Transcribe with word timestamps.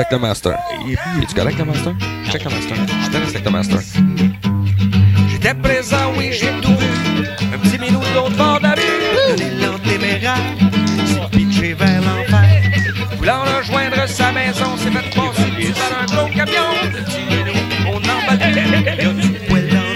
Check 0.00 0.08
the 0.08 0.18
master. 0.18 0.56
Es-tu 1.20 1.34
correct, 1.34 1.58
le 1.58 1.64
master? 1.66 1.94
Check 2.32 2.42
the 2.42 2.50
master. 2.50 2.74
Je 3.04 3.10
te 3.10 3.16
laisse 3.18 3.28
avec 3.28 3.44
le 3.44 3.50
master. 3.50 3.80
J'étais 5.28 5.52
présent, 5.52 6.14
oui, 6.16 6.30
j'ai 6.32 6.58
tout 6.62 6.74
vu. 6.74 6.88
Un 7.52 7.58
petit 7.58 7.78
minou 7.78 8.00
de 8.00 8.14
l'autre 8.14 8.34
bord 8.34 8.58
de 8.60 8.62
la 8.62 8.74
rue. 8.76 9.36
L'élan 9.36 9.78
téméraire, 9.84 10.38
s'est 11.04 11.36
pitché 11.36 11.74
vers 11.74 12.00
l'enfer. 12.00 12.62
Voulant 13.18 13.42
rejoindre 13.58 14.08
sa 14.08 14.32
maison, 14.32 14.74
s'est 14.78 14.90
fait 14.90 15.14
passer 15.14 15.74
par 15.74 15.92
un 16.00 16.06
gros 16.06 16.34
camion. 16.34 16.68
Le 16.82 16.88
petit 17.04 17.22
minou, 17.28 17.52
on 17.86 17.98
emballait. 17.98 18.64
Il 18.98 19.04
y 19.04 19.06
a 19.06 19.12
du 19.12 19.28
poil 19.48 19.68
dans 19.68 19.90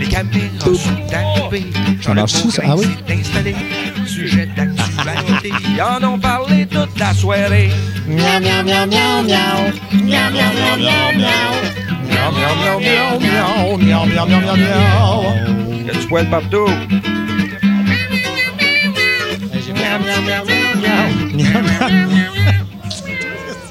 les 0.00 0.06
caméras 0.08 0.64
sont 0.64 1.14
arrivées. 1.14 1.70
Ça 2.02 2.14
marche-tu, 2.14 2.50
ça? 2.50 2.62
Ah 2.66 2.74
oui? 2.76 2.86
Sujet 4.06 4.46
d'actualité, 4.56 5.52
ils 5.68 5.80
en 5.82 6.02
ont 6.04 6.18
parlé 6.18 6.63
toute 6.94 7.00
la 7.00 7.14
soirée. 7.14 7.70
Miaou, 8.06 8.40
miaou, 8.40 8.64
miaou, 8.64 8.86
miaou, 8.86 9.22
miaou. 9.22 9.72
Miaou, 9.92 10.30
miaou, 10.32 10.52
miaou, 10.54 10.76
miaou, 10.78 11.12
miaou. 11.18 11.54
Miaou, 12.08 12.32
miaou, 12.32 12.80
miaou, 12.80 13.18
miaou, 13.20 13.76
miaou, 13.78 14.06
miaou, 14.06 14.28
miaou, 14.28 14.56
miaou. 14.56 15.22
Il 15.72 15.86
y 15.86 15.90
a 15.90 15.92
du 15.92 16.06
poil 16.06 16.26
partout. 16.30 16.70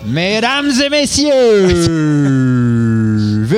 Mesdames 0.05 0.71
et 0.83 0.89
messieurs 0.89 2.52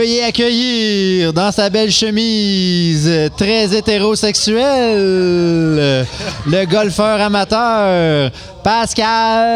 veuillez 0.06 0.24
accueillir 0.24 1.34
dans 1.34 1.52
sa 1.52 1.72
belle 1.72 1.90
chemise 1.90 3.12
très 3.38 3.76
hétérosexuelle 3.76 6.06
le 6.46 6.66
golfeur 6.66 7.20
amateur 7.20 8.30
Pascal 8.64 9.48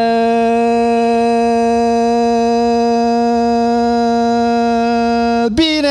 Binet. 5.52 5.90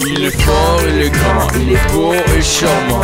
Il 0.00 0.24
est 0.24 0.42
fort, 0.42 0.80
il 0.88 1.02
est 1.02 1.10
grand, 1.10 1.46
il 1.60 1.74
est 1.74 1.92
beau 1.92 2.12
et 2.12 2.42
charmant, 2.42 3.02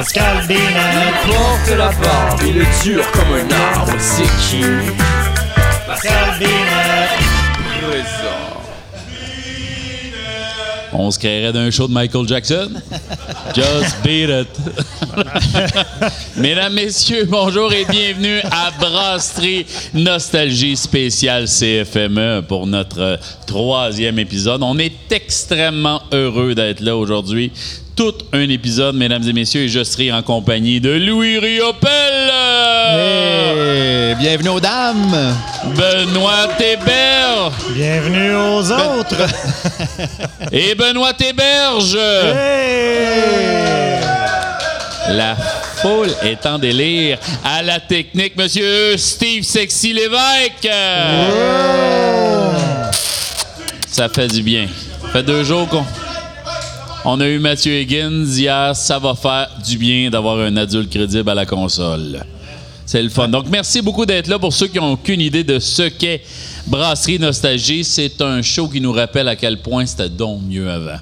Pascal 0.00 0.46
Binet. 0.48 0.62
Porte 1.26 1.76
la 1.76 1.92
barbe, 1.92 2.40
il 2.46 2.56
est 2.56 2.82
dur 2.82 3.04
comme 3.12 3.34
un 3.34 3.76
arbre, 3.76 3.92
c'est 3.98 4.22
qui 4.48 4.64
Pascal. 5.86 6.38
Présent. 7.82 8.50
On 10.94 11.10
se 11.10 11.18
créerait 11.18 11.52
d'un 11.52 11.70
show 11.70 11.86
de 11.86 11.92
Michael 11.92 12.26
Jackson? 12.26 12.70
Just 13.54 14.02
beat 14.02 14.30
it. 14.30 14.48
Mesdames, 16.38 16.72
Messieurs, 16.72 17.26
bonjour 17.28 17.70
et 17.74 17.84
bienvenue 17.84 18.40
à 18.50 18.70
Brasserie 18.80 19.66
Nostalgie 19.92 20.78
spéciale 20.78 21.44
CFME 21.44 22.40
pour 22.48 22.66
notre 22.66 23.18
troisième 23.46 24.18
épisode. 24.18 24.62
On 24.62 24.78
est 24.78 25.12
extrêmement 25.12 26.00
heureux 26.10 26.54
d'être 26.54 26.80
là 26.80 26.96
aujourd'hui. 26.96 27.52
Tout 28.00 28.14
un 28.32 28.48
épisode, 28.48 28.96
mesdames 28.96 29.28
et 29.28 29.32
messieurs, 29.34 29.64
et 29.64 29.68
je 29.68 29.84
serai 29.84 30.10
en 30.10 30.22
compagnie 30.22 30.80
de 30.80 30.88
Louis 30.88 31.38
Riopel, 31.38 32.30
Hey, 32.94 34.14
bienvenue 34.14 34.48
aux 34.48 34.58
dames. 34.58 35.36
Benoît 35.76 36.48
Théberge 36.56 37.52
Bienvenue 37.74 38.34
aux 38.34 38.72
autres. 38.72 39.26
et 40.50 40.74
Benoît 40.74 41.12
Théberge. 41.12 41.98
La 45.10 45.36
foule 45.82 46.08
est 46.22 46.46
en 46.46 46.58
délire. 46.58 47.18
À 47.44 47.62
la 47.62 47.80
technique, 47.80 48.34
monsieur 48.34 48.96
Steve 48.96 49.42
Sexy 49.42 49.92
Lévesque. 49.92 50.70
Ça 53.86 54.08
fait 54.08 54.28
du 54.28 54.42
bien. 54.42 54.68
Ça 55.02 55.08
fait 55.08 55.22
deux 55.22 55.44
jours 55.44 55.68
qu'on 55.68 55.84
on 57.04 57.20
a 57.20 57.28
eu 57.28 57.38
Mathieu 57.38 57.72
Higgins 57.72 58.26
hier. 58.36 58.74
Ça 58.76 58.98
va 58.98 59.14
faire 59.14 59.48
du 59.66 59.78
bien 59.78 60.10
d'avoir 60.10 60.38
un 60.38 60.56
adulte 60.56 60.90
crédible 60.90 61.30
à 61.30 61.34
la 61.34 61.46
console. 61.46 62.24
C'est 62.86 63.02
le 63.02 63.08
fun. 63.08 63.28
Donc, 63.28 63.46
merci 63.48 63.82
beaucoup 63.82 64.04
d'être 64.04 64.26
là. 64.26 64.38
Pour 64.38 64.52
ceux 64.52 64.66
qui 64.66 64.78
n'ont 64.78 64.92
aucune 64.92 65.20
idée 65.20 65.44
de 65.44 65.58
ce 65.58 65.82
qu'est 65.82 66.22
Brasserie 66.66 67.18
Nostalgie, 67.18 67.84
c'est 67.84 68.20
un 68.20 68.42
show 68.42 68.68
qui 68.68 68.80
nous 68.80 68.92
rappelle 68.92 69.28
à 69.28 69.36
quel 69.36 69.62
point 69.62 69.86
c'était 69.86 70.08
donc 70.08 70.42
mieux 70.42 70.68
avant. 70.68 70.98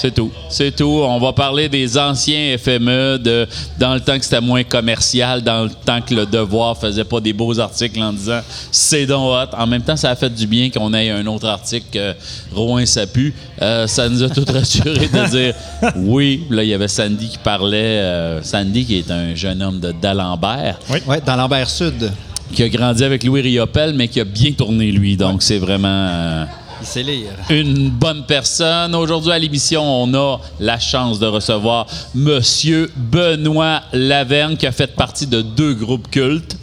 C'est 0.00 0.14
tout. 0.14 0.30
C'est 0.48 0.74
tout. 0.74 1.02
On 1.04 1.18
va 1.18 1.32
parler 1.34 1.68
des 1.68 1.98
anciens 1.98 2.56
FME, 2.56 3.18
de, 3.18 3.46
dans 3.78 3.92
le 3.92 4.00
temps 4.00 4.16
que 4.18 4.24
c'était 4.24 4.40
moins 4.40 4.62
commercial, 4.64 5.42
dans 5.42 5.64
le 5.64 5.70
temps 5.70 6.00
que 6.00 6.14
le 6.14 6.24
Devoir 6.24 6.76
faisait 6.78 7.04
pas 7.04 7.20
des 7.20 7.34
beaux 7.34 7.58
articles 7.60 8.00
en 8.02 8.12
disant 8.12 8.40
c'est 8.70 9.04
donc 9.04 9.30
hot. 9.30 9.54
En 9.56 9.66
même 9.66 9.82
temps, 9.82 9.96
ça 9.96 10.10
a 10.10 10.16
fait 10.16 10.30
du 10.34 10.46
bien 10.46 10.70
qu'on 10.70 10.94
ait 10.94 11.10
un 11.10 11.26
autre 11.26 11.46
article 11.48 11.86
que 11.92 12.14
Rouen 12.54 12.86
ça 12.86 13.06
pue. 13.06 13.34
Euh, 13.60 13.86
ça 13.86 14.08
nous 14.08 14.22
a 14.22 14.30
tout 14.30 14.44
rassuré 14.52 15.06
de 15.08 15.28
dire 15.30 15.54
oui. 15.96 16.44
Là, 16.48 16.62
il 16.62 16.70
y 16.70 16.74
avait 16.74 16.88
Sandy 16.88 17.28
qui 17.28 17.38
parlait. 17.38 17.98
euh, 18.00 18.42
Sandy, 18.42 18.86
qui 18.86 18.98
est 18.98 19.10
un 19.10 19.34
jeune 19.34 19.62
homme 19.62 19.80
de 19.80 19.92
d'Alembert, 19.92 20.78
Oui, 20.88 20.98
dans 21.26 21.36
l'Ambert 21.36 21.68
Sud. 21.68 22.10
qui 22.54 22.62
a 22.62 22.68
grandi 22.70 23.04
avec 23.04 23.22
Louis 23.22 23.42
Riopel, 23.42 23.92
mais 23.94 24.08
qui 24.08 24.18
a 24.20 24.24
bien 24.24 24.52
tourné, 24.52 24.90
lui. 24.92 25.16
Donc, 25.18 25.42
c'est 25.42 25.58
vraiment. 25.58 25.88
euh, 25.88 26.44
Il 26.80 26.86
sait 26.86 27.02
lire. 27.02 27.30
une 27.50 27.90
bonne 27.90 28.24
personne. 28.26 28.94
Aujourd'hui 28.94 29.32
à 29.32 29.38
l'émission, 29.38 29.82
on 29.82 30.14
a 30.14 30.40
la 30.58 30.78
chance 30.78 31.18
de 31.18 31.26
recevoir 31.26 31.86
Monsieur 32.14 32.90
Benoît 32.96 33.82
Laverne, 33.92 34.56
qui 34.56 34.66
a 34.66 34.72
fait 34.72 34.94
partie 34.94 35.26
de 35.26 35.42
deux 35.42 35.74
groupes 35.74 36.10
cultes. 36.10 36.56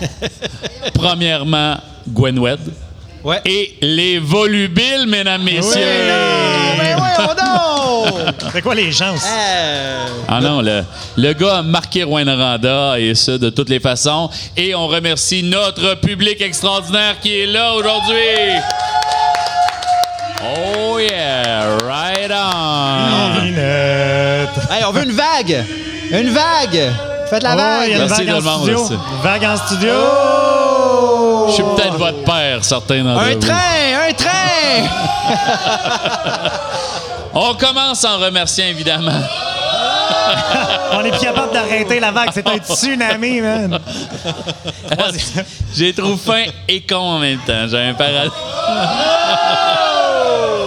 Premièrement, 0.94 1.76
Gwenwed. 2.08 2.60
Ouais. 3.24 3.40
Et 3.46 3.74
les 3.80 4.18
Volubiles, 4.18 5.06
mesdames, 5.08 5.42
messieurs. 5.42 5.80
Mais 6.78 6.94
oui, 6.94 7.08
oh 7.18 7.32
non! 7.42 8.32
C'est 8.52 8.60
quoi 8.62 8.74
les 8.74 8.92
chances? 8.92 9.24
Euh, 9.26 10.06
Ah 10.28 10.40
non, 10.42 10.60
le, 10.60 10.84
le 11.16 11.32
gars 11.32 11.56
a 11.58 11.62
marqué 11.62 12.02
Rwanda 12.04 12.98
et 13.00 13.14
ça 13.14 13.38
de 13.38 13.48
toutes 13.48 13.70
les 13.70 13.80
façons. 13.80 14.28
Et 14.56 14.74
on 14.74 14.86
remercie 14.88 15.42
notre 15.42 15.94
public 16.00 16.40
extraordinaire 16.42 17.18
qui 17.20 17.32
est 17.40 17.46
là 17.46 17.72
aujourd'hui. 17.74 18.60
Oh 21.04 21.10
yeah, 21.10 21.76
right 21.84 22.30
on. 22.30 23.44
Hey, 24.72 24.84
on 24.86 24.90
veut 24.92 25.02
une 25.04 25.12
vague! 25.12 25.64
Une 26.10 26.30
vague! 26.30 26.92
Faites 27.28 27.42
la 27.42 27.54
Oh, 27.54 27.82
il 27.84 27.90
y 27.92 27.94
a 27.94 27.98
vague! 28.06 28.08
Merci 28.08 28.24
vague 28.24 28.26
tout 28.26 28.32
en 28.32 28.36
le 28.36 28.42
monde, 28.42 28.62
studio. 28.62 28.78
merci. 28.80 28.98
Vague 29.22 29.44
en 29.44 29.56
studio. 29.56 29.92
Je 31.48 31.52
suis 31.52 31.62
peut-être 31.62 31.96
votre 31.98 32.24
père, 32.24 32.64
certains 32.64 33.02
d'entre 33.04 33.22
Un 33.22 33.32
vous. 33.34 33.38
train! 33.38 34.08
Un 34.08 34.12
train! 34.14 34.88
On 37.34 37.54
commence 37.54 38.04
en 38.04 38.18
remerciant 38.18 38.66
évidemment 38.66 39.10
On 40.92 41.00
est 41.04 41.10
plus 41.10 41.20
capable 41.20 41.52
d'arrêter 41.52 41.98
la 42.00 42.12
vague. 42.12 42.30
C'est 42.32 42.46
un 42.48 42.56
tsunami, 42.58 43.40
man. 43.40 43.78
J'ai 45.74 45.92
trop 45.92 46.16
faim 46.16 46.44
et 46.68 46.80
con 46.82 46.96
en 46.96 47.18
même 47.18 47.40
temps. 47.40 47.66
J'ai 47.68 47.88
un 47.88 47.94
parallèle. 47.94 48.30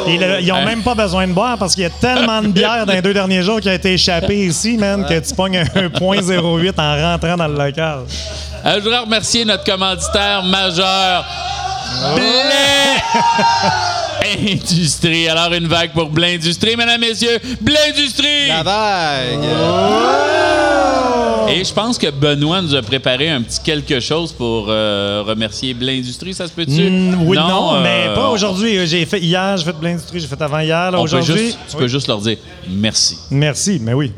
Le- 0.08 0.42
ils 0.42 0.52
ont 0.52 0.64
même 0.64 0.82
pas 0.84 0.96
besoin 0.96 1.28
de 1.28 1.34
boire 1.34 1.58
parce 1.58 1.74
qu'il 1.76 1.84
y 1.84 1.88
a 1.88 1.90
tellement 1.90 2.42
de 2.42 2.48
bière 2.48 2.86
dans 2.86 2.94
les 2.94 3.02
deux 3.02 3.14
derniers 3.14 3.42
jours 3.44 3.60
qui 3.60 3.70
a 3.70 3.74
été 3.74 3.94
échappée 3.94 4.46
ici, 4.46 4.78
man, 4.78 5.06
que 5.08 5.20
tu 5.20 5.34
pognes 5.36 5.58
un 5.58 5.64
1.08 5.64 6.74
en 6.78 7.12
rentrant 7.12 7.36
dans 7.38 7.48
le 7.48 7.58
local. 7.66 8.00
Euh, 8.66 8.76
je 8.78 8.80
voudrais 8.82 9.00
remercier 9.00 9.46
notre 9.46 9.64
commanditaire 9.64 10.44
majeur, 10.44 11.26
Blé 12.16 12.24
Industrie. 14.52 15.30
Alors, 15.30 15.54
une 15.54 15.68
vague 15.68 15.92
pour 15.92 16.10
Blé 16.10 16.36
Industrie, 16.36 16.76
mesdames, 16.76 17.00
messieurs. 17.00 17.40
Blé 17.62 17.78
Industrie! 17.90 18.48
La 18.50 18.64
vague! 18.64 19.40
Et 21.50 21.64
je 21.64 21.74
pense 21.74 21.98
que 21.98 22.10
Benoît 22.10 22.62
nous 22.62 22.76
a 22.76 22.82
préparé 22.82 23.30
un 23.30 23.42
petit 23.42 23.60
quelque 23.62 24.00
chose 24.00 24.34
pour 24.34 24.68
euh, 24.70 25.24
remercier 25.26 25.74
Blé 25.74 26.00
Industrie. 26.00 26.34
Ça 26.34 26.48
se 26.48 26.52
peut-tu? 26.52 26.90
Mm, 26.90 27.26
oui, 27.26 27.38
non, 27.38 27.76
euh, 27.76 27.84
mais 27.84 28.14
pas 28.14 28.30
aujourd'hui. 28.30 28.86
J'ai 28.86 29.06
fait 29.06 29.20
hier, 29.20 29.56
j'ai 29.58 29.66
fait 29.66 29.80
de 29.80 29.84
l'industrie, 29.84 30.20
j'ai 30.20 30.28
fait 30.28 30.42
avant 30.42 30.60
hier. 30.60 30.94
Aujourd'hui. 31.00 31.56
tu 31.70 31.78
peux 31.78 31.88
juste 31.88 32.08
leur 32.08 32.20
dire 32.20 32.38
merci. 32.70 33.18
Merci, 33.32 33.80
mais 33.82 33.94
oui. 33.94 34.12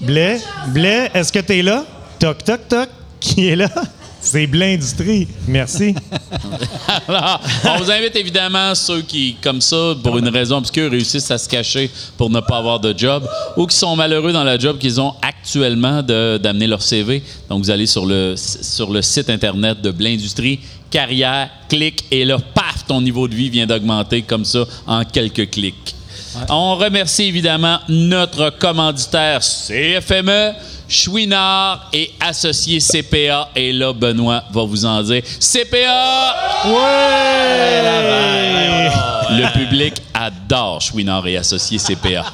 Blais, 0.00 0.40
Blais, 0.68 1.10
est-ce 1.14 1.32
que 1.32 1.38
t'es 1.38 1.62
là? 1.62 1.84
Toc, 2.18 2.44
toc, 2.44 2.68
toc. 2.68 2.88
Qui 3.18 3.48
est 3.48 3.56
là? 3.56 3.70
C'est 4.26 4.48
Blais 4.48 4.74
Industrie. 4.74 5.28
Merci. 5.46 5.94
Alors, 7.08 7.40
on 7.64 7.76
vous 7.78 7.90
invite 7.92 8.16
évidemment 8.16 8.74
ceux 8.74 9.02
qui, 9.02 9.36
comme 9.40 9.60
ça, 9.60 9.94
pour 10.02 10.18
une 10.18 10.28
raison 10.28 10.56
obscure, 10.56 10.90
réussissent 10.90 11.30
à 11.30 11.38
se 11.38 11.48
cacher 11.48 11.88
pour 12.18 12.28
ne 12.28 12.40
pas 12.40 12.56
avoir 12.58 12.80
de 12.80 12.92
job 12.98 13.24
ou 13.56 13.68
qui 13.68 13.76
sont 13.76 13.94
malheureux 13.94 14.32
dans 14.32 14.42
la 14.42 14.58
job 14.58 14.78
qu'ils 14.78 15.00
ont 15.00 15.14
actuellement 15.22 16.02
de- 16.02 16.38
d'amener 16.42 16.66
leur 16.66 16.82
CV. 16.82 17.22
Donc, 17.48 17.62
vous 17.62 17.70
allez 17.70 17.86
sur 17.86 18.04
le, 18.04 18.34
sur 18.36 18.90
le 18.90 19.00
site 19.00 19.30
Internet 19.30 19.80
de 19.80 19.92
Blindustrie, 19.92 20.58
carrière, 20.90 21.48
clic, 21.68 22.04
et 22.10 22.24
là, 22.24 22.38
paf, 22.52 22.84
ton 22.88 23.00
niveau 23.00 23.28
de 23.28 23.34
vie 23.36 23.48
vient 23.48 23.66
d'augmenter 23.66 24.22
comme 24.22 24.44
ça 24.44 24.64
en 24.88 25.04
quelques 25.04 25.50
clics. 25.50 25.94
On 26.48 26.74
remercie 26.74 27.22
évidemment 27.24 27.78
notre 27.88 28.50
commanditaire 28.58 29.40
CFME, 29.40 30.52
Chouinard 30.88 31.88
et 31.92 32.10
associé 32.20 32.80
CPA. 32.80 33.50
Et 33.54 33.72
là, 33.72 33.92
Benoît 33.92 34.42
va 34.52 34.64
vous 34.64 34.84
en 34.84 35.00
dire. 35.02 35.22
CPA! 35.40 36.34
Ouais! 36.66 37.86
Le 39.30 39.52
public 39.52 39.94
adore 40.14 40.80
Chouinard 40.80 41.26
et 41.26 41.36
associé 41.36 41.78
CPA. 41.78 42.24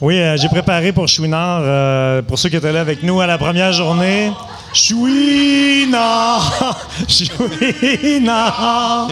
Oui, 0.00 0.20
euh, 0.20 0.36
j'ai 0.36 0.48
préparé 0.48 0.92
pour 0.92 1.08
Chouinard, 1.08 1.60
euh, 1.62 2.22
pour 2.22 2.38
ceux 2.38 2.48
qui 2.48 2.56
étaient 2.56 2.72
là 2.72 2.80
avec 2.80 3.02
nous 3.02 3.20
à 3.20 3.26
la 3.26 3.36
première 3.36 3.72
journée. 3.72 4.30
Chouinard! 4.72 6.78
Chouinard! 7.08 9.08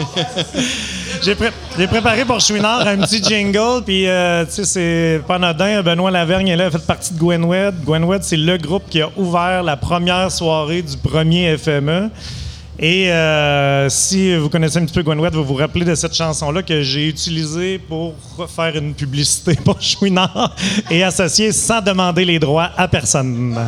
J'ai 1.23 1.35
pré- 1.35 1.51
j'ai 1.79 1.87
préparé 1.87 2.25
pour 2.25 2.41
Chouinard 2.41 2.87
un 2.87 2.99
petit 2.99 3.23
jingle, 3.23 3.83
puis 3.85 4.07
euh, 4.09 4.45
tu 4.45 4.53
sais, 4.53 4.65
c'est 4.65 5.21
pas 5.27 5.37
anodin. 5.37 5.83
Benoît 5.83 6.11
Lavergne 6.11 6.49
est 6.49 6.57
là, 6.57 6.67
il 6.67 6.71
fait 6.71 6.87
partie 6.87 7.13
de 7.15 7.19
Gwenwed. 7.19 7.75
Gwenwed, 7.85 8.23
c'est 8.23 8.37
le 8.37 8.57
groupe 8.59 8.85
qui 8.89 9.01
a 9.01 9.09
ouvert 9.17 9.63
la 9.63 9.77
première 9.77 10.31
soirée 10.31 10.83
du 10.83 10.97
premier 10.97 11.57
FME. 11.57 12.11
Et 12.79 13.11
euh, 13.11 13.89
si 13.89 14.37
vous 14.37 14.51
connaissez 14.51 14.79
un 14.79 14.85
petit 14.85 14.93
peu 14.95 15.03
Gwenwed, 15.03 15.33
vous 15.35 15.45
vous 15.45 15.55
rappelez 15.55 15.85
de 15.85 15.95
cette 15.95 16.15
chanson-là 16.15 16.63
que 16.63 16.83
j'ai 16.83 17.09
utilisée 17.09 17.79
pour 17.79 18.15
faire 18.55 18.77
une 18.77 18.93
publicité 18.95 19.55
pour 19.65 19.81
Chouinard 19.81 20.55
et 20.91 21.03
associé 21.03 21.53
sans 21.53 21.81
demander 21.81 22.25
les 22.25 22.39
droits 22.39 22.71
à 22.77 22.87
personne. 22.87 23.59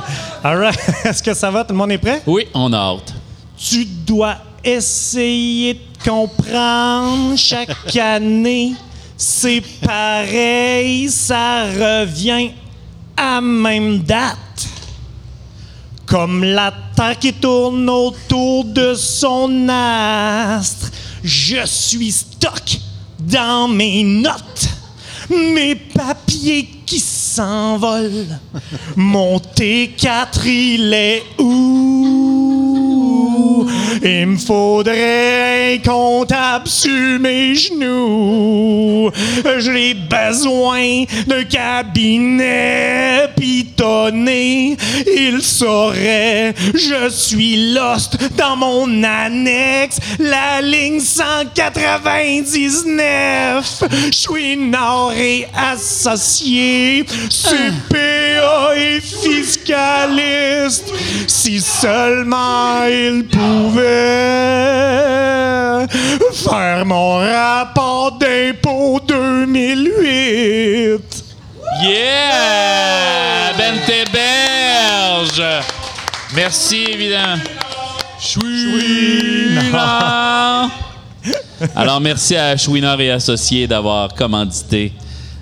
All 0.44 0.58
right. 0.58 0.78
Est-ce 1.04 1.22
que 1.22 1.32
ça 1.34 1.50
va? 1.50 1.64
Tout 1.64 1.72
le 1.72 1.78
monde 1.78 1.92
est 1.92 1.98
prêt? 1.98 2.22
Oui, 2.26 2.46
on 2.54 2.72
a 2.72 2.76
hâte. 2.76 3.14
Tu 3.56 3.84
dois 3.86 4.36
essayer 4.62 5.74
de 5.74 5.80
comprendre 6.04 7.36
chaque 7.36 7.96
année. 7.96 8.74
C'est 9.16 9.62
pareil, 9.84 11.10
ça 11.10 11.64
revient 11.64 12.50
à 13.16 13.40
même 13.40 13.98
date. 14.00 14.36
Comme 16.06 16.44
la 16.44 16.72
Terre 16.94 17.18
qui 17.18 17.32
tourne 17.32 17.88
autour 17.90 18.64
de 18.64 18.94
son 18.94 19.68
astre, 19.68 20.90
je 21.22 21.66
suis 21.66 22.12
stock 22.12 22.78
dans 23.18 23.68
mes 23.68 24.02
notes, 24.04 24.68
mes 25.28 25.74
papiers 25.74 26.68
qui 26.86 27.00
s'envolent. 27.00 28.38
Mon 28.96 29.36
T4, 29.38 30.46
il 30.46 30.94
est 30.94 31.22
où? 31.38 32.38
Il 34.02 34.26
me 34.26 34.36
faudrait 34.36 35.74
un 35.74 35.78
comptable 35.78 36.68
sur 36.68 37.18
mes 37.20 37.54
genoux. 37.54 39.10
J'ai 39.58 39.94
besoin 39.94 41.04
d'un 41.26 41.44
cabinet 41.44 43.28
pitonné. 43.36 44.76
Il 45.06 45.40
saurait, 45.42 46.54
je 46.74 47.08
suis 47.10 47.72
lost 47.72 48.18
dans 48.36 48.56
mon 48.56 49.02
annexe. 49.02 49.98
La 50.18 50.60
ligne 50.62 51.00
199. 51.00 53.84
Je 54.06 54.16
suis 54.16 54.56
nord 54.56 55.12
et 55.16 55.46
associé. 55.56 57.04
CPA 57.28 58.76
et 58.76 59.00
fiscaliste. 59.00 60.92
Si 61.26 61.60
seulement 61.60 62.84
il 62.84 63.24
pouvait 63.24 63.87
faire 66.32 66.84
mon 66.84 67.18
rapport 67.18 68.18
d'impôt 68.18 69.00
2008. 69.06 71.24
Yeah! 71.82 73.52
Ben 73.56 73.76
Berge! 74.12 75.42
Merci, 76.34 76.84
évidemment. 76.92 77.42
Chouinard! 78.20 79.68
Alors, 81.74 82.00
merci 82.00 82.36
à 82.36 82.56
Chouinard 82.56 83.00
et 83.00 83.10
Associés 83.10 83.66
d'avoir 83.66 84.14
commandité 84.14 84.92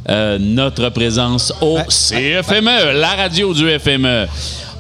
euh, 0.08 0.38
notre 0.38 0.88
présence 0.90 1.52
au 1.60 1.78
CFME, 1.88 2.92
la 3.00 3.14
radio 3.16 3.52
du 3.52 3.69
FME. 3.78 4.26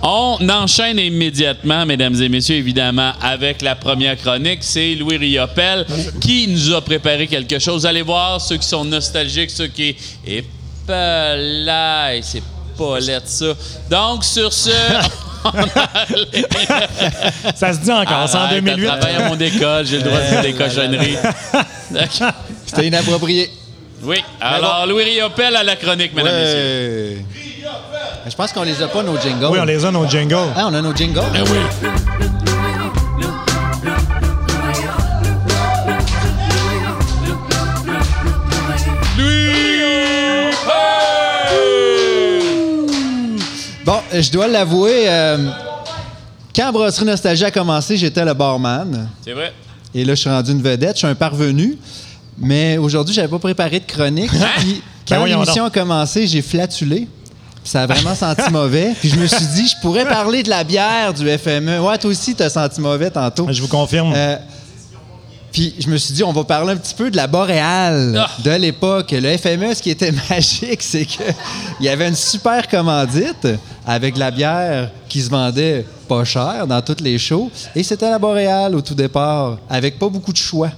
On 0.02 0.38
enchaîne 0.48 0.98
immédiatement, 0.98 1.86
mesdames 1.86 2.20
et 2.20 2.28
messieurs, 2.28 2.56
évidemment, 2.56 3.12
avec 3.20 3.62
la 3.62 3.74
première 3.74 4.16
chronique. 4.16 4.58
C'est 4.60 4.94
Louis 4.94 5.16
Riopel 5.16 5.86
qui 6.20 6.48
nous 6.48 6.74
a 6.74 6.80
préparé 6.80 7.26
quelque 7.26 7.58
chose. 7.58 7.86
Allez 7.86 8.02
voir 8.02 8.40
ceux 8.40 8.56
qui 8.56 8.66
sont 8.68 8.84
nostalgiques, 8.84 9.50
ceux 9.50 9.68
qui... 9.68 9.96
Et 10.26 10.44
là, 10.88 12.10
c'est 12.22 12.42
pas 12.76 13.00
lettre 13.00 13.28
ça. 13.28 13.54
Donc, 13.90 14.24
sur 14.24 14.52
ce... 14.52 14.70
Ça 17.54 17.72
se 17.72 17.78
dit 17.78 17.92
encore, 17.92 18.28
c'est 18.28 18.36
en 18.36 18.40
Arrête, 18.40 18.64
2008. 18.64 18.88
à 18.88 18.96
travailler 18.96 19.22
à 19.22 19.28
mon 19.28 19.38
école, 19.38 19.86
j'ai 19.86 19.98
le 19.98 20.02
droit 20.02 20.18
de 20.18 20.28
dire 20.28 20.42
des 20.42 20.52
cochonneries. 20.54 21.16
C'était 22.66 22.88
inapproprié. 22.88 23.50
Oui. 24.02 24.16
Alors, 24.40 24.86
Louis 24.86 25.04
Riopel 25.04 25.54
à 25.54 25.62
la 25.62 25.76
chronique, 25.76 26.14
mesdames 26.14 26.34
et 26.34 26.40
messieurs. 26.42 27.24
Je 28.28 28.34
pense 28.34 28.52
qu'on 28.52 28.64
les 28.64 28.82
a 28.82 28.88
pas, 28.88 29.04
nos 29.04 29.16
jingles. 29.20 29.46
Oui, 29.52 29.58
on 29.60 29.64
les 29.64 29.84
a, 29.84 29.92
nos 29.92 30.04
jingles. 30.08 30.52
Ah, 30.56 30.66
on 30.68 30.74
a 30.74 30.82
nos 30.82 30.92
jingles? 30.92 31.22
Ben 31.32 31.44
oui. 31.44 31.58
Bon, 43.84 44.00
je 44.12 44.32
dois 44.32 44.48
l'avouer, 44.48 45.04
euh, 45.08 45.48
quand 46.52 46.72
Brasserie 46.72 47.04
Nostalgie 47.04 47.44
a 47.44 47.52
commencé, 47.52 47.96
j'étais 47.96 48.24
le 48.24 48.34
barman. 48.34 49.08
C'est 49.24 49.34
vrai. 49.34 49.52
Et 49.94 50.04
là, 50.04 50.16
je 50.16 50.20
suis 50.22 50.30
rendu 50.30 50.50
une 50.50 50.62
vedette, 50.62 50.94
je 50.94 50.98
suis 50.98 51.06
un 51.06 51.14
parvenu. 51.14 51.78
Mais 52.36 52.76
aujourd'hui, 52.76 53.14
j'avais 53.14 53.28
pas 53.28 53.38
préparé 53.38 53.78
de 53.78 53.86
chronique. 53.86 54.32
Puis, 54.58 54.82
quand 55.06 55.14
Ben 55.14 55.18
voyons 55.20 55.38
l'émission 55.38 55.66
a 55.66 55.70
commencé, 55.70 56.26
j'ai 56.26 56.42
flatulé. 56.42 57.06
Ça 57.66 57.82
a 57.82 57.86
vraiment 57.86 58.14
senti 58.14 58.50
mauvais. 58.50 58.94
Puis 59.00 59.10
je 59.10 59.16
me 59.16 59.26
suis 59.26 59.44
dit, 59.54 59.66
je 59.68 59.74
pourrais 59.82 60.06
parler 60.08 60.42
de 60.42 60.48
la 60.48 60.64
bière 60.64 61.12
du 61.12 61.28
FME. 61.36 61.80
Ouais, 61.80 61.98
toi 61.98 62.10
aussi, 62.10 62.34
t'as 62.34 62.48
senti 62.48 62.80
mauvais 62.80 63.10
tantôt. 63.10 63.46
Je 63.50 63.60
vous 63.60 63.68
confirme. 63.68 64.12
Euh, 64.14 64.36
puis 65.52 65.74
je 65.78 65.88
me 65.88 65.96
suis 65.96 66.12
dit, 66.14 66.22
on 66.22 66.32
va 66.32 66.44
parler 66.44 66.72
un 66.72 66.76
petit 66.76 66.94
peu 66.94 67.10
de 67.10 67.16
la 67.16 67.26
boréale 67.26 68.14
Ah. 68.18 68.30
de 68.44 68.50
l'époque. 68.52 69.10
Le 69.12 69.36
FME, 69.36 69.74
ce 69.74 69.82
qui 69.82 69.90
était 69.90 70.12
magique, 70.30 70.80
c'est 70.82 71.04
que 71.06 71.22
il 71.80 71.86
y 71.86 71.88
avait 71.88 72.08
une 72.08 72.14
super 72.14 72.68
commandite 72.68 73.48
avec 73.86 74.14
de 74.14 74.20
la 74.20 74.30
bière 74.30 74.90
qui 75.08 75.20
se 75.22 75.30
vendait 75.30 75.84
pas 76.08 76.24
cher 76.24 76.66
dans 76.68 76.80
toutes 76.82 77.00
les 77.00 77.18
shows. 77.18 77.50
Et 77.74 77.82
c'était 77.82 78.08
la 78.10 78.18
boréale 78.18 78.74
au 78.76 78.80
tout 78.80 78.94
départ, 78.94 79.56
avec 79.68 79.98
pas 79.98 80.08
beaucoup 80.08 80.32
de 80.32 80.38
choix. 80.38 80.70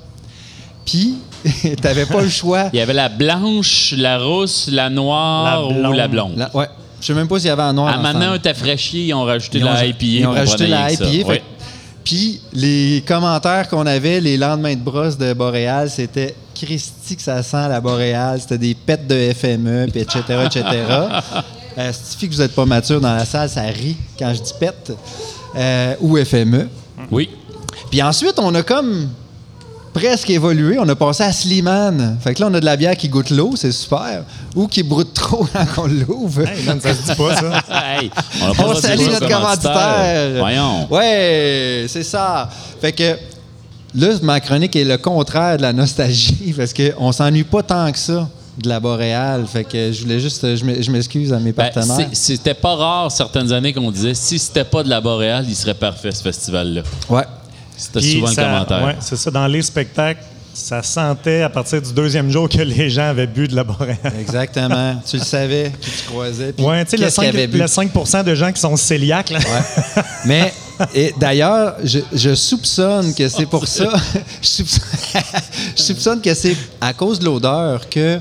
Puis, 0.87 1.17
t'avais 1.83 2.07
pas 2.07 2.23
le 2.23 2.31
choix. 2.31 2.71
Il 2.73 2.79
y 2.79 2.83
avait 2.83 2.95
la 2.95 3.09
blanche, 3.11 3.93
la 3.97 4.19
rousse, 4.19 4.69
la 4.73 4.89
noire 4.89 5.69
La 5.71 5.89
ou 5.91 5.93
la 5.93 6.09
blonde. 6.09 6.35
La- 6.37 6.55
ouais. 6.57 6.67
Je 7.01 7.07
sais 7.07 7.15
même 7.15 7.29
pas 7.29 7.39
s'il 7.39 7.49
y 7.49 7.51
avait 7.51 7.63
en 7.63 7.73
noir. 7.73 7.95
À 7.95 7.99
maintenant, 7.99 8.33
un 8.33 8.39
tafraîchier, 8.39 9.07
ils 9.07 9.15
ont 9.15 9.25
rajouté 9.25 9.59
Ils 9.59 9.65
ont- 9.65 9.73
la 9.73 9.87
IPA. 9.87 10.05
Ils 10.05 10.27
ont 10.27 10.31
on 10.31 10.35
rajouté 10.35 10.67
la. 10.67 10.93
IPA. 10.93 11.35
Puis 12.05 12.41
les 12.55 13.05
commentaires 13.07 13.69
qu'on 13.69 13.85
avait 13.87 14.21
les 14.21 14.37
lendemains 14.39 14.75
de 14.75 14.81
brosse 14.81 15.19
de 15.19 15.33
Boréal, 15.35 15.91
c'était 15.91 16.35
Christy 16.55 17.17
que 17.17 17.23
ça 17.23 17.43
sent 17.43 17.69
la 17.69 17.81
Boréal, 17.81 18.41
c'était 18.41 18.59
des 18.59 18.75
pets 18.75 19.07
de 19.07 19.33
FME, 19.35 19.89
puis 19.91 20.01
etc., 20.01 20.23
etc. 20.47 20.65
euh, 21.77 21.93
que 22.21 22.27
vous 22.27 22.39
n'êtes 22.39 22.55
pas 22.55 22.65
mature 22.65 23.01
dans 23.01 23.15
la 23.15 23.25
salle, 23.27 23.51
ça 23.51 23.61
rit 23.63 23.97
quand 24.19 24.33
je 24.35 24.41
dis 24.43 24.55
pet 24.59 24.93
euh, 25.55 25.95
ou 26.01 26.17
FME. 26.17 26.69
Oui. 27.11 27.29
Puis 27.91 28.03
ensuite, 28.03 28.39
on 28.39 28.55
a 28.55 28.63
comme 28.63 29.11
presque 29.99 30.31
évolué. 30.31 30.79
On 30.79 30.89
a 30.89 30.95
passé 30.97 31.23
à 31.25 31.33
Slimane. 31.33 32.17
Fait 32.21 32.35
que 32.35 32.41
là, 32.41 32.49
on 32.51 32.55
a 32.55 32.61
de 32.61 32.65
la 32.65 32.77
bière 32.77 32.97
qui 32.97 33.09
goûte 33.09 33.31
l'eau, 33.31 33.53
c'est 33.57 33.73
super. 33.73 34.23
Ou 34.55 34.67
qui 34.67 34.83
broute 34.83 35.13
trop 35.15 35.47
quand 35.53 35.83
on 35.83 35.87
l'ouvre. 35.87 36.47
Hey, 36.47 36.63
man, 36.65 36.81
ça 36.81 36.95
se 36.95 37.03
dit 37.03 37.15
pas, 37.17 37.35
ça. 37.35 37.63
Hey, 38.01 38.11
on 38.43 38.65
On 38.65 38.75
salue 38.75 39.07
notre 39.09 39.29
commanditaire. 39.29 40.31
Voyons. 40.39 40.87
Ouais, 40.91 41.87
c'est 41.89 42.03
ça. 42.05 42.49
Fait 42.81 42.93
que 42.93 43.17
là, 43.95 44.09
ma 44.23 44.41
chronique 44.41 44.77
est 44.77 44.85
le 44.85 44.99
contraire 44.99 45.57
de 45.57 45.63
la 45.63 45.73
nostalgie 45.73 46.55
parce 46.57 46.73
qu'on 46.73 47.13
s'ennuie 47.13 47.45
pas 47.45 47.63
tant 47.63 47.91
que 47.93 47.99
ça 47.99 48.29
de 48.63 48.69
la 48.69 48.81
boréale. 48.81 49.47
Fait 49.47 49.65
que 49.65 49.93
je 49.93 50.03
voulais 50.03 50.19
juste, 50.21 50.57
je 50.57 50.65
m'e- 50.65 50.83
je 50.83 50.91
m'excuse 50.91 51.33
à 51.33 51.39
mes 51.39 51.53
Ben, 51.53 51.71
partenaires. 51.73 52.09
C'était 52.13 52.55
pas 52.55 52.75
rare 52.75 53.11
certaines 53.13 53.53
années 53.53 53.73
qu'on 53.73 53.91
disait 53.91 54.15
si 54.15 54.39
c'était 54.39 54.65
pas 54.65 54.83
de 54.83 54.89
la 54.89 55.01
Boréale, 55.01 55.45
il 55.49 55.55
serait 55.55 55.75
parfait 55.75 56.11
ce 56.13 56.23
festival-là. 56.23 56.83
ouais. 57.11 57.23
C'était 57.79 58.01
Puis 58.01 58.13
souvent 58.15 58.27
ça- 58.27 58.43
le 58.43 58.49
commentaire. 58.53 58.85
ouais, 58.87 58.97
c'est 59.01 59.17
ça. 59.17 59.31
Dans 59.31 59.47
les 59.47 59.63
spectacles, 59.63 60.21
ça 60.53 60.83
sentait 60.83 61.43
à 61.43 61.49
partir 61.49 61.81
du 61.81 61.93
deuxième 61.93 62.31
jour 62.31 62.49
que 62.49 62.61
les 62.61 62.91
gens 62.91 63.05
avaient 63.11 63.29
bu 63.29 63.47
de 63.47 63.55
la 63.55 63.63
boréale. 63.65 63.97
Exactement. 64.21 64.97
tu 65.09 65.17
le 65.17 65.23
savais, 65.23 65.73
qui 65.81 65.91
tu 65.91 66.03
croisais. 66.09 66.53
puis 66.53 66.65
Ouais, 66.65 66.85
tu 66.85 66.91
sais, 66.91 66.97
le, 66.97 67.05
qu'est-ce 67.05 67.15
qu'il 67.21 67.25
5, 67.25 67.35
avait 67.35 67.47
bu? 67.47 67.59
le 67.59 67.67
5 67.69 68.25
de 68.25 68.35
gens 68.35 68.53
qui 68.53 68.61
sont 68.61 68.75
cœliaques, 68.75 69.31
là. 69.31 69.39
Mais 70.27 70.53
et 70.95 71.15
d'ailleurs, 71.19 71.77
je, 71.85 72.01
je 72.13 72.35
soupçonne 72.35 73.15
que 73.15 73.29
c'est 73.29 73.47
pour 73.47 73.67
ça. 73.69 73.89
je, 74.43 74.47
soupçonne, 74.49 74.83
je 75.77 75.83
soupçonne 75.83 76.21
que 76.21 76.35
c'est 76.35 76.57
à 76.81 76.93
cause 76.93 77.19
de 77.21 77.25
l'odeur 77.27 77.89
que 77.89 78.19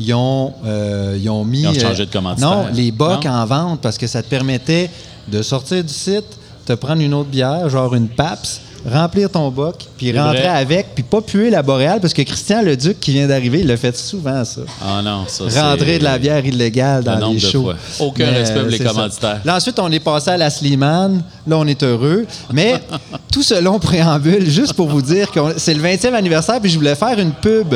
ils 0.00 0.14
ont, 0.14 0.52
euh, 0.64 1.16
ils 1.20 1.28
ont 1.28 1.44
mis. 1.44 1.62
Ils 1.62 1.68
ont 1.68 1.74
changé 1.74 2.02
euh, 2.02 2.06
de 2.06 2.12
commanditaire. 2.12 2.48
Non, 2.50 2.66
les 2.72 2.92
bocs 2.92 3.24
Non? 3.24 3.30
en 3.32 3.46
vente 3.46 3.80
parce 3.80 3.96
que 3.98 4.06
ça 4.06 4.22
te 4.22 4.28
permettait 4.28 4.90
de 5.26 5.42
sortir 5.42 5.82
du 5.82 5.92
site, 5.92 6.24
te 6.66 6.72
prendre 6.74 7.00
une 7.02 7.14
autre 7.14 7.30
bière, 7.30 7.68
genre 7.68 7.94
une 7.94 8.08
PAPS, 8.08 8.60
remplir 8.86 9.30
ton 9.30 9.50
boc, 9.50 9.86
puis 9.96 10.16
rentrer 10.16 10.42
vrai. 10.42 10.48
avec, 10.48 10.94
puis 10.94 11.02
pas 11.02 11.20
puer 11.20 11.50
la 11.50 11.62
boréale 11.62 12.00
parce 12.00 12.12
que 12.12 12.22
Christian 12.22 12.62
Leduc 12.62 13.00
qui 13.00 13.12
vient 13.12 13.26
d'arriver, 13.26 13.60
il 13.60 13.66
l'a 13.66 13.76
fait 13.76 13.96
souvent, 13.96 14.44
ça. 14.44 14.62
Ah 14.82 15.02
non, 15.02 15.24
ça 15.26 15.44
c'est... 15.48 15.60
Rentrer 15.60 15.98
de 15.98 16.04
la 16.04 16.18
bière 16.18 16.44
illégale 16.44 17.04
dans 17.04 17.30
les 17.30 17.38
shows. 17.38 17.72
Aucun 17.98 18.26
Mais, 18.26 18.38
respect 18.38 18.60
pour 18.60 18.68
les 18.68 18.78
ça. 18.78 18.84
commanditaires. 18.84 19.40
Là, 19.44 19.56
ensuite, 19.56 19.78
on 19.78 19.90
est 19.90 20.00
passé 20.00 20.30
à 20.30 20.36
la 20.36 20.50
Slimane. 20.50 21.22
Là, 21.46 21.58
on 21.58 21.66
est 21.66 21.82
heureux. 21.82 22.26
Mais 22.52 22.74
tout 23.32 23.42
ce 23.42 23.60
long 23.60 23.78
préambule, 23.78 24.48
juste 24.48 24.74
pour 24.74 24.88
vous 24.88 25.02
dire 25.02 25.30
que 25.30 25.40
c'est 25.56 25.74
le 25.74 25.82
20e 25.82 26.14
anniversaire, 26.14 26.60
puis 26.60 26.70
je 26.70 26.76
voulais 26.76 26.94
faire 26.94 27.18
une 27.18 27.32
pub. 27.32 27.74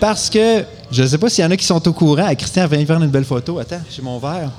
Parce 0.00 0.30
que, 0.30 0.64
je 0.92 1.02
ne 1.02 1.08
sais 1.08 1.18
pas 1.18 1.28
s'il 1.28 1.42
y 1.42 1.46
en 1.46 1.50
a 1.50 1.56
qui 1.56 1.66
sont 1.66 1.86
au 1.88 1.92
courant. 1.92 2.32
Christian 2.36 2.66
vient 2.68 2.84
faire 2.86 3.02
une 3.02 3.10
belle 3.10 3.24
photo. 3.24 3.58
Attends, 3.58 3.80
j'ai 3.94 4.02
mon 4.02 4.18
verre. 4.18 4.50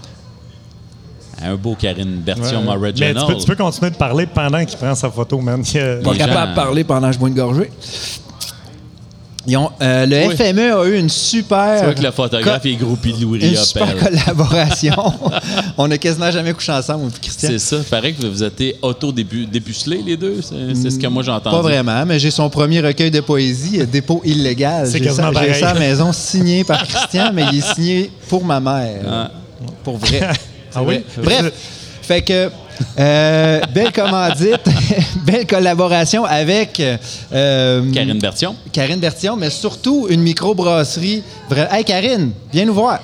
Un 1.42 1.56
beau 1.56 1.76
Karine 1.76 2.18
Bertion 2.26 2.64
Ouais. 2.68 2.76
original. 2.76 3.14
Mais 3.16 3.22
tu 3.22 3.28
peux, 3.28 3.40
tu 3.40 3.46
peux 3.46 3.56
continuer 3.56 3.92
de 3.92 3.96
parler 3.96 4.26
pendant 4.28 4.64
qu'il 4.66 4.78
prend 4.78 4.94
sa 4.96 5.10
photo, 5.10 5.40
man. 5.40 5.62
A- 5.76 6.04
Pas 6.04 6.16
capable 6.16 6.52
de 6.52 6.56
parler 6.56 6.84
pendant 6.84 7.08
que 7.08 7.14
je 7.14 7.20
bois 7.20 7.30
une 7.30 7.36
gorgée. 7.36 7.72
Ils 9.48 9.56
ont, 9.58 9.70
euh, 9.82 10.06
le 10.06 10.28
Oui. 10.28 10.36
FME 10.36 10.74
a 10.76 10.86
eu 10.86 11.00
une 11.00 11.10
super. 11.10 11.78
Tu 11.80 11.86
vois 11.86 11.94
que 11.96 12.04
le 12.04 12.12
photographe 12.12 12.66
est 12.66 12.76
groupie 12.76 13.14
de 13.14 13.22
Louis 13.22 13.40
Une 13.40 13.56
super 13.56 13.88
Riopelle. 13.88 14.20
collaboration. 14.20 14.94
on 15.78 15.90
a 15.90 15.98
quasiment 15.98 16.30
jamais 16.30 16.54
couché 16.54 16.72
ensemble, 16.74 17.10
Christian. 17.22 17.50
C'est 17.52 17.58
ça. 17.60 17.78
Il 17.78 17.84
paraît 17.86 18.12
que 18.12 18.28
vous 18.28 18.44
êtes 18.44 18.62
auto-dépucelés, 18.82 20.04
les 20.06 20.18
deux. 20.18 20.42
C'est 20.42 20.76
c'est 20.76 20.92
ce 20.92 21.00
que 21.00 21.08
moi 21.08 21.24
j'ai 21.24 21.32
entendu. 21.32 21.56
Pas 21.56 21.62
vraiment, 21.62 22.06
mais 22.06 22.20
j'ai 22.20 22.32
son 22.32 22.50
premier 22.50 22.82
recueil 22.82 23.10
de 23.12 23.22
poésie, 23.22 23.80
euh, 23.80 23.86
dépôt 23.86 24.22
illégal. 24.26 24.86
C'est 24.86 24.98
J'ai 25.00 25.06
quasiment 25.06 25.28
ça, 25.34 25.40
j'ai 25.42 25.48
pareil. 25.48 25.60
ça 25.62 25.70
à 25.70 25.74
la 25.74 25.80
maison 25.80 26.12
signé 26.12 26.64
par 26.66 26.86
Christian, 26.86 27.32
mais 27.34 27.46
il 27.54 27.60
est 27.60 27.74
signé 27.74 28.12
pour 28.28 28.44
ma 28.44 28.60
mère. 28.60 29.02
Ah. 29.10 29.32
Pour 29.84 29.98
vrai. 29.98 30.30
Ah 30.76 30.84
oui? 30.84 31.04
Vrai. 31.18 31.42
Bref, 31.42 31.54
fait 32.02 32.22
que 32.22 32.50
euh, 32.98 33.60
belle 33.74 33.92
commandite, 33.92 34.62
belle 35.26 35.46
collaboration 35.46 36.26
avec 36.26 36.80
euh, 36.80 37.92
Karine 37.94 38.20
Bertion. 38.20 38.56
Karine 38.72 39.00
Bertillon, 39.00 39.36
mais 39.36 39.50
surtout 39.50 40.08
une 40.10 40.22
microbrasserie. 40.22 41.24
Hey 41.72 41.84
Karine, 41.84 42.32
viens 42.54 42.66
nous 42.66 42.74
voir. 42.74 43.00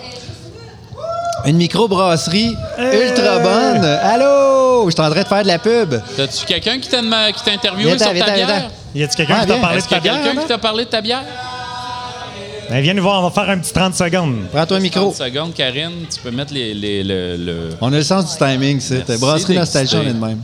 Une 1.45 1.57
microbrasserie 1.57 2.55
ultra 2.79 3.39
bonne. 3.39 3.85
Allô, 3.85 4.85
je 4.89 4.91
suis 4.95 5.01
en 5.01 5.11
train 5.11 5.21
de 5.21 5.27
faire 5.27 5.43
de 5.43 5.47
la 5.47 5.59
pub. 5.59 5.95
T'as-tu 6.17 6.45
quelqu'un 6.45 6.79
qui 6.79 6.89
t'a 6.89 6.99
interviewé 6.99 7.97
sur 7.99 8.07
ta 8.07 8.13
bière? 8.13 8.69
Y 8.95 9.03
a-tu 9.03 9.15
quelqu'un 9.17 9.35
Ah, 9.39 9.41
qui 9.41 9.47
t'a 10.47 10.57
parlé 10.57 10.85
de 10.85 10.89
ta 10.89 11.01
bière? 11.01 11.21
Ben, 12.69 12.81
viens 12.81 12.93
nous 12.93 13.03
voir, 13.03 13.19
on 13.23 13.29
va 13.29 13.31
faire 13.31 13.49
un 13.49 13.59
petit 13.59 13.73
30 13.73 13.93
secondes. 13.95 14.35
Prends-toi 14.51 14.77
un 14.77 14.79
micro. 14.79 15.11
30 15.11 15.15
secondes, 15.15 15.53
Karine. 15.53 16.05
Tu 16.13 16.19
peux 16.21 16.31
mettre 16.31 16.53
les, 16.53 16.73
les- 16.73 17.03
le, 17.03 17.37
le- 17.37 17.69
On 17.81 17.93
a 17.93 17.97
le 17.97 18.03
sens 18.03 18.31
du 18.31 18.37
timing, 18.43 18.79
c'est. 18.79 19.19
Brasserie 19.19 19.55
Nostalgie, 19.55 19.95
on 19.97 20.01
est 20.09 20.13
de 20.13 20.19
même. 20.19 20.41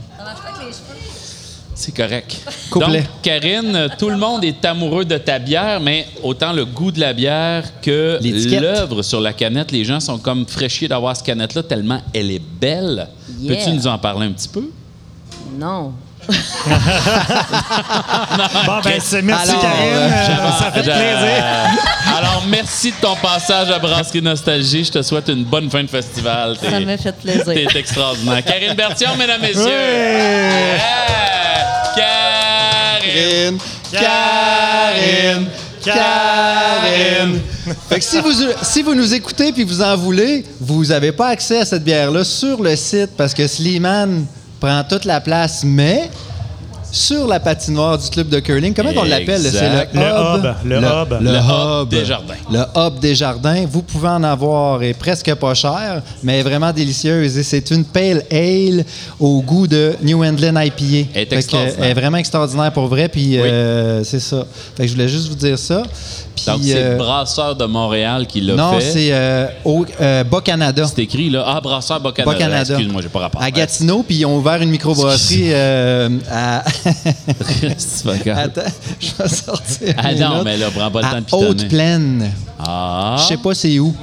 C'est 1.74 1.96
correct. 1.96 2.36
Couplet. 2.70 3.00
Donc, 3.00 3.08
Karine, 3.22 3.88
tout 3.98 4.08
le 4.08 4.16
monde 4.16 4.44
est 4.44 4.64
amoureux 4.64 5.04
de 5.04 5.18
ta 5.18 5.40
bière, 5.40 5.80
mais 5.80 6.06
autant 6.22 6.52
le 6.52 6.64
goût 6.64 6.92
de 6.92 7.00
la 7.00 7.12
bière 7.12 7.64
que 7.80 8.20
l'œuvre 8.60 9.02
sur 9.02 9.20
la 9.20 9.32
canette. 9.32 9.72
Les 9.72 9.84
gens 9.84 9.98
sont 9.98 10.18
comme 10.18 10.46
fraîchis 10.46 10.86
d'avoir 10.86 11.16
cette 11.16 11.26
canette-là 11.26 11.64
tellement 11.64 12.00
elle 12.14 12.30
est 12.30 12.42
belle. 12.60 13.08
Yeah. 13.40 13.56
Peux-tu 13.56 13.70
nous 13.76 13.86
en 13.88 13.98
parler 13.98 14.26
un 14.26 14.32
petit 14.32 14.46
peu? 14.48 14.70
Non. 15.58 15.92
Bon, 18.66 18.80
ben, 18.84 19.00
c'est- 19.00 19.22
merci 19.22 19.50
Alors, 19.50 19.62
Karine. 19.62 19.94
euh, 19.94 20.08
Euh, 20.08 20.52
ça 20.58 20.70
fait 20.72 20.82
plaisir. 20.82 21.44
Alors, 22.18 22.44
merci 22.48 22.90
de 22.92 22.96
ton 23.00 23.14
passage 23.16 23.70
à 23.70 23.78
Brasserie 23.78 24.22
Nostalgie. 24.22 24.84
Je 24.84 24.92
te 24.92 25.02
souhaite 25.02 25.28
une 25.28 25.44
bonne 25.44 25.70
fin 25.70 25.82
de 25.82 25.90
festival. 25.90 26.56
Ça 26.62 26.80
m'a 26.80 26.96
fait 26.96 27.12
plaisir. 27.12 27.44
T'es 27.44 27.66
extraordinaire. 27.78 28.44
Karine 28.44 28.74
Bertion, 28.74 29.10
mesdames, 29.18 29.40
messieurs. 29.40 29.68
Yeah! 29.68 30.78
Karine. 31.96 33.58
Karine, 33.92 35.46
Karine. 35.84 37.40
Fait 37.88 37.98
que 37.98 38.04
si 38.04 38.20
vous, 38.20 38.32
si 38.62 38.82
vous 38.82 38.94
nous 38.94 39.14
écoutez 39.14 39.52
puis 39.52 39.64
vous 39.64 39.82
en 39.82 39.96
voulez, 39.96 40.44
vous 40.60 40.86
n'avez 40.86 41.12
pas 41.12 41.28
accès 41.28 41.60
à 41.60 41.64
cette 41.64 41.84
bière-là 41.84 42.24
sur 42.24 42.62
le 42.62 42.74
site 42.76 43.10
parce 43.16 43.34
que 43.34 43.46
Slimane 43.46 44.26
prend 44.62 44.84
toute 44.84 45.04
la 45.06 45.20
place, 45.20 45.64
mais 45.64 46.08
sur 46.92 47.26
la 47.26 47.40
patinoire 47.40 47.96
du 47.98 48.08
club 48.10 48.28
de 48.28 48.38
curling, 48.38 48.74
comment 48.74 48.90
on 48.94 49.02
l'appelle? 49.04 49.40
C'est 49.40 49.62
le 49.62 49.86
Le 49.94 50.00
hub. 50.00 50.44
hub, 50.44 50.54
le 50.64 50.76
hub. 50.76 51.22
Le, 51.22 51.32
Le 51.32 51.38
hub 51.82 51.88
des 51.88 52.04
jardins. 52.04 52.34
Le 52.50 52.60
hub 52.76 52.98
des 53.00 53.14
jardins. 53.14 53.64
Vous 53.68 53.82
pouvez 53.82 54.08
en 54.08 54.22
avoir 54.22 54.82
et 54.82 54.92
presque 54.92 55.34
pas 55.36 55.54
cher, 55.54 56.02
mais 56.22 56.42
vraiment 56.42 56.70
délicieuse. 56.72 57.38
Et 57.38 57.42
c'est 57.42 57.70
une 57.70 57.84
pale 57.84 58.22
ale 58.30 58.84
au 59.18 59.40
goût 59.40 59.66
de 59.66 59.94
New 60.02 60.22
England 60.22 60.60
IPA. 60.60 61.08
Elle 61.14 61.22
est 61.22 61.26
que, 61.26 61.34
extraordinaire. 61.36 61.76
elle 61.80 61.90
est 61.90 61.94
vraiment 61.94 62.18
extraordinaire 62.18 62.72
pour 62.72 62.86
vrai. 62.88 63.08
Puis 63.08 63.38
euh, 63.38 64.04
c'est 64.04 64.20
ça. 64.20 64.44
Fait 64.76 64.82
que 64.82 64.88
je 64.88 64.92
voulais 64.94 65.08
juste 65.08 65.28
vous 65.28 65.34
dire 65.34 65.58
ça. 65.58 65.82
Puis, 66.34 66.46
Donc, 66.46 66.60
c'est 66.62 66.76
euh, 66.76 66.92
le 66.92 66.96
brasseur 66.98 67.54
de 67.56 67.64
Montréal 67.66 68.26
qui 68.26 68.40
l'a 68.40 68.54
non, 68.54 68.78
fait. 68.78 68.90
c'est 68.90 69.08
euh, 69.12 69.46
au 69.64 69.84
euh, 70.00 70.24
Bas-Canada. 70.24 70.84
C'est 70.86 71.02
écrit, 71.02 71.28
là. 71.30 71.44
Ah, 71.46 71.60
brasseur 71.60 72.00
Bas-Canada. 72.00 72.32
Bas-Canada. 72.32 72.74
Excuse-moi, 72.74 73.02
j'ai 73.02 73.08
pas 73.08 73.18
rapport. 73.20 73.42
À 73.42 73.50
Gatineau, 73.50 74.02
puis 74.02 74.16
ils 74.16 74.26
ont 74.26 74.36
ouvert 74.38 74.60
une 74.62 74.70
microbrasserie 74.70 75.50
euh, 75.52 76.08
à. 76.30 76.64
Attends, 78.36 78.62
je 79.00 79.22
vais 79.22 79.28
sortir. 79.28 79.94
Ah 79.96 80.14
non, 80.14 80.36
notes. 80.36 80.44
mais 80.44 80.56
là, 80.56 80.70
prends 80.70 80.90
pas 80.90 81.02
le 81.02 81.10
temps 81.10 81.18
de 81.18 81.24
pitonner. 81.24 81.46
Haute-Plaine. 81.46 82.30
Ah. 82.58 83.16
Je 83.18 83.24
sais 83.28 83.36
pas 83.36 83.54
c'est 83.54 83.78
où. 83.78 83.94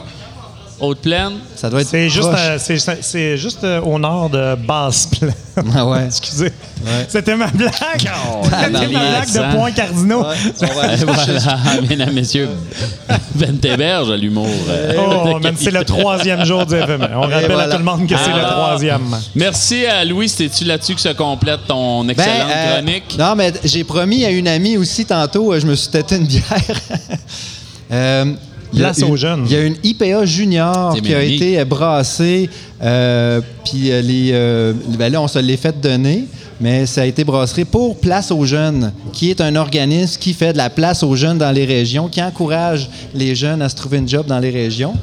Haute-Plaine. 0.79 1.33
Ça 1.55 1.69
doit 1.69 1.81
être. 1.81 1.88
C'est 1.89 2.09
juste, 2.09 2.29
euh, 2.33 2.57
c'est- 3.01 3.38
juste 3.38 3.63
euh, 3.63 3.81
au 3.81 4.00
nord 4.00 4.29
de 4.29 4.55
Basse-Plaine. 4.55 5.33
Ah 5.75 5.86
ouais. 5.86 6.05
Excusez. 6.05 6.53
C'était 7.09 7.36
ma 7.36 7.48
blague. 7.48 7.74
C'était 8.43 8.69
ma 8.69 8.86
blague 8.86 9.33
de 9.33 9.55
points 9.57 9.71
cardinaux. 9.71 10.24
On 10.62 10.65
va 10.67 10.81
aller 10.83 11.01
Et 11.01 11.05
voilà, 11.05 11.81
mesdames, 11.89 12.13
messieurs, 12.13 12.48
Ben 13.36 13.57
Théberge 13.57 14.09
à 14.09 14.15
l'humour. 14.15 14.48
euh, 14.69 14.93
Oh, 14.98 15.38
c'est 15.57 15.71
le 15.71 15.83
troisième 15.83 16.45
jour 16.45 16.65
du 16.65 16.75
FME. 16.75 17.09
On 17.13 17.21
rappelle 17.21 17.45
voilà. 17.51 17.63
à 17.63 17.71
tout 17.71 17.77
le 17.77 17.83
monde 17.83 18.07
que 18.07 18.15
c'est 18.15 18.31
le 18.31 18.41
troisième. 18.50 19.01
Merci 19.36 19.86
à 19.86 20.05
Louis. 20.05 20.29
C'est-tu 20.29 20.63
là-dessus 20.63 20.95
que 20.95 21.01
se 21.01 21.09
complète 21.09 21.59
ton 21.67 22.05
Ben, 22.05 22.12
excellente 22.12 22.51
euh, 22.55 22.74
chronique? 22.75 23.15
Non, 23.19 23.36
mais 23.36 23.51
j'ai 23.65 23.83
promis 23.83 24.24
à 24.24 24.29
une 24.29 24.48
amie 24.48 24.77
aussi 24.77 25.03
tantôt, 25.05 25.51
euh, 25.51 25.59
je 25.59 25.67
me 25.67 25.75
suis 25.75 25.89
têté 25.89 26.15
une 26.15 26.25
bière. 26.27 26.43
Euh, 27.91 28.33
Place 28.76 29.04
aux 29.04 29.16
jeunes. 29.16 29.44
Il 29.46 29.52
y 29.52 29.56
a 29.56 29.64
une 29.64 29.76
IPA 29.84 30.26
junior 30.26 30.94
C'est 30.96 31.02
qui 31.02 31.14
a 31.14 31.24
été 31.24 31.64
brassée, 31.66 32.50
euh, 32.82 33.42
puis 33.66 33.92
euh, 33.92 34.02
les, 34.02 34.30
euh, 34.34 34.74
ben 34.98 35.12
là, 35.12 35.22
on 35.22 35.28
se 35.28 35.40
l'est 35.40 35.58
fait 35.58 35.80
donner, 35.80 36.26
mais 36.60 36.86
ça 36.86 37.01
a 37.01 37.06
été 37.06 37.24
brassé 37.24 37.66
pour 37.66 38.00
Place 38.00 38.32
aux 38.32 38.46
jeunes, 38.46 38.92
qui 39.13 39.30
est 39.30 39.42
un 39.42 39.56
organisme 39.56 40.20
qui 40.20 40.34
fait 40.34 40.54
de 40.54 40.58
la 40.58 40.70
place 40.70 41.04
aux 41.04 41.16
jeunes 41.16 41.38
dans 41.38 41.51
les 41.51 41.66
régions, 41.66 42.08
qui 42.08 42.22
encourage 42.22 42.89
les 43.13 43.36
jeunes 43.36 43.62
à 43.62 43.70
se 43.70 43.75
trouver 43.75 43.98
une 43.98 44.08
job 44.08 44.25
dans 44.28 44.39
les 44.39 44.50
régions. 44.50 44.94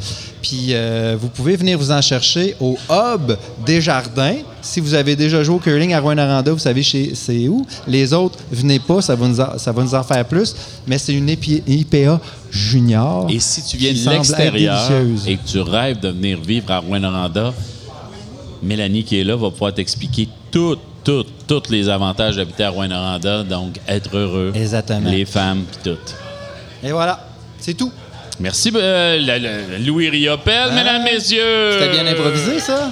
Puis 0.43 0.69
euh, 0.71 1.17
vous 1.19 1.29
pouvez 1.29 1.57
venir 1.57 1.77
vous 1.79 1.91
en 1.91 2.01
chercher 2.01 2.55
au 2.61 2.77
Hub 2.89 3.33
Desjardins. 3.65 4.37
Si 4.63 4.81
vous 4.81 4.95
avez 4.95 5.17
déjà 5.17 5.43
joué 5.43 5.57
au 5.57 5.59
curling 5.59 5.93
à 5.93 6.01
Rouen-Noranda, 6.01 6.53
vous 6.53 6.59
savez 6.59 6.83
c'est 6.83 7.49
où. 7.49 7.67
Les 7.89 8.13
autres, 8.13 8.39
venez 8.53 8.79
pas, 8.79 9.01
ça 9.01 9.17
va 9.17 9.27
nous 9.27 9.41
en, 9.41 9.59
ça 9.59 9.73
va 9.73 9.83
nous 9.83 9.95
en 9.95 10.03
faire 10.03 10.25
plus. 10.25 10.55
Mais 10.87 10.99
c'est 10.99 11.15
une 11.15 11.29
IPA 11.29 12.21
junior. 12.51 13.27
Et 13.29 13.41
si 13.41 13.63
tu 13.65 13.77
viens 13.77 13.93
de 13.93 14.11
l'extérieur 14.11 14.91
et 15.27 15.37
que 15.37 15.47
tu 15.47 15.61
rêves 15.61 16.01
de 16.01 16.09
venir 16.11 16.41
vivre 16.41 16.71
à 16.71 16.79
Rouen-Noranda, 16.79 17.53
Mélanie 18.63 19.05
qui 19.05 19.19
est 19.19 19.25
là 19.25 19.37
va 19.37 19.51
pouvoir 19.51 19.75
t'expliquer 19.75 20.29
tout, 20.51 20.77
tout, 21.07 21.25
tous 21.47 21.71
les 21.71 21.89
avantages 21.89 22.35
d'habiter 22.35 22.65
à 22.65 22.71
Rouen-Noranda. 22.71 23.45
Donc, 23.45 23.79
être 23.87 24.17
heureux. 24.17 24.53
Exactement. 24.57 25.09
Les 25.09 25.25
femmes, 25.25 25.65
puis 25.65 25.93
tout. 25.93 26.01
Et 26.83 26.91
voilà, 26.91 27.21
c'est 27.61 27.75
tout. 27.75 27.93
Merci, 28.41 28.73
euh, 28.75 29.79
Louis 29.87 30.11
Riopelle, 30.11 30.73
mesdames, 30.73 31.05
messieurs. 31.05 31.71
C'était 31.73 31.93
bien 31.93 32.07
improvisé, 32.07 32.59
ça? 32.59 32.91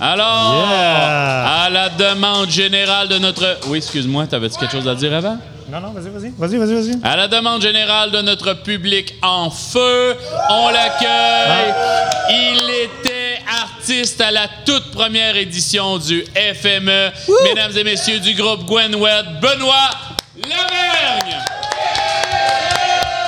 Alors, 0.00 0.66
Yeah. 0.68 1.64
à 1.64 1.70
la 1.70 1.88
demande 1.88 2.50
générale 2.50 3.08
de 3.08 3.18
notre... 3.18 3.58
Oui, 3.68 3.78
excuse-moi, 3.78 4.26
t'avais-tu 4.26 4.58
quelque 4.58 4.72
chose 4.72 4.88
à 4.88 4.94
dire 4.94 5.14
avant? 5.14 5.38
Non, 5.70 5.80
non, 5.80 5.92
vas-y, 5.92 6.10
vas-y. 6.10 6.32
Vas-y, 6.36 6.58
vas-y, 6.58 6.74
vas-y. 6.74 7.00
À 7.02 7.16
la 7.16 7.28
demande 7.28 7.62
générale 7.62 8.10
de 8.10 8.20
notre 8.20 8.52
public 8.54 9.14
en 9.22 9.50
feu, 9.50 10.14
on 10.50 10.68
l'accueille. 10.68 11.74
Il 12.28 12.70
était 12.84 13.15
artiste 13.48 14.20
à 14.20 14.30
la 14.30 14.48
toute 14.64 14.90
première 14.90 15.36
édition 15.36 15.98
du 15.98 16.24
FME. 16.34 17.10
Mesdames 17.44 17.76
et 17.76 17.84
messieurs 17.84 18.20
du 18.20 18.34
groupe 18.34 18.64
Gwenwed, 18.64 19.40
Benoît 19.40 19.90
Lavergne. 20.42 21.38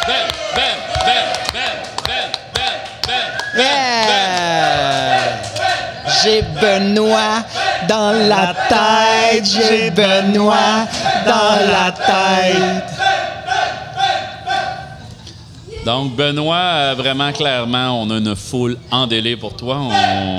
Ben, 0.06 0.14
ben, 0.54 0.62
ben, 1.04 1.24
ben, 1.52 1.62
ben, 2.06 2.32
ben, 2.54 2.72
ben, 3.06 3.22
ben, 3.54 3.62
Yeah! 3.62 4.88
J'ai 6.22 6.42
Benoît 6.42 7.44
dans 7.88 8.12
la 8.12 8.54
tête, 8.68 9.44
j'ai 9.44 9.90
Benoît 9.90 10.86
dans 11.26 11.56
la 11.70 11.92
tête. 11.92 12.97
Donc, 15.88 16.14
Benoît, 16.16 16.56
euh, 16.58 16.94
vraiment 16.98 17.32
clairement, 17.32 18.02
on 18.02 18.10
a 18.10 18.18
une 18.18 18.36
foule 18.36 18.76
en 18.90 19.06
délai 19.06 19.38
pour 19.38 19.56
toi. 19.56 19.78
On- 19.80 20.38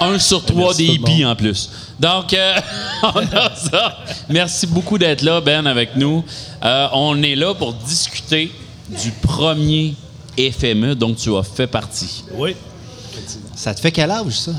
Un 0.12 0.20
sur 0.20 0.44
trois 0.44 0.72
des 0.72 0.84
hippies 0.84 1.24
en 1.24 1.34
plus. 1.34 1.68
Donc, 1.98 2.32
euh, 2.32 2.54
on 3.02 3.18
a 3.36 3.52
ça. 3.56 3.98
Merci 4.28 4.68
beaucoup 4.68 4.98
d'être 4.98 5.22
là, 5.22 5.40
Ben, 5.40 5.66
avec 5.66 5.96
nous. 5.96 6.24
Euh, 6.62 6.86
on 6.92 7.20
est 7.24 7.34
là 7.34 7.52
pour 7.54 7.74
discuter 7.74 8.52
du 8.88 9.10
premier 9.10 9.96
FME 10.38 10.94
dont 10.94 11.12
tu 11.12 11.34
as 11.36 11.42
fait 11.42 11.66
partie. 11.66 12.22
Oui. 12.34 12.54
Ça 13.56 13.74
te 13.74 13.80
fait 13.80 13.90
quel 13.90 14.12
âge, 14.12 14.30
ça? 14.32 14.52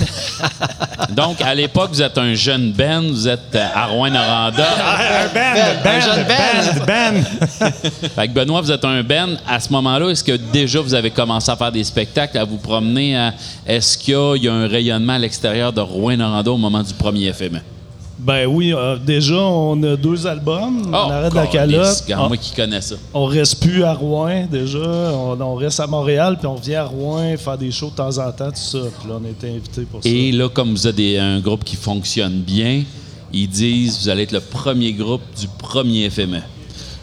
Donc, 1.14 1.40
à 1.40 1.54
l'époque, 1.54 1.90
vous 1.92 2.02
êtes 2.02 2.16
un 2.18 2.34
jeune 2.34 2.72
Ben, 2.72 3.00
vous 3.10 3.26
êtes 3.28 3.54
euh, 3.54 3.66
à 3.74 3.86
Rouen-Noranda. 3.86 4.64
Un 5.22 5.26
band, 5.34 5.60
un 5.60 5.84
band, 5.84 6.00
jeune 6.00 6.24
band, 6.24 6.86
band. 6.86 7.70
Fait 8.16 8.28
que 8.28 8.32
Benoît, 8.32 8.60
vous 8.60 8.70
êtes 8.72 8.84
un 8.84 9.02
Ben. 9.02 9.36
À 9.48 9.58
ce 9.60 9.70
moment-là, 9.72 10.08
est-ce 10.10 10.22
que 10.24 10.32
déjà 10.32 10.80
vous 10.80 10.94
avez 10.94 11.10
commencé 11.10 11.50
à 11.50 11.56
faire 11.56 11.72
des 11.72 11.84
spectacles, 11.84 12.38
à 12.38 12.44
vous 12.44 12.56
promener? 12.58 13.16
à- 13.16 13.34
Est-ce 13.66 13.98
qu'il 13.98 14.14
y 14.14 14.16
a, 14.16 14.36
il 14.36 14.44
y 14.44 14.48
a 14.48 14.52
un 14.54 14.66
rayonnement 14.68 15.14
à 15.14 15.18
l'extérieur 15.18 15.72
de 15.72 15.80
Rouen-Noranda 15.80 16.50
au 16.50 16.56
moment 16.56 16.82
du 16.82 16.94
premier 16.94 17.32
FME? 17.32 17.60
Ben 18.22 18.46
oui, 18.46 18.72
euh, 18.74 18.96
déjà, 18.96 19.36
on 19.40 19.82
a 19.82 19.96
deux 19.96 20.26
albums. 20.26 20.82
on 20.88 20.92
arrête 20.92 21.32
la 21.34 21.46
calotte. 21.46 22.04
On, 22.16 22.28
Moi 22.28 22.36
qui 22.36 22.54
connais 22.54 22.80
ça. 22.80 22.96
on 23.14 23.24
reste 23.24 23.62
plus 23.62 23.82
à 23.82 23.94
Rouen, 23.94 24.46
déjà. 24.50 24.78
On, 24.78 25.40
on 25.40 25.54
reste 25.54 25.80
à 25.80 25.86
Montréal, 25.86 26.36
puis 26.38 26.46
on 26.46 26.54
vient 26.54 26.80
à 26.82 26.84
Rouen 26.84 27.36
faire 27.38 27.56
des 27.56 27.70
shows 27.70 27.90
de 27.90 27.96
temps 27.96 28.18
en 28.18 28.30
temps, 28.32 28.50
tout 28.50 28.56
ça. 28.56 28.78
Puis 29.00 29.08
là, 29.08 29.16
on 29.20 29.24
a 29.24 29.28
été 29.30 29.48
invités 29.48 29.82
pour 29.90 30.00
Et 30.04 30.30
ça. 30.32 30.36
là, 30.38 30.48
comme 30.50 30.70
vous 30.72 30.86
êtes 30.86 30.96
des- 30.96 31.18
un 31.18 31.40
groupe 31.40 31.64
qui 31.64 31.76
fonctionne 31.76 32.40
bien, 32.40 32.82
ils 33.32 33.48
disent 33.48 34.00
vous 34.02 34.08
allez 34.08 34.24
être 34.24 34.32
le 34.32 34.40
premier 34.40 34.92
groupe 34.92 35.22
du 35.38 35.46
premier 35.58 36.10
FME. 36.10 36.40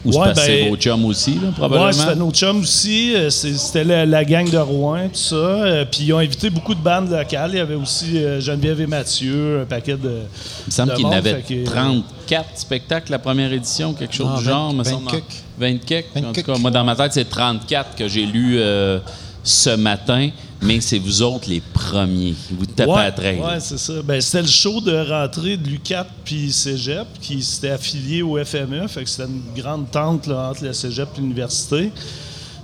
Ou 0.04 0.12
Ouais, 0.16 0.28
c'est 0.34 0.62
ben- 0.62 0.68
vos 0.70 0.76
chums 0.76 1.04
aussi, 1.06 1.34
là, 1.34 1.48
probablement? 1.56 1.86
Ouais, 1.86 1.92
c'était 1.92 2.14
nos 2.14 2.30
chums 2.30 2.60
aussi. 2.60 3.14
Euh, 3.16 3.30
C'était 3.30 3.82
la, 3.84 4.06
la 4.06 4.24
gang 4.24 4.48
de 4.48 4.56
Rouen, 4.58 5.08
tout 5.08 5.18
ça. 5.18 5.34
Euh, 5.34 5.84
Puis 5.90 6.04
ils 6.04 6.12
ont 6.12 6.18
invité 6.18 6.50
beaucoup 6.50 6.74
de 6.74 6.80
bandes 6.80 7.10
locales. 7.10 7.50
Il 7.52 7.56
y 7.56 7.60
avait 7.60 7.74
aussi 7.74 8.16
euh, 8.16 8.40
Geneviève 8.40 8.80
et 8.80 8.86
Mathieu, 8.86 9.62
un 9.62 9.64
paquet 9.64 9.96
de. 9.96 10.08
Il 10.08 10.66
me 10.66 10.70
semble 10.70 10.94
qu'il 10.94 11.08
y 11.08 11.12
avait 11.14 11.42
fait 11.42 11.64
que- 11.64 11.64
34 11.64 12.46
spectacles 12.56 13.10
la 13.10 13.18
première 13.18 13.52
édition, 13.52 13.92
quelque 13.92 14.14
chose 14.14 14.28
Ah, 14.34 14.38
du 14.38 14.44
genre. 14.44 14.70
20 14.72 14.78
me 14.78 14.84
semble. 14.84 15.04
20 15.06 15.10
quelques. 15.10 15.24
20 15.58 15.78
quelques. 15.84 16.14
20 16.14 16.28
En 16.28 16.32
tout 16.32 16.42
cas, 16.42 16.58
moi, 16.58 16.70
dans 16.70 16.84
ma 16.84 16.94
tête, 16.94 17.12
c'est 17.14 17.28
34 17.28 17.96
que 17.96 18.06
j'ai 18.06 18.24
lu 18.24 18.56
euh, 18.58 19.00
ce 19.42 19.70
matin, 19.70 20.28
mais 20.62 20.80
c'est 20.80 20.98
vous 20.98 21.22
autres 21.22 21.48
les 21.48 21.60
premiers. 21.60 22.34
Vous 22.50 22.66
tapez 22.66 22.90
à 22.92 23.02
la 23.04 23.12
traîne. 23.12 23.40
Ouais, 23.40 23.60
c'est 23.60 23.78
ça. 23.78 23.94
Ben, 24.04 24.20
c'était 24.20 24.42
le 24.42 24.48
show 24.48 24.80
de 24.80 24.96
rentrée 25.10 25.56
de 25.56 25.68
l'UCAT 25.68 26.06
puis 26.24 26.50
Cégep 26.52 27.06
qui 27.20 27.42
s'était 27.42 27.70
affilié 27.70 28.22
au 28.22 28.42
FME. 28.44 28.86
Fait 28.88 29.04
que 29.04 29.08
c'était 29.10 29.28
une 29.28 29.42
grande 29.62 29.90
tente 29.90 30.26
là, 30.26 30.50
entre 30.50 30.64
le 30.64 30.72
Cégep 30.72 31.08
et 31.16 31.20
l'université. 31.20 31.92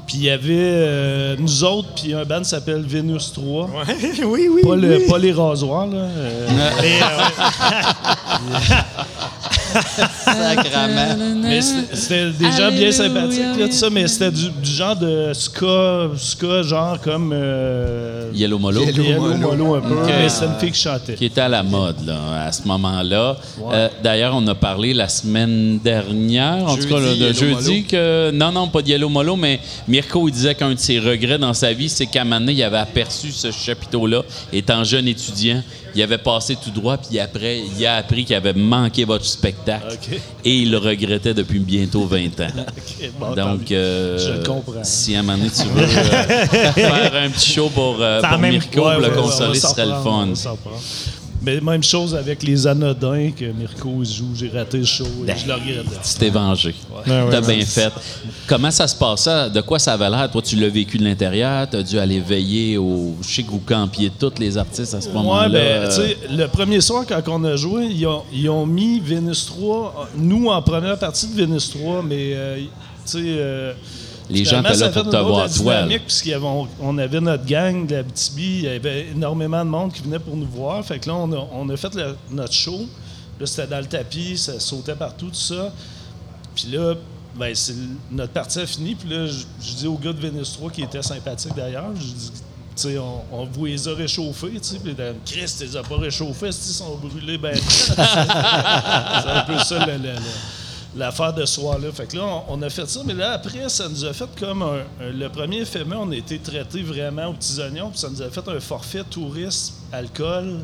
Puis 0.06 0.18
il 0.18 0.24
y 0.24 0.30
avait 0.30 0.52
euh, 0.58 1.36
nous 1.38 1.64
autres, 1.64 1.88
puis 1.96 2.12
un 2.12 2.24
band 2.26 2.40
qui 2.40 2.50
s'appelle 2.50 2.82
Vénus 2.82 3.32
3. 3.32 3.70
oui, 4.26 4.48
oui. 4.52 4.60
Pas, 4.62 4.76
le- 4.76 5.06
pas 5.08 5.16
les 5.18 5.32
rasoirs, 5.32 5.86
là. 5.86 5.96
euh, 5.96 6.48
mais, 6.82 7.00
euh, 7.00 8.74
Sacrament. 10.24 11.16
mais 11.42 11.60
c'était 11.60 12.50
gens 12.56 12.70
bien 12.70 12.92
sympathiques, 12.92 13.58
là, 13.58 13.66
tout 13.66 13.72
ça, 13.72 13.90
mais 13.90 14.06
c'était 14.06 14.30
du, 14.30 14.50
du 14.50 14.70
genre 14.70 14.96
de 14.96 15.32
ska, 15.32 16.10
ska 16.16 16.62
genre 16.62 17.00
comme. 17.00 17.32
Euh, 17.34 18.30
Yellow 18.34 18.58
Molo, 18.58 18.84
Yellow 18.84 19.02
Yellow 19.02 19.36
Molo. 19.36 19.74
Un 19.74 19.80
peu, 19.80 19.94
mais 20.06 20.28
c'était 20.28 20.46
une 20.46 20.58
fille 20.58 20.72
qui 20.72 20.80
chantait. 20.80 21.14
qui 21.14 21.24
était 21.26 21.40
à 21.40 21.48
la 21.48 21.62
mode 21.62 22.04
là, 22.06 22.44
à 22.46 22.52
ce 22.52 22.66
moment-là. 22.68 23.36
Euh, 23.72 23.88
D'ailleurs, 24.02 24.34
on 24.34 24.46
a 24.46 24.54
parlé 24.54 24.94
la 24.94 25.08
semaine 25.08 25.78
dernière, 25.78 26.64
en 26.64 26.76
Jeudi, 26.76 26.86
tout 26.88 26.94
cas 26.94 27.00
le, 27.00 27.32
jeudi, 27.32 27.52
Molo. 27.52 27.84
que 27.88 28.30
non, 28.32 28.52
non, 28.52 28.68
pas 28.68 28.82
de 28.82 28.88
Yellow 28.88 29.08
Molo, 29.08 29.36
mais 29.36 29.60
Mirko 29.88 30.28
il 30.28 30.32
disait 30.32 30.54
qu'un 30.54 30.72
de 30.74 30.78
ses 30.78 30.98
regrets 30.98 31.38
dans 31.38 31.54
sa 31.54 31.72
vie, 31.72 31.88
c'est 31.88 32.06
qu'à 32.06 32.22
un 32.22 32.24
moment 32.24 32.40
donné, 32.40 32.52
il 32.52 32.62
avait 32.62 32.78
aperçu 32.78 33.30
ce 33.30 33.50
chapiteau-là, 33.50 34.22
étant 34.52 34.84
jeune 34.84 35.08
étudiant. 35.08 35.62
Il 35.96 36.02
avait 36.02 36.18
passé 36.18 36.56
tout 36.56 36.70
droit, 36.70 36.96
puis 36.96 37.20
après, 37.20 37.60
il 37.78 37.86
a 37.86 37.96
appris 37.96 38.24
qu'il 38.24 38.34
avait 38.34 38.52
manqué 38.52 39.04
votre 39.04 39.24
spectacle. 39.24 39.63
Ok. 39.72 40.20
Et 40.44 40.58
il 40.58 40.70
le 40.70 40.78
regrettait 40.78 41.34
depuis 41.34 41.58
bientôt 41.58 42.04
20 42.06 42.40
ans. 42.40 42.46
Ok, 42.76 43.10
bon, 43.18 43.34
Donc, 43.34 43.70
euh, 43.72 44.18
Je 44.18 44.32
le 44.38 44.44
comprends. 44.44 44.82
si 44.84 45.14
à 45.16 45.20
un 45.20 45.22
moment 45.22 45.38
donné, 45.38 45.50
tu 45.50 45.66
veux 45.68 45.82
euh, 45.82 45.86
faire 46.72 47.14
un 47.14 47.30
petit 47.30 47.52
show 47.52 47.68
pour, 47.70 47.96
euh, 48.00 48.20
pour 48.20 48.38
Mirko, 48.38 48.66
ouais, 48.66 48.70
pour 48.72 48.84
le 48.90 48.96
ouais, 49.02 49.08
va 49.10 49.22
consoler, 49.22 49.58
ce 49.58 49.68
serait 49.68 49.86
le 49.86 49.92
fun. 50.02 50.28
Mais 51.44 51.60
même 51.60 51.82
chose 51.82 52.14
avec 52.14 52.42
les 52.42 52.66
anodins 52.66 53.30
que 53.38 53.44
Mirko 53.44 54.02
joue. 54.04 54.34
J'ai 54.34 54.48
raté 54.48 54.78
le 54.78 54.84
show 54.84 55.04
et 55.26 55.32
je 55.36 55.46
le 55.46 55.54
regrette. 55.54 55.84
Tu 56.02 56.18
t'es 56.18 56.30
vengé. 56.30 56.74
Ben 57.06 57.26
T'as 57.30 57.40
ouais, 57.40 57.46
bien 57.46 57.56
ouais. 57.58 57.64
fait. 57.64 57.92
Comment 58.46 58.70
ça 58.70 58.88
se 58.88 58.96
passait? 58.96 59.50
De 59.50 59.60
quoi 59.60 59.78
ça 59.78 59.92
avait 59.94 60.08
l'air? 60.08 60.30
Toi, 60.30 60.40
tu 60.42 60.56
l'as 60.56 60.68
vécu 60.68 60.96
de 60.98 61.04
l'intérieur. 61.04 61.68
T'as 61.70 61.82
dû 61.82 61.98
aller 61.98 62.20
veiller 62.20 62.78
au... 62.78 63.14
Je 63.22 63.34
sais 63.34 63.42
que 63.42 63.50
vous 63.50 63.60
campiez 63.60 64.10
tous 64.18 64.32
les 64.38 64.56
artistes 64.56 64.94
à 64.94 65.00
ce 65.00 65.08
moment-là. 65.10 65.58
Ouais, 65.58 65.80
ben, 65.82 65.88
tu 65.88 65.94
sais, 65.96 66.16
le 66.30 66.46
premier 66.48 66.80
soir, 66.80 67.04
quand 67.06 67.22
on 67.28 67.44
a 67.44 67.56
joué, 67.56 67.86
ils 67.86 68.06
ont, 68.06 68.22
ils 68.32 68.48
ont 68.48 68.66
mis 68.66 69.00
Vénus 69.00 69.46
3, 69.46 70.10
nous 70.16 70.48
en 70.48 70.62
première 70.62 70.98
partie 70.98 71.26
de 71.28 71.34
Vénus 71.34 71.70
3, 71.70 72.02
mais, 72.02 72.32
euh, 72.34 72.56
tu 72.58 72.66
sais. 73.04 73.18
euh, 73.22 73.72
Les 74.30 74.44
gens 74.44 74.60
étaient 74.60 74.68
là 74.80 74.88
pour 75.02 75.02
te 75.10 75.16
voir, 75.28 75.48
toi, 75.62 75.74
là. 75.80 75.86
on, 76.80 76.98
avait 76.98 77.20
notre 77.20 77.44
gang 77.44 77.86
de 77.86 77.96
la 77.96 78.02
BTB, 78.02 78.38
il 78.38 78.60
y 78.62 78.68
avait 78.68 79.08
énormément 79.08 79.64
de 79.64 79.70
monde 79.70 79.92
qui 79.92 80.02
venait 80.02 80.18
pour 80.18 80.36
nous 80.36 80.46
voir. 80.48 80.84
Fait 80.84 80.98
que 80.98 81.08
là, 81.08 81.14
on 81.16 81.30
a, 81.32 81.46
on 81.52 81.68
a 81.68 81.76
fait 81.76 81.94
le- 81.94 82.16
notre 82.30 82.52
show. 82.54 82.86
Là, 83.38 83.46
c'était 83.46 83.66
dans 83.66 83.80
le 83.80 83.86
tapis, 83.86 84.38
ça 84.38 84.58
sautait 84.60 84.94
partout, 84.94 85.26
tout 85.28 85.34
ça. 85.34 85.72
Puis 86.54 86.68
là, 86.70 86.94
ben, 87.36 87.52
notre 88.12 88.32
partie 88.32 88.60
a 88.60 88.66
fini. 88.66 88.94
Puis 88.94 89.08
là, 89.10 89.26
je, 89.26 89.44
je 89.60 89.74
dis 89.74 89.86
au 89.86 89.96
gars 89.98 90.12
de 90.12 90.20
Vénus 90.20 90.52
3 90.52 90.70
qui 90.70 90.82
était 90.82 91.02
sympathique 91.02 91.54
d'ailleurs, 91.56 91.90
je 91.96 92.00
dis, 92.06 92.30
tu 92.76 92.82
sais, 92.82 92.98
on, 92.98 93.22
on 93.32 93.44
vous 93.44 93.66
les 93.66 93.86
a 93.88 93.94
réchauffés, 93.94 94.52
tu 94.52 94.58
sais. 94.62 94.78
Puis 94.82 94.94
là, 94.96 95.12
Christ, 95.26 95.60
les 95.60 95.76
as 95.76 95.82
pas 95.82 95.96
réchauffés, 95.96 96.46
ils 96.48 96.52
sont 96.52 96.96
brûlés, 96.96 97.38
ben. 97.38 97.54
c'est 97.56 97.98
un 99.30 99.40
peu 99.46 99.58
ça, 99.58 99.84
le- 99.86 99.98
le- 99.98 100.08
l'affaire 100.96 101.32
de 101.32 101.44
ce 101.44 101.54
soir-là. 101.60 101.90
Fait 101.92 102.06
que 102.06 102.16
là, 102.16 102.22
on, 102.48 102.54
on 102.58 102.62
a 102.62 102.70
fait 102.70 102.88
ça, 102.88 103.00
mais 103.04 103.14
là, 103.14 103.32
après, 103.32 103.68
ça 103.68 103.88
nous 103.88 104.04
a 104.04 104.12
fait 104.12 104.28
comme 104.38 104.62
un. 104.62 104.76
un- 105.00 105.10
le 105.12 105.28
premier 105.28 105.64
FME, 105.64 105.96
on 105.96 106.10
a 106.12 106.16
été 106.16 106.38
traité 106.38 106.82
vraiment 106.82 107.26
aux 107.26 107.32
petits 107.34 107.58
oignons, 107.60 107.90
puis 107.90 107.98
ça 107.98 108.08
nous 108.10 108.22
a 108.22 108.30
fait 108.30 108.46
un 108.48 108.60
forfait 108.60 109.04
tourisme, 109.08 109.74
alcool. 109.92 110.60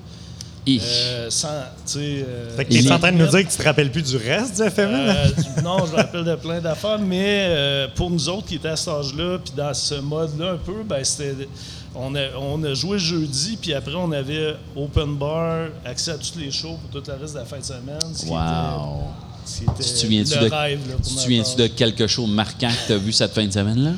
euh, 0.68 1.30
sans, 1.30 1.48
euh, 1.96 2.56
Fait 2.56 2.64
que 2.66 2.70
t'es 2.72 2.92
en 2.92 2.98
train 2.98 3.12
de 3.12 3.16
nous 3.16 3.26
dire 3.26 3.44
que 3.46 3.50
tu 3.50 3.56
te 3.56 3.62
rappelles 3.62 3.90
plus 3.90 4.02
du 4.02 4.16
reste 4.18 4.62
du 4.62 4.68
FME? 4.70 4.92
euh, 4.94 5.24
non, 5.64 5.78
je 5.86 5.92
me 5.92 5.96
rappelle 5.96 6.24
de 6.24 6.34
plein 6.36 6.60
d'affaires, 6.60 6.98
mais 6.98 7.46
euh, 7.48 7.88
pour 7.94 8.10
nous 8.10 8.28
autres 8.28 8.46
qui 8.46 8.56
étaient 8.56 8.68
à 8.68 8.76
cet 8.76 8.88
âge-là, 8.88 9.38
puis 9.42 9.54
dans 9.56 9.72
ce 9.74 9.94
mode-là 9.96 10.52
un 10.52 10.56
peu, 10.58 10.82
ben 10.84 11.02
c'était. 11.02 11.48
On 11.94 12.14
a, 12.14 12.20
on 12.38 12.62
a 12.62 12.72
joué 12.74 12.98
jeudi, 13.00 13.58
puis 13.60 13.74
après 13.74 13.94
on 13.96 14.12
avait 14.12 14.54
open 14.76 15.16
bar, 15.16 15.68
accès 15.84 16.12
à 16.12 16.18
tous 16.18 16.34
les 16.38 16.52
shows 16.52 16.76
pour 16.90 17.02
tout 17.02 17.10
le 17.10 17.18
reste 17.20 17.34
de 17.34 17.38
la 17.40 17.44
fin 17.46 17.58
de 17.58 17.64
semaine. 17.64 17.98
ce 18.14 18.26
qui 18.26 18.30
Wow. 18.30 18.36
était- 18.36 19.29
ce 19.50 19.58
qui 19.58 19.64
était 19.64 19.82
Tu 19.82 19.90
te 19.90 19.98
souviens-tu 19.98 20.34
le 20.38 20.48
de, 20.48 20.54
rêve, 20.54 20.88
là, 20.88 20.96
pour 20.96 21.06
tu 21.06 21.14
te 21.14 21.20
souviens-tu 21.20 21.56
de 21.56 21.66
quelque 21.68 22.06
chose 22.06 22.30
marquant 22.30 22.68
que 22.68 22.86
tu 22.86 22.92
as 22.92 22.98
vu 22.98 23.12
cette 23.12 23.32
fin 23.32 23.44
de 23.46 23.52
semaine-là? 23.52 23.92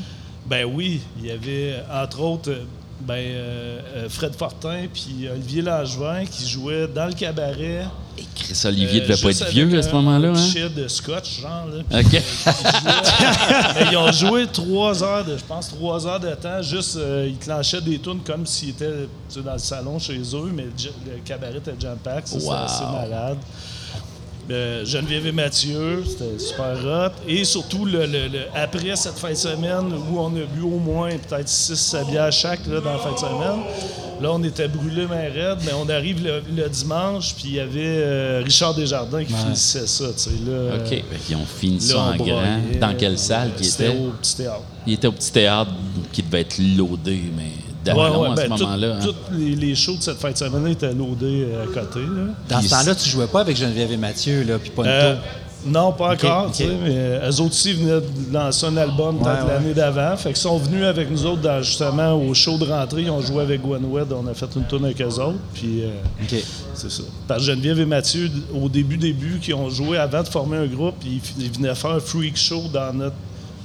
Ben 0.46 0.64
oui, 0.64 1.00
il 1.20 1.26
y 1.26 1.30
avait 1.30 1.76
entre 1.90 2.20
autres 2.20 2.52
ben, 3.06 3.14
euh, 3.14 3.80
euh, 3.96 4.08
Fred 4.08 4.34
Fortin 4.34 4.86
puis 4.92 5.28
Olivier 5.28 5.62
Langevin 5.62 6.24
qui 6.24 6.48
jouaient 6.48 6.86
dans 6.86 7.06
le 7.06 7.12
cabaret. 7.12 7.84
Et 8.18 8.24
Chris 8.34 8.60
Olivier 8.66 9.02
euh, 9.02 9.08
devait 9.08 9.20
pas 9.20 9.30
être 9.30 9.50
vieux 9.50 9.78
à 9.78 9.82
ce 9.82 9.90
moment-là, 9.92 10.28
un 10.28 10.34
hein? 10.34 10.70
de 10.76 10.86
scotch, 10.86 11.40
genre. 11.40 11.66
Là, 11.66 12.00
OK. 12.00 12.22
Ils 13.90 13.96
ont 13.96 14.12
joué 14.12 14.46
trois 14.46 15.02
heures 15.02 15.24
de, 15.24 15.36
je 15.36 15.44
pense, 15.44 15.68
trois 15.68 16.06
heures 16.06 16.20
de 16.20 16.34
temps. 16.34 16.60
Juste, 16.62 16.98
ils 17.26 17.38
clenchaient 17.38 17.80
des 17.80 17.98
tunes 17.98 18.20
comme 18.24 18.46
s'ils 18.46 18.70
étaient 18.70 19.08
tu 19.28 19.36
sais, 19.36 19.40
dans 19.40 19.54
le 19.54 19.58
salon 19.58 19.98
chez 19.98 20.18
eux, 20.18 20.52
mais 20.54 20.64
le, 20.64 21.20
cabaret 21.24 21.56
était 21.56 21.74
jam 21.78 21.96
pack, 22.02 22.28
ça, 22.28 22.34
Wow. 22.34 22.40
c'était 22.40 22.54
assez 22.54 22.84
malade. 22.84 23.38
Euh, 24.52 24.84
Geneviève 24.84 25.26
et 25.26 25.32
Mathieu, 25.32 26.04
c'était 26.06 26.38
super 26.38 26.76
hot. 26.84 27.12
Et 27.28 27.44
surtout, 27.44 27.84
le, 27.84 28.06
le- 28.06 28.28
le- 28.28 28.46
après 28.54 28.94
cette 28.96 29.18
fin 29.18 29.30
de 29.30 29.34
semaine, 29.34 29.92
où 30.10 30.18
on 30.18 30.28
a 30.28 30.44
bu 30.54 30.62
au 30.62 30.78
moins 30.78 31.10
peut-être 31.10 31.48
6 31.48 31.96
bières 32.10 32.30
chaque 32.32 32.66
là, 32.66 32.80
dans 32.80 32.92
la 32.92 32.98
fin 32.98 33.12
de 33.12 33.18
semaine, 33.18 33.62
là, 34.20 34.30
on 34.32 34.42
était 34.44 34.68
brûlés 34.68 35.06
main 35.06 35.28
raide, 35.32 35.58
mais 35.64 35.72
on 35.72 35.88
arrive 35.88 36.22
le, 36.24 36.42
le 36.54 36.68
dimanche, 36.68 37.34
puis 37.34 37.44
il 37.46 37.54
y 37.54 37.60
avait 37.60 37.80
euh, 37.82 38.42
Richard 38.44 38.74
Desjardins 38.74 39.24
qui 39.24 39.32
finissait 39.32 39.86
ça. 39.86 40.04
tu 40.12 40.18
sais, 40.18 40.30
Là, 40.46 40.76
OK. 40.76 40.88
Fait 40.88 41.04
qu'ils 41.26 41.36
ont 41.36 41.46
fini 41.46 41.80
ça 41.80 41.98
en 42.00 42.16
grand. 42.16 42.42
Dans 42.80 42.94
quelle 42.96 43.18
salle 43.18 43.50
qui 43.56 43.64
C'était 43.64 43.88
était? 43.90 43.98
au 43.98 44.10
petit 44.10 44.36
théâtre. 44.36 44.62
Il 44.86 44.92
était 44.94 45.06
au 45.08 45.12
petit 45.12 45.32
théâtre 45.32 45.70
qui 46.12 46.22
devait 46.22 46.40
être 46.42 46.58
loadé, 46.76 47.22
mais 47.36 47.50
d'avant 47.84 48.24
à 48.32 48.34
ben, 48.34 48.42
ce 48.42 48.46
tout- 48.48 48.58
moment-là. 48.64 48.96
hein. 48.96 49.04
Tous 49.04 49.14
les, 49.36 49.54
les 49.56 49.74
shows 49.74 49.96
de 49.96 50.02
cette 50.02 50.18
fin 50.18 50.30
de 50.30 50.36
semaine 50.36 50.66
étaient 50.68 50.92
loadés 50.92 51.46
euh, 51.52 51.64
à 51.64 51.66
côté. 51.66 52.00
Là. 52.00 52.32
Dans 52.48 52.58
Puis- 52.58 52.68
ce 52.68 52.74
temps-là, 52.74 52.94
tu 52.94 53.08
jouais 53.08 53.26
pas 53.26 53.40
avec 53.40 53.56
Geneviève 53.56 53.92
et 53.92 53.96
Mathieu, 53.96 54.42
là, 54.44 54.58
puis 54.58 54.70
Ponto? 54.70 54.88
Euh, 54.88 55.14
Non, 55.64 55.92
pas 55.92 56.14
encore, 56.14 56.46
ok. 56.46 56.52
tu 56.56 56.64
sais, 56.64 56.70
mais 56.82 56.90
euh, 56.90 57.30
eux 57.30 57.40
autres 57.40 57.52
aussi 57.52 57.72
venaient 57.72 58.00
de 58.00 58.32
lancer 58.34 58.66
un 58.66 58.76
album 58.76 59.18
Ouais, 59.22 59.28
ouais. 59.28 59.36
l'année 59.48 59.72
d'avant. 59.74 60.16
Fait 60.16 60.30
qu'ils 60.30 60.38
sont 60.38 60.58
venus 60.58 60.82
avec 60.84 61.08
nous 61.08 61.24
autres 61.24 61.40
dans, 61.42 61.62
justement 61.62 62.14
au 62.14 62.34
show 62.34 62.58
de 62.58 62.64
rentrée. 62.64 63.02
Ils 63.02 63.10
ont 63.10 63.20
joué 63.20 63.42
avec 63.42 63.62
Gwen 63.62 63.84
Wed, 63.84 64.08
on 64.12 64.26
a 64.26 64.34
fait 64.34 64.48
une 64.56 64.64
tournée 64.64 64.86
avec 64.86 65.00
eux 65.00 65.20
autres. 65.20 65.38
Puis 65.54 65.82
euh, 65.84 65.90
c'est 66.74 66.90
ça. 66.90 67.02
Parce 67.28 67.40
que 67.46 67.46
Geneviève 67.52 67.78
et 67.78 67.86
Mathieu, 67.86 68.28
au 68.60 68.68
début, 68.68 68.96
début, 68.96 69.38
qui 69.40 69.54
ont 69.54 69.70
joué 69.70 69.98
avant 69.98 70.24
de 70.24 70.28
former 70.28 70.56
un 70.56 70.66
groupe, 70.66 70.96
ils, 71.04 71.20
ils 71.38 71.52
venaient 71.52 71.76
faire 71.76 71.92
un 71.92 72.00
freak 72.00 72.36
show 72.36 72.62
dans 72.72 72.92
notre 72.92 73.14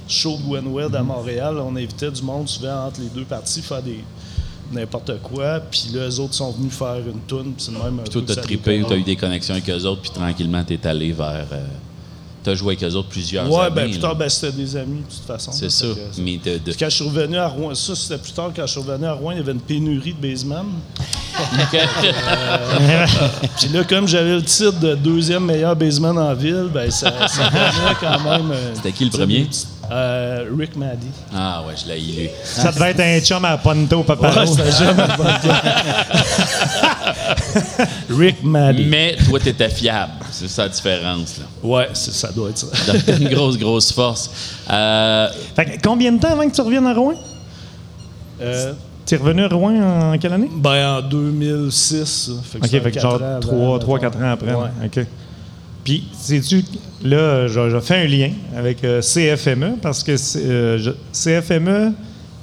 show 0.08 0.36
de 0.36 0.68
Wed 0.68 0.94
à 0.94 1.02
Montréal. 1.02 1.58
On 1.58 1.74
invitait 1.76 2.10
du 2.10 2.22
monde 2.22 2.48
souvent 2.48 2.86
entre 2.86 3.00
les 3.00 3.08
deux 3.08 3.24
parties 3.24 3.62
faire 3.62 3.82
des 3.82 4.02
n'importe 4.72 5.20
quoi. 5.22 5.60
Puis 5.60 5.88
là, 5.92 6.08
eux 6.08 6.20
autres 6.20 6.34
sont 6.34 6.50
venus 6.52 6.72
faire 6.72 6.96
une 6.98 7.20
tourne. 7.20 7.52
puis 7.52 7.64
c'est 7.64 7.72
même 7.72 8.00
un 8.00 8.02
Puis 8.02 8.10
toi, 8.10 8.22
t'as 8.26 8.36
trippé 8.36 8.82
t'as 8.86 8.96
eu 8.96 9.02
des 9.02 9.16
connexions 9.16 9.54
avec 9.54 9.68
eux 9.70 9.84
autres, 9.84 10.02
puis 10.02 10.10
tranquillement, 10.10 10.62
t'es 10.64 10.84
allé 10.86 11.12
vers. 11.12 11.46
euh, 11.52 11.66
t'as 12.44 12.54
joué 12.54 12.74
avec 12.76 12.84
eux 12.84 12.94
autres 12.96 13.08
plusieurs 13.08 13.50
Ouais, 13.50 13.66
années. 13.66 13.74
ben 13.74 13.90
plus 13.90 13.98
tard, 14.00 14.14
ben, 14.16 14.28
c'était 14.28 14.52
des 14.52 14.76
amis, 14.76 15.02
de 15.08 15.14
toute 15.14 15.24
façon. 15.26 15.52
C'est 15.52 15.70
ça. 15.70 15.86
que- 15.86 16.20
Mais 16.20 16.36
de, 16.38 16.52
de- 16.54 16.58
Puis 16.58 16.76
quand 16.78 16.88
je 16.88 16.94
suis 16.96 17.04
revenu 17.04 17.36
à 17.36 17.48
Rouen, 17.48 17.74
ça 17.74 17.94
c'était 17.94 18.18
plus 18.18 18.32
tard, 18.32 18.50
quand 18.54 18.66
je 18.66 18.72
suis 18.72 18.80
revenu 18.80 19.06
à 19.06 19.12
Rouen, 19.12 19.32
il 19.32 19.38
y 19.38 19.40
avait 19.40 19.52
une 19.52 19.60
pénurie 19.60 20.14
de 20.14 20.28
baseman. 20.28 20.66
Puis 23.58 23.68
là, 23.68 23.84
comme 23.84 24.08
j'avais 24.08 24.34
le 24.34 24.42
titre 24.42 24.78
de 24.80 24.94
deuxième 24.94 25.44
meilleur 25.44 25.76
baseman 25.76 26.18
en 26.18 26.34
ville, 26.34 26.68
ben 26.72 26.90
ça, 26.90 27.12
ça 27.28 27.50
quand 28.00 28.20
même. 28.20 28.50
euh, 28.50 28.72
C'était 28.74 28.92
qui 28.92 29.04
le 29.04 29.10
tu 29.10 29.18
premier? 29.18 29.48
euh, 29.90 30.44
Rick 30.58 30.76
Maddy. 30.76 31.06
Ah 31.34 31.62
ouais, 31.66 31.74
je 31.80 31.86
l'ai 31.92 32.00
lu. 32.00 32.28
Ça 32.44 32.72
devait 32.72 32.90
être 32.90 33.00
un 33.00 33.20
chum 33.20 33.44
à 33.44 33.56
Ponto, 33.56 34.02
papa. 34.02 34.40
Ouais, 34.40 34.46
c'était. 34.46 34.70
Rick 38.18 38.42
Maddy. 38.42 38.84
Mais 38.84 39.16
toi, 39.28 39.38
t'étais 39.40 39.68
fiable. 39.70 40.12
C'est 40.40 40.48
ça 40.48 40.62
la 40.64 40.68
différence. 40.68 41.38
Là. 41.38 41.44
Ouais, 41.62 41.88
c'est- 41.94 42.12
ça 42.12 42.30
doit 42.32 42.50
être 42.50 42.58
ça. 42.58 42.92
Donc, 42.92 43.20
une 43.20 43.28
grosse, 43.28 43.58
grosse 43.58 43.92
force. 43.92 44.30
Euh, 44.70 45.28
Fait 45.56 45.64
que 45.64 45.70
combien 45.82 46.12
de 46.12 46.18
temps 46.20 46.32
avant 46.32 46.48
que 46.48 46.54
tu 46.54 46.60
reviennes 46.60 46.86
à 46.86 46.94
Rouen? 46.94 47.14
Euh, 48.40 48.72
Tu 49.06 49.14
es 49.14 49.18
revenu 49.18 49.42
à 49.44 49.48
Rouen 49.48 50.12
en 50.12 50.18
quelle 50.18 50.32
année? 50.34 50.50
ben 50.54 50.98
en 50.98 51.02
2006. 51.02 52.04
ça. 52.04 52.32
Fait 52.44 52.60
que 52.60 52.64
OK, 52.66 52.70
fait 52.70 52.90
que 52.90 52.94
quatre 52.94 53.00
genre 53.02 53.14
ans 53.22 53.40
3, 53.40 53.76
avant, 53.82 53.98
4 53.98 54.18
ans 54.18 54.30
après. 54.32 54.54
Ouais. 54.54 54.68
OK. 54.84 55.06
Puis, 55.84 56.04
sais-tu, 56.12 56.62
là, 57.02 57.46
je, 57.48 57.70
je 57.70 57.80
fais 57.80 57.96
un 57.96 58.06
lien 58.06 58.30
avec 58.56 58.84
euh, 58.84 59.00
CFME 59.00 59.76
parce 59.80 60.02
que 60.04 60.16
c'est, 60.18 60.44
euh, 60.44 60.78
je- 60.78 60.90
CFME, 61.12 61.92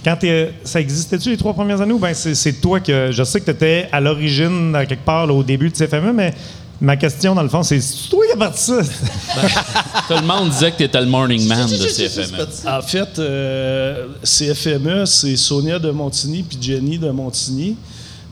quand 0.03 0.15
t'es- 0.17 0.51
ça 0.63 0.81
existait-tu 0.81 1.29
les 1.29 1.37
trois 1.37 1.53
premières 1.53 1.79
années 1.81 1.93
ou 1.93 1.99
bien 1.99 2.13
c'est, 2.15 2.33
c'est 2.33 2.53
toi 2.53 2.79
que. 2.79 3.11
Je 3.11 3.23
sais 3.23 3.39
que 3.39 3.45
tu 3.45 3.51
étais 3.51 3.87
à 3.91 4.01
l'origine, 4.01 4.75
quelque 4.89 5.05
part, 5.05 5.27
là, 5.27 5.33
au 5.33 5.43
début 5.43 5.69
de 5.69 5.75
CFME, 5.75 6.11
mais 6.13 6.33
ma 6.81 6.97
question, 6.97 7.33
dans 7.35 7.43
le 7.43 7.49
fond, 7.49 7.63
c'est 7.63 7.79
c'est 7.81 8.09
toi 8.09 8.25
qui 8.25 8.33
as 8.33 8.37
parti 8.37 8.61
ça? 8.61 8.81
tout 10.07 10.13
le 10.13 10.25
monde 10.25 10.49
disait 10.49 10.71
que 10.71 10.77
t'étais 10.77 11.01
le 11.01 11.07
morning 11.07 11.47
man 11.47 11.69
de 11.69 11.75
CFM. 11.75 12.47
En 12.67 12.81
fait, 12.81 13.19
euh, 13.19 14.07
CFME, 14.23 15.05
c'est 15.05 15.35
Sonia 15.35 15.79
de 15.79 15.91
Montigny 15.91 16.43
puis 16.43 16.57
Jenny 16.61 16.97
de 16.97 17.09
Montigny 17.09 17.75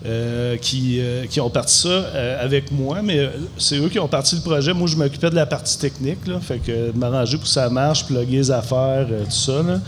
euh, 0.05 0.57
qui, 0.57 0.99
euh, 0.99 1.25
qui 1.27 1.39
ont 1.39 1.49
parti 1.49 1.77
ça 1.77 1.87
euh, 1.87 2.43
avec 2.43 2.71
moi, 2.71 3.01
mais 3.01 3.29
c'est 3.57 3.77
eux 3.77 3.87
qui 3.89 3.99
ont 3.99 4.07
parti 4.07 4.35
le 4.35 4.41
projet. 4.41 4.73
Moi, 4.73 4.87
je 4.87 4.97
m'occupais 4.97 5.29
de 5.29 5.35
la 5.35 5.45
partie 5.45 5.77
technique, 5.77 6.27
là, 6.27 6.39
fait 6.41 6.59
que 6.59 6.91
de 6.91 6.97
m'arranger 6.97 7.37
pour 7.37 7.45
que 7.45 7.49
ça 7.49 7.69
marche, 7.69 8.05
plugger 8.05 8.37
les 8.37 8.51
affaires, 8.51 9.07
euh, 9.09 9.23
tout 9.23 9.31
ça. 9.31 9.63
là. 9.63 9.79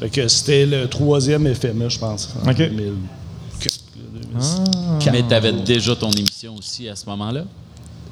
Fait 0.00 0.10
que 0.10 0.28
c'était 0.28 0.66
le 0.66 0.86
troisième 0.86 1.52
FME, 1.54 1.88
je 1.88 1.98
pense. 1.98 2.28
en 2.44 2.50
OK. 2.50 2.56
2000. 2.58 2.92
Mais 5.10 5.22
t'avais 5.22 5.52
déjà 5.52 5.96
ton 5.96 6.10
émission 6.10 6.54
aussi 6.56 6.88
à 6.88 6.94
ce 6.94 7.06
moment-là? 7.06 7.44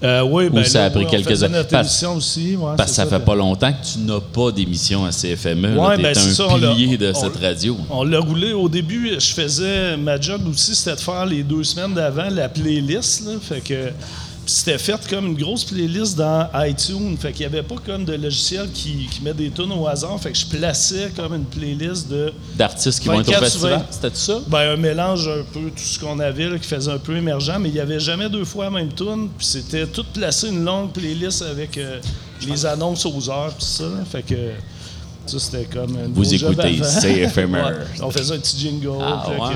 Euh, 0.03 0.23
oui, 0.23 0.51
ben, 0.51 0.63
ça 0.65 0.81
là, 0.81 0.85
a 0.87 0.91
pris 0.91 1.07
quelques 1.07 1.43
années. 1.43 1.63
Parce- 1.71 2.03
aussi. 2.05 2.57
ouais, 2.57 2.73
Parce 2.77 2.91
que 2.91 2.97
ça 2.97 3.07
fait 3.07 3.19
pas 3.19 3.35
longtemps 3.35 3.73
que 3.73 3.85
tu 3.95 3.99
n'as 4.01 4.21
pas 4.21 4.53
d'émission 4.53 5.05
à 5.07 5.11
CFME. 5.11 5.77
Ouais, 5.79 5.97
T'es 5.97 6.03
ben, 6.03 6.11
un 6.11 6.15
ça, 6.15 6.45
pilier 6.49 6.97
de 6.99 7.13
on- 7.15 7.15
cette 7.21 7.37
radio. 7.37 7.77
On 7.91 8.05
l'a 8.05 8.21
roulé. 8.21 8.53
Au 8.53 8.69
début, 8.69 9.11
je 9.19 9.33
faisais. 9.33 9.97
Ma 9.97 10.21
job 10.21 10.43
aussi, 10.51 10.75
c'était 10.75 10.97
de 10.97 11.01
faire 11.01 11.25
les 11.25 11.43
deux 11.43 11.65
semaines 11.65 11.95
d'avant 11.95 12.29
la 12.31 12.49
playlist. 12.49 13.25
Là, 13.27 13.33
fait 13.41 13.61
que. 13.61 13.91
C'était 14.49 14.79
fait 14.79 15.07
comme 15.11 15.27
une 15.27 15.35
grosse 15.37 15.65
playlist 15.65 16.17
dans 16.17 16.49
iTunes. 16.55 17.17
Fait 17.19 17.33
qu'il 17.33 17.41
n'y 17.49 17.53
avait 17.53 17.65
pas 17.67 17.75
comme 17.85 18.05
de 18.05 18.13
logiciel 18.15 18.71
qui, 18.73 19.07
qui 19.11 19.21
met 19.23 19.35
des 19.35 19.51
tunes 19.51 19.73
au 19.73 19.87
hasard. 19.89 20.21
Fait 20.21 20.31
que 20.31 20.39
je 20.39 20.47
plaçais 20.47 21.11
comme 21.17 21.35
une 21.35 21.45
playlist 21.45 22.09
de. 22.09 22.33
D'artistes 22.57 23.01
qui 23.01 23.09
vont 23.09 23.21
être 23.21 23.29
au 23.29 23.33
24 23.33 23.45
festival. 23.45 23.85
C'était 23.91 24.11
ça? 24.15 24.41
Ben, 24.47 24.71
un 24.73 24.77
mélange 24.77 25.27
un 25.29 25.43
peu 25.53 25.69
tout 25.71 25.83
ce 25.83 25.99
qu'on 25.99 26.19
avait 26.21 26.49
là, 26.49 26.59
qui 26.59 26.69
faisait 26.69 26.93
un 26.93 26.99
peu 26.99 27.17
émergent, 27.17 27.59
mais 27.59 27.69
il 27.71 27.75
n'y 27.75 27.81
avait 27.81 27.99
jamais 27.99 28.29
deux 28.31 28.45
fois 28.45 28.67
la 28.67 28.71
même 28.71 28.93
tune. 28.93 29.29
Puis 29.37 29.47
c'était 29.47 29.87
tout 29.87 30.05
placé 30.15 30.49
une 30.49 30.65
longue 30.65 30.93
playlist 30.93 31.43
avec 31.43 31.77
euh, 31.77 31.99
les 32.47 32.65
annonces 32.65 33.05
aux 33.05 33.29
heures, 33.29 33.53
puis 33.53 33.65
ça. 33.67 33.85
là. 33.85 34.05
Fait 34.09 34.23
que 34.23 34.35
ça, 35.27 35.39
c'était 35.41 35.65
comme 35.65 35.97
un 35.97 36.09
Vous 36.13 36.33
écoutez 36.35 36.81
avant. 36.81 37.01
CFMR. 37.01 37.57
Ouais. 37.67 37.73
On 38.01 38.11
faisait 38.13 38.35
un 38.37 38.39
petit 38.39 38.57
jingle, 38.59 38.91
Ah, 39.03 39.25
ouais, 39.29 39.55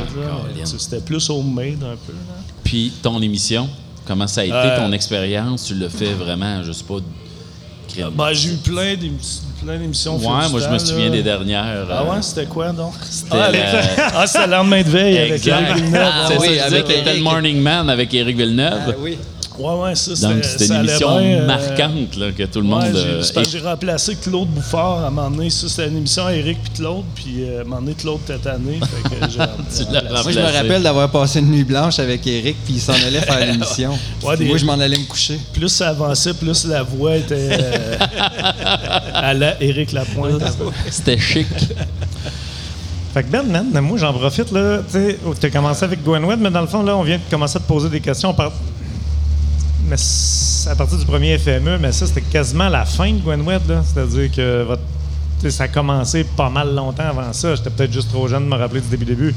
tout, 0.64 0.78
C'était 0.78 1.00
plus 1.00 1.30
homemade 1.30 1.74
un 1.84 1.96
peu. 2.04 2.12
là. 2.12 2.42
Puis 2.64 2.92
ton 3.02 3.22
émission, 3.22 3.68
comment 4.06 4.26
ça 4.26 4.42
a 4.42 4.44
été 4.44 4.52
Euh, 4.54 4.76
ton 4.78 4.92
expérience? 4.92 5.64
Tu 5.64 5.74
l'as 5.74 5.88
fait 5.88 6.12
vraiment, 6.12 6.62
je 6.62 6.72
sais 6.72 6.84
pas. 6.84 6.94
Ben, 8.12 8.32
j'ai 8.32 8.50
eu 8.50 8.56
plein 8.56 8.94
d'émissions. 8.94 9.42
Plein 9.64 9.76
d'émissions 9.76 10.16
ouais, 10.16 10.22
moi 10.24 10.48
je 10.60 10.64
temps, 10.64 10.72
me 10.72 10.78
souviens 10.78 11.06
là. 11.06 11.10
des 11.10 11.22
dernières. 11.22 11.86
Ah 11.90 12.02
euh, 12.02 12.10
ouais, 12.14 12.22
c'était 12.22 12.46
quoi 12.46 12.70
donc? 12.70 12.94
C'était 13.02 13.36
Ah, 13.38 13.50
les- 13.50 13.58
ah, 14.14 14.26
c'était 14.26 14.46
le 14.46 14.52
lendemain 14.52 14.82
de 14.82 14.88
veille 14.88 15.18
avec. 15.18 15.46
Eric 15.46 15.74
Villeneuve. 15.74 16.02
Ah, 16.14 16.28
ouais. 16.28 16.34
c'est 16.38 16.48
oui, 16.50 16.56
ça, 16.58 16.64
avec 16.66 16.88
le 16.88 16.94
Eric. 16.94 17.22
Morning 17.22 17.60
Man 17.60 17.90
avec 17.90 18.14
Éric 18.14 18.36
Villeneuve. 18.38 18.80
Ah 18.88 18.92
oui. 19.00 19.18
Ouais, 19.60 19.82
ouais, 19.82 19.94
ça, 19.94 20.10
Donc 20.28 20.44
c'était 20.44 20.66
une 20.66 20.80
émission 20.88 21.18
bien, 21.18 21.28
euh, 21.40 21.46
marquante 21.46 22.16
là, 22.16 22.32
que 22.32 22.42
tout 22.44 22.60
le 22.60 22.66
monde. 22.66 22.82
Ouais, 22.82 22.90
j'ai- 22.94 23.38
euh, 23.40 23.44
j'ai 23.50 23.58
remplacé 23.60 24.16
Claude 24.16 24.48
Bouffard 24.48 25.04
à 25.04 25.06
un 25.08 25.10
moment 25.10 25.30
donné. 25.30 25.50
Ça, 25.50 25.68
c'était 25.68 25.88
une 25.88 25.98
émission 25.98 26.26
à 26.26 26.32
Eric 26.32 26.58
puis 26.62 26.72
Claude. 26.82 27.04
Puis 27.14 27.34
euh, 27.44 27.58
à 27.58 27.60
un 27.60 27.64
moment 27.64 27.80
donné, 27.80 27.94
Claude 27.94 28.20
était 28.24 28.38
tanné. 28.38 28.80
Moi, 29.18 30.32
je 30.32 30.38
me 30.40 30.52
rappelle 30.56 30.82
d'avoir 30.82 31.10
passé 31.10 31.40
une 31.40 31.50
nuit 31.50 31.64
blanche 31.64 31.98
avec 31.98 32.26
Eric, 32.26 32.56
puis 32.64 32.74
il 32.74 32.80
s'en 32.80 32.92
allait 32.94 33.20
faire 33.20 33.46
l'émission. 33.52 33.90
Ouais, 34.22 34.36
Puis 34.36 34.44
des- 34.44 34.48
Moi, 34.50 34.58
je 34.58 34.64
m'en 34.64 34.72
allais 34.80 34.98
me 34.98 35.04
coucher. 35.04 35.38
Plus 35.52 35.68
ça 35.68 35.90
avançait, 35.90 36.34
plus 36.34 36.64
la 36.66 36.82
voix 36.82 37.16
était 37.16 37.58
euh, 37.60 37.96
à 39.14 39.34
la 39.34 39.62
Éric 39.62 39.92
Lapointe. 39.92 40.42
C'était 40.90 41.18
chic. 41.18 41.46
Fait 43.12 43.24
que 43.24 43.28
Ben, 43.28 43.42
man, 43.42 43.68
moi 43.80 43.98
j'en 43.98 44.12
profite, 44.12 44.52
là. 44.52 44.80
Tu 44.92 45.46
as 45.46 45.50
commencé 45.50 45.84
avec 45.84 46.02
Gwen 46.04 46.24
mais 46.38 46.50
dans 46.50 46.60
le 46.60 46.66
fond, 46.68 46.82
là, 46.82 46.96
on 46.96 47.02
vient 47.02 47.16
de 47.16 47.22
commencer 47.28 47.56
à 47.56 47.60
te 47.60 47.66
poser 47.66 47.88
des 47.88 48.00
questions. 48.00 48.32
Par... 48.32 48.52
Mais 49.90 50.70
à 50.70 50.76
partir 50.76 50.98
du 50.98 51.04
premier 51.04 51.36
FME, 51.36 51.78
mais 51.80 51.90
ça, 51.90 52.06
c'était 52.06 52.20
quasiment 52.20 52.68
la 52.68 52.84
fin 52.84 53.12
de 53.12 53.18
Gwen 53.18 53.44
là. 53.44 53.82
C'est-à-dire 53.84 54.30
que 54.30 55.50
ça 55.50 55.64
a 55.64 55.68
commencé 55.68 56.22
pas 56.22 56.48
mal 56.48 56.72
longtemps 56.72 57.08
avant 57.08 57.32
ça. 57.32 57.56
J'étais 57.56 57.70
peut-être 57.70 57.92
juste 57.92 58.08
trop 58.08 58.28
jeune 58.28 58.44
de 58.44 58.48
me 58.48 58.54
rappeler 58.54 58.80
du 58.80 58.88
début 58.88 59.04
début. 59.04 59.34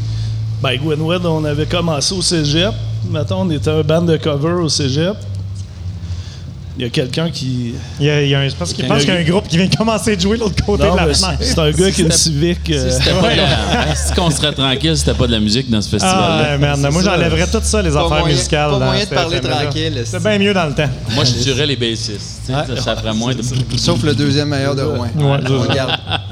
Ben, 0.62 0.78
Gwenwood, 0.78 1.26
on 1.26 1.44
avait 1.44 1.66
commencé 1.66 2.14
au 2.14 2.22
cégep. 2.22 2.72
Mettons, 3.10 3.42
on 3.42 3.50
était 3.50 3.72
un 3.72 3.82
band 3.82 4.04
de 4.04 4.16
cover 4.18 4.62
au 4.62 4.70
cégep. 4.70 5.18
Il 6.76 6.82
y 6.82 6.86
a 6.88 6.90
quelqu'un 6.90 7.30
qui. 7.30 7.76
Il 8.00 8.06
y 8.08 8.10
a, 8.10 8.22
il 8.24 8.30
y 8.30 8.34
a 8.36 8.40
un, 8.40 8.48
je 8.50 8.56
pense 8.56 8.74
qu'il 8.74 8.88
pense 8.88 9.02
qu'il 9.02 9.10
y 9.14 9.16
a 9.16 9.20
un 9.20 9.24
groupe 9.24 9.48
qui 9.48 9.58
vient 9.58 9.68
de 9.68 9.76
commencer 9.76 10.16
de 10.16 10.22
jouer 10.22 10.38
de 10.38 10.42
l'autre 10.42 10.66
côté 10.66 10.84
Non, 10.86 10.94
de 10.94 10.98
la 10.98 11.14
fenêtre. 11.14 11.38
c'est 11.42 11.60
un 11.60 11.70
gars 11.70 11.92
qui 11.92 12.02
a 12.02 12.06
une 12.06 12.12
civique. 12.12 12.70
euh, 12.72 12.90
C'était 12.90 13.12
pas 13.14 13.32
de 13.32 13.38
la- 13.38 13.92
Est-ce 13.92 14.12
qu'on 14.16 14.32
serait 14.32 14.54
tranquille 14.54 14.98
si 14.98 15.04
c'était 15.06 15.16
pas 15.18 15.28
de 15.28 15.34
la 15.34 15.40
musique 15.40 15.70
dans 15.70 15.82
ce 15.84 15.90
Ah, 15.90 15.92
festival-là? 16.00 16.44
ouais, 16.54 16.58
merde. 16.58 16.80
Moi, 16.92 17.04
j'enlèverais 17.04 17.46
tout 17.48 17.60
ça, 17.62 17.82
les 17.84 17.92
Pas 17.92 17.98
affaires 17.98 18.10
moyen- 18.10 18.26
musicales. 18.36 18.72
pas 18.72 18.80
moyen 18.80 19.04
de 19.06 19.10
parler 19.10 19.40
tranquille, 19.42 20.02
C'est 20.04 20.24
bien 20.24 20.40
mieux 20.40 20.54
dans 20.56 20.66
le 20.66 20.74
temps. 20.74 20.90
Moi, 21.14 21.24
je 21.26 21.44
tuerais 21.44 21.68
les 21.68 21.76
bassistes. 21.76 22.20
Ça, 22.48 22.66
ça 22.76 22.96
ferait 22.96 23.14
moins 23.14 23.36
de. 23.36 23.42
Sauf 23.78 24.02
le 24.04 24.16
deuxième 24.16 24.50
meilleur 24.50 24.76
de 24.76 24.82
Rouen. 24.82 25.08
Ouais, 25.16 25.40
On. 25.48 25.64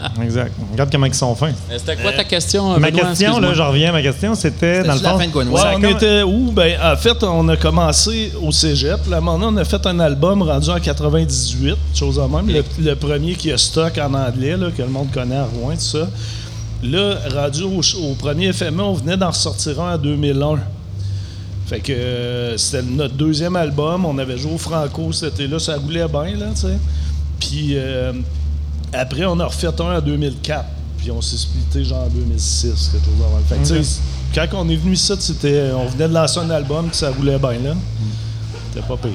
Exact. 0.23 0.53
Regarde 0.71 0.89
comment 0.91 1.05
ils 1.05 1.13
sont 1.13 1.35
fins. 1.35 1.49
Euh, 1.71 1.77
C'était 1.77 1.95
quoi 1.97 2.11
ta 2.13 2.23
question? 2.23 2.77
Ma 2.79 2.89
Benoît? 2.91 3.07
question, 3.09 3.39
là, 3.39 3.53
je 3.53 3.61
reviens 3.61 3.89
à 3.89 3.91
ma 3.93 4.01
question, 4.01 4.33
c'était 4.35 4.83
dans 4.83 4.95
le 4.95 5.01
la 5.01 5.09
fond. 5.11 5.19
fin 5.19 5.27
de 5.27 5.31
Gwenwood? 5.31 5.53
Ouais, 5.55 5.61
Ça 5.61 5.69
a 5.69 5.75
on 5.77 5.81
comme- 5.81 5.89
était 5.91 6.23
où? 6.23 6.51
Ben, 6.51 6.77
en 6.83 6.95
fait, 6.95 7.23
on 7.23 7.47
a 7.49 7.57
commencé 7.57 8.31
au 8.41 8.51
cégep. 8.51 8.99
Là, 9.09 9.21
maintenant, 9.21 9.53
on 9.53 9.57
a 9.57 9.63
fait 9.65 9.85
un 9.85 9.99
album 9.99 10.41
rendu 10.41 10.69
en 10.69 10.79
98, 10.79 11.75
chose 11.93 12.17
en 12.19 12.27
même. 12.29 12.47
Le, 12.47 12.63
le 12.83 12.95
premier 12.95 13.35
qui 13.35 13.51
a 13.51 13.57
stock 13.57 13.97
en 13.97 14.13
anglais, 14.13 14.57
là, 14.57 14.67
que 14.75 14.81
le 14.81 14.89
monde 14.89 15.11
connaît 15.13 15.35
à 15.37 15.45
Rouen, 15.45 15.73
tout 15.75 15.79
ça. 15.81 16.07
Là, 16.83 17.15
rendu 17.35 17.63
au, 17.63 17.79
au 17.79 18.13
premier 18.15 18.51
FME, 18.53 18.81
on 18.81 18.93
venait 18.93 19.17
d'en 19.17 19.29
ressortir 19.29 19.79
un 19.81 19.95
en 19.95 19.97
2001. 19.97 20.59
Fait 21.67 21.79
que 21.79 21.93
euh, 21.93 22.57
c'était 22.57 22.83
notre 22.83 23.13
deuxième 23.13 23.55
album. 23.55 24.05
On 24.05 24.17
avait 24.17 24.37
joué 24.37 24.53
au 24.53 24.57
Franco 24.57 25.11
cet 25.13 25.35
été-là. 25.39 25.59
Ça 25.59 25.77
roulait 25.77 26.07
bien, 26.07 26.35
là, 26.37 26.47
tu 26.53 26.61
sais. 26.61 26.77
Puis 27.39 27.73
euh, 27.75 28.11
après, 28.93 29.25
on 29.25 29.39
a 29.39 29.45
refait 29.45 29.67
un 29.67 29.97
en 29.97 30.01
2004. 30.01 30.65
Puis 30.97 31.09
on 31.09 31.21
s'est 31.21 31.37
splitté 31.37 31.83
genre 31.83 32.03
en 32.03 32.09
2006, 32.09 32.91
quelque 32.91 33.05
chose 33.05 33.13
avant. 33.25 33.39
Fait 33.47 33.55
que, 33.55 34.45
quand 34.49 34.59
on 34.59 34.69
est 34.69 34.75
venu 34.75 34.93
ici, 34.93 35.11
c'était, 35.19 35.71
on 35.73 35.87
venait 35.87 36.07
de 36.07 36.13
lancer 36.13 36.39
un 36.39 36.49
album, 36.51 36.87
puis 36.87 36.97
ça 36.97 37.09
roulait 37.09 37.39
bien, 37.39 37.53
là. 37.53 37.73
C'était 38.71 38.85
pas 38.87 38.97
pire. 38.97 39.11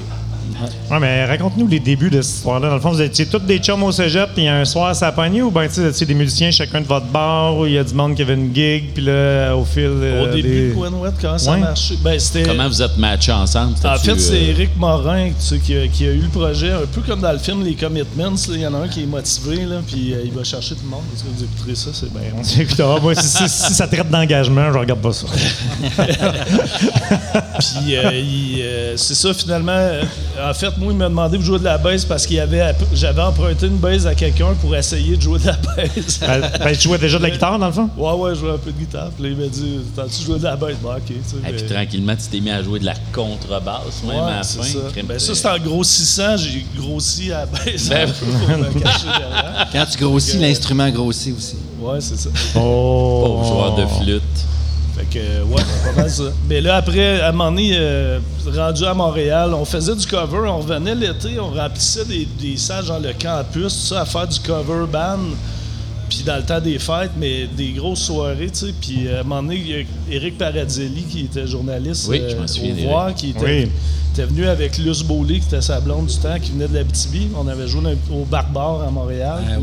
Ouais, 0.91 0.99
mais 0.99 1.25
raconte-nous 1.25 1.67
les 1.67 1.79
débuts 1.79 2.09
de 2.09 2.21
cette 2.21 2.35
histoire-là. 2.37 2.69
Dans 2.69 2.75
le 2.75 2.81
fond, 2.81 2.91
vous 2.91 3.01
étiez 3.01 3.25
tous 3.25 3.39
des 3.39 3.59
chums 3.59 3.83
au 3.83 3.91
cégep, 3.91 4.29
puis 4.33 4.47
un 4.47 4.65
soir, 4.65 4.95
ça 4.95 5.07
a 5.07 5.11
pogné, 5.11 5.41
ou 5.41 5.51
bien, 5.51 5.67
tu 5.67 5.73
sais, 5.75 5.81
vous 5.81 5.87
étiez 5.89 6.05
des 6.05 6.13
musiciens 6.13 6.51
chacun 6.51 6.81
de 6.81 6.85
votre 6.87 7.05
bar, 7.07 7.57
où 7.57 7.65
il 7.65 7.73
y 7.73 7.77
a 7.77 7.83
du 7.83 7.93
monde 7.93 8.15
qui 8.15 8.21
avait 8.21 8.33
une 8.35 8.53
gig, 8.53 8.93
puis 8.93 9.03
là, 9.03 9.55
au 9.55 9.63
fil. 9.65 9.83
euh, 9.85 10.23
Au 10.29 10.35
début, 10.35 10.69
des- 10.69 10.73
Gwen 10.75 10.91
comment 11.21 11.37
ça 11.37 11.51
Ouais. 11.51 11.57
marchait? 11.59 11.95
Ben, 12.01 12.19
c'était... 12.19 12.43
Comment 12.43 12.67
vous 12.67 12.81
êtes 12.81 12.97
matchés 12.97 13.31
ensemble? 13.31 13.73
En 13.83 13.95
fait, 13.97 14.19
c'est 14.19 14.33
euh, 14.33 14.49
Eric 14.51 14.77
Morin 14.77 15.27
tu 15.29 15.33
sais, 15.39 15.57
qui, 15.59 15.75
a, 15.77 15.87
qui 15.87 16.05
a 16.05 16.11
eu 16.11 16.21
le 16.21 16.29
projet, 16.29 16.71
un 16.71 16.85
peu 16.91 17.01
comme 17.01 17.21
dans 17.21 17.31
le 17.31 17.37
film 17.39 17.63
Les 17.63 17.75
Commitments. 17.75 18.35
Il 18.49 18.59
y 18.61 18.67
en 18.67 18.73
a 18.73 18.77
un 18.79 18.87
qui 18.87 19.03
est 19.03 19.07
motivé, 19.07 19.65
là, 19.65 19.77
puis 19.85 20.13
euh, 20.13 20.21
il 20.25 20.31
va 20.31 20.43
chercher 20.43 20.75
tout 20.75 20.83
le 20.83 20.89
monde. 20.89 21.01
Est-ce 21.13 21.23
que 21.23 21.29
vous 21.35 21.43
écouterez 21.43 21.75
ça? 21.75 21.89
C'est 21.93 22.11
bien. 22.11 22.21
On 22.39 22.43
s'écoutera. 22.43 22.99
Moi, 22.99 23.15
si, 23.15 23.27
si- 23.27 23.49
si 23.49 23.73
ça 23.73 23.87
traite 23.87 24.09
d'engagement, 24.09 24.71
je 24.73 24.77
regarde 24.77 25.01
pas 25.01 25.13
ça. 25.13 25.27
Puis 27.59 27.95
euh, 27.95 28.11
il, 28.13 28.61
euh, 28.61 28.97
c'est 28.97 29.15
ça 29.15 29.33
finalement. 29.33 29.77
Euh, 30.37 30.49
en 30.51 30.53
fait, 30.53 30.77
moi, 30.77 30.91
il 30.91 30.97
m'a 30.97 31.09
demandé 31.09 31.37
de 31.37 31.43
jouer 31.43 31.59
de 31.59 31.63
la 31.63 31.77
baisse 31.77 32.05
parce 32.05 32.25
qu'il 32.25 32.39
avait 32.39 32.73
j'avais 32.93 33.21
emprunté 33.21 33.67
une 33.67 33.77
baisse 33.77 34.05
à 34.05 34.15
quelqu'un 34.15 34.53
pour 34.61 34.75
essayer 34.75 35.15
de 35.17 35.21
jouer 35.21 35.39
de 35.39 35.47
la 35.47 35.53
baisse. 35.75 36.19
Ben, 36.27 36.41
ben, 36.59 36.73
tu 36.75 36.81
jouais 36.83 36.97
déjà 36.97 37.17
de 37.17 37.23
la 37.23 37.29
guitare, 37.29 37.57
dans 37.59 37.67
le 37.67 37.71
fond? 37.73 37.89
ouais, 37.97 38.11
ouais, 38.13 38.35
je 38.35 38.39
jouais 38.41 38.51
un 38.51 38.57
peu 38.57 38.71
de 38.71 38.77
guitare. 38.79 39.09
Puis 39.11 39.23
là, 39.23 39.29
il 39.29 39.37
m'a 39.37 39.47
dit 39.47 39.79
T'as-tu 39.95 40.23
joué 40.23 40.39
de 40.39 40.43
la 40.43 40.55
baisse 40.55 40.77
Bah, 40.83 40.97
ok. 40.97 41.03
tu 41.07 41.13
sais, 41.25 41.35
Et 41.37 41.53
puis 41.53 41.63
mais- 41.63 41.73
tranquillement, 41.75 42.15
tu 42.15 42.27
t'es 42.27 42.39
mis 42.39 42.49
à 42.51 42.61
jouer 42.63 42.79
de 42.79 42.85
la 42.85 42.93
contrebasse, 43.13 44.03
même 44.07 44.19
à 44.19 44.37
la 44.37 44.43
c'est 44.43 44.57
fin. 44.59 44.63
ça. 44.63 44.79
Ben, 45.03 45.19
ça, 45.19 45.35
c'est- 45.35 45.47
en 45.47 45.57
grossissant, 45.59 46.37
j'ai 46.37 46.65
grossi 46.75 47.31
à 47.31 47.39
la 47.39 47.45
baisse 47.45 47.89
Ben, 47.89 48.07
un 48.09 48.11
peu 48.11 48.25
pour 48.25 48.57
me 48.57 48.79
cacher 48.79 49.05
derrière. 49.07 49.67
Quand 49.71 49.85
tu 49.91 49.97
grossis, 49.97 50.37
l'instrument 50.37 50.89
grossit 50.89 51.35
aussi. 51.37 51.55
Ouais, 51.79 51.99
c'est 52.01 52.17
ça. 52.17 52.29
Oh! 52.55 53.23
Pauvre 53.25 53.45
joueur 53.47 53.75
de 53.75 53.85
flûte. 53.85 54.23
Fait 54.97 55.05
que, 55.05 55.19
euh, 55.23 55.43
ouais, 55.43 55.61
c'est 55.61 55.89
pas 55.95 56.01
mal 56.01 56.09
ça. 56.09 56.23
Mais 56.49 56.59
là, 56.61 56.77
après, 56.77 57.21
à 57.21 57.29
un 57.29 57.31
moment 57.31 57.51
donné, 57.51 57.71
euh, 57.75 58.19
rendu 58.55 58.83
à 58.85 58.93
Montréal, 58.93 59.53
on 59.53 59.63
faisait 59.65 59.95
du 59.95 60.05
cover, 60.07 60.47
on 60.49 60.57
revenait 60.59 60.95
l'été, 60.95 61.39
on 61.39 61.51
remplissait 61.51 62.05
des, 62.05 62.27
des 62.39 62.57
salles, 62.57 62.85
genre 62.85 62.99
le 62.99 63.13
campus, 63.13 63.61
tout 63.63 63.69
ça, 63.93 64.01
à 64.01 64.05
faire 64.05 64.27
du 64.27 64.39
cover 64.39 64.85
band. 64.91 65.19
Puis 66.09 66.23
dans 66.25 66.37
le 66.37 66.43
temps 66.43 66.61
des 66.61 66.79
fêtes, 66.79 67.11
mais 67.17 67.47
des 67.47 67.71
grosses 67.73 68.03
soirées, 68.03 68.49
tu 68.49 68.67
sais. 68.67 68.73
Puis 68.79 69.09
à 69.09 69.19
un 69.19 69.23
moment 69.23 69.43
donné, 69.43 69.55
il 69.57 69.67
y 69.67 69.73
a 69.75 69.83
Éric 70.15 70.37
Paradzelli, 70.37 71.03
qui 71.03 71.25
était 71.25 71.45
journaliste 71.45 72.07
Oui, 72.09 72.21
euh, 72.21 72.29
je 72.29 72.35
au. 72.37 72.87
Voir, 72.87 73.13
qui 73.13 73.31
était, 73.31 73.43
Oui. 73.43 73.67
était 74.13 74.23
venu 74.25 74.47
avec 74.47 74.77
Luce 74.77 75.03
Beaulé, 75.03 75.41
qui 75.41 75.47
était 75.47 75.61
sa 75.61 75.81
blonde 75.81 76.05
du 76.07 76.15
temps, 76.15 76.39
qui 76.41 76.51
venait 76.53 76.69
de 76.69 76.75
la 76.75 76.83
BTB. 76.85 77.33
On 77.37 77.45
avait 77.49 77.67
joué 77.67 77.81
dans- 77.81 78.15
au 78.15 78.23
Barbare 78.23 78.83
à 78.87 78.89
Montréal. 78.89 79.39
Ah 79.49 79.59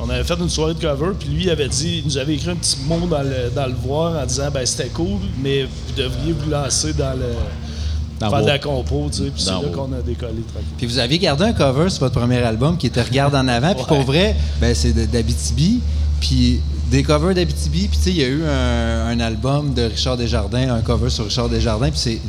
on 0.00 0.10
avait 0.10 0.24
fait 0.24 0.38
une 0.38 0.50
soirée 0.50 0.74
de 0.74 0.80
cover, 0.80 1.12
puis 1.18 1.28
lui 1.28 1.44
il 1.44 1.50
avait 1.50 1.68
dit, 1.68 1.98
il 1.98 2.04
nous 2.04 2.18
avait 2.18 2.34
écrit 2.34 2.50
un 2.50 2.56
petit 2.56 2.76
mot 2.86 3.06
dans 3.06 3.22
le, 3.22 3.50
dans 3.54 3.66
le 3.66 3.74
voir 3.74 4.22
en 4.22 4.26
disant 4.26 4.50
ben 4.52 4.64
c'était 4.66 4.88
cool, 4.88 5.20
mais 5.42 5.64
vous 5.64 5.94
devriez 5.96 6.32
vous 6.32 6.50
lancer 6.50 6.92
dans 6.92 7.18
le 7.18 7.32
Dans 8.20 8.30
faire 8.30 8.42
de 8.42 8.46
la 8.46 8.58
compo, 8.58 9.08
tu 9.10 9.18
sais, 9.18 9.30
puis 9.30 9.42
c'est 9.42 9.50
là 9.50 9.60
qu'on 9.74 9.92
a 9.92 10.02
décollé 10.04 10.42
tranquille. 10.42 10.74
Puis 10.76 10.86
vous 10.86 10.98
aviez 10.98 11.18
gardé 11.18 11.44
un 11.44 11.52
cover 11.52 11.88
sur 11.90 12.00
votre 12.00 12.18
premier 12.18 12.38
album 12.38 12.76
qui 12.76 12.86
était 12.88 13.02
Regarde 13.02 13.34
en 13.34 13.48
avant. 13.48 13.74
Puis 13.74 13.84
pour 13.86 14.02
vrai, 14.02 14.36
ben, 14.60 14.74
c'est 14.74 14.92
d'Abitibi. 14.92 15.80
Puis 16.20 16.60
des 16.90 17.02
covers 17.02 17.34
d'Abitibi. 17.34 17.88
Puis 17.88 17.98
tu 17.98 18.04
sais, 18.04 18.10
il 18.10 18.16
y 18.16 18.24
a 18.24 18.28
eu 18.28 18.42
un, 18.44 19.06
un 19.08 19.20
album 19.20 19.74
de 19.74 19.82
Richard 19.82 20.16
Desjardins, 20.16 20.74
un 20.74 20.80
cover 20.80 21.10
sur 21.10 21.24
Richard 21.24 21.48
Desjardins. 21.48 21.90
Puis 21.90 21.98
c'est, 21.98 22.20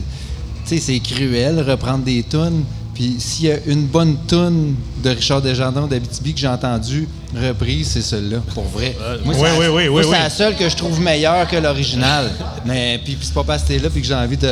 tu 0.65 0.77
sais, 0.77 0.79
c'est 0.79 0.99
cruel 0.99 1.61
reprendre 1.61 2.03
des 2.03 2.23
tunes. 2.23 2.63
Puis 2.97 3.17
s'il 3.19 3.45
y 3.45 3.51
a 3.51 3.57
une 3.67 3.85
bonne 3.85 4.17
tune 4.27 4.73
de 5.03 5.09
Richard 5.11 5.43
Desjardins 5.43 5.85
d'Abitibi 5.85 6.33
que 6.33 6.39
j'ai 6.39 6.47
entendue 6.47 7.07
reprise, 7.35 7.89
c'est 7.91 8.01
celle-là, 8.01 8.37
pour 8.55 8.63
vrai. 8.63 8.95
Moi, 9.23 9.35
Oui, 9.37 9.39
c'est 9.39 9.43
la- 9.43 9.59
oui, 9.59 9.65
oui, 9.87 9.89
moi, 9.89 10.01
c'est 10.03 10.09
la 10.23 10.29
seule 10.31 10.55
que 10.55 10.67
je 10.67 10.75
trouve 10.75 10.99
meilleure 10.99 11.47
que 11.47 11.57
l'original. 11.57 12.31
Mais 12.65 12.99
puis, 13.03 13.13
puis 13.15 13.27
c'est 13.27 13.35
pas 13.35 13.43
parce 13.43 13.61
que 13.63 13.67
t'es 13.67 13.77
là 13.77 13.89
puis 13.91 14.01
que 14.01 14.07
j'ai 14.07 14.15
envie 14.15 14.37
de, 14.37 14.47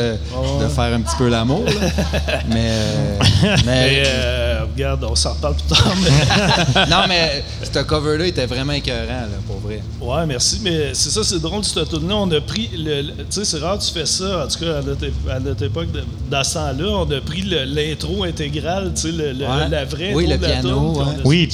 de 0.62 0.68
faire 0.68 0.94
un 0.94 1.02
petit 1.02 1.16
peu 1.18 1.28
l'amour. 1.28 1.64
Mais, 2.50 2.70
euh, 2.70 3.18
mais 3.66 3.94
Et 3.96 4.04
euh, 4.06 4.45
regarde, 4.76 5.04
on 5.10 5.16
s'en 5.16 5.34
reparle 5.34 5.56
plus 5.56 5.76
tard, 5.76 5.94
mais 6.04 6.86
non, 6.90 6.98
mais 7.08 7.44
ce 7.64 7.80
cover-là 7.80 8.28
était 8.28 8.46
vraiment 8.46 8.74
écœurant, 8.74 9.08
là, 9.08 9.28
pour 9.48 9.60
vrai. 9.60 9.82
ouais, 10.02 10.26
merci, 10.26 10.60
mais 10.64 10.90
c'est 10.94 11.10
ça, 11.10 11.22
c'est 11.24 11.40
drôle 11.40 11.64
cette 11.64 11.90
tune 11.90 12.08
là 12.08 12.16
on 12.16 12.30
a 12.32 12.42
pris 12.42 12.70
le, 12.76 13.02
le- 13.02 13.12
tu 13.18 13.24
sais, 13.30 13.46
c'est 13.46 13.60
rare 13.60 13.78
que 13.80 13.84
tu 13.84 13.92
fais 13.92 14.06
ça, 14.06 14.46
en 14.46 14.48
tout 14.48 14.60
cas 14.64 14.80
à 14.80 14.82
notre, 14.82 15.06
ép- 15.06 15.30
à 15.32 15.40
notre 15.40 15.64
époque, 15.64 15.92
de- 15.92 16.04
dans 16.30 16.44
ce 16.44 16.54
temps-là, 16.56 16.88
on 16.90 17.10
a 17.12 17.22
pris 17.22 17.42
l'intro 17.44 18.24
intégrale, 18.24 18.92
tu 18.96 19.02
sais, 19.02 19.12
le, 19.12 19.32
le- 19.34 19.46
Ouais. 19.46 19.70
la 19.70 19.86
vraie 19.86 20.14
Oui, 20.14 20.24
intro 20.26 20.34
le 20.34 20.38
de 20.38 20.42
la 20.42 20.48
piano, 20.62 20.94
tune, 20.94 21.02
ouais. 21.02 21.08
Oui, 21.26 21.50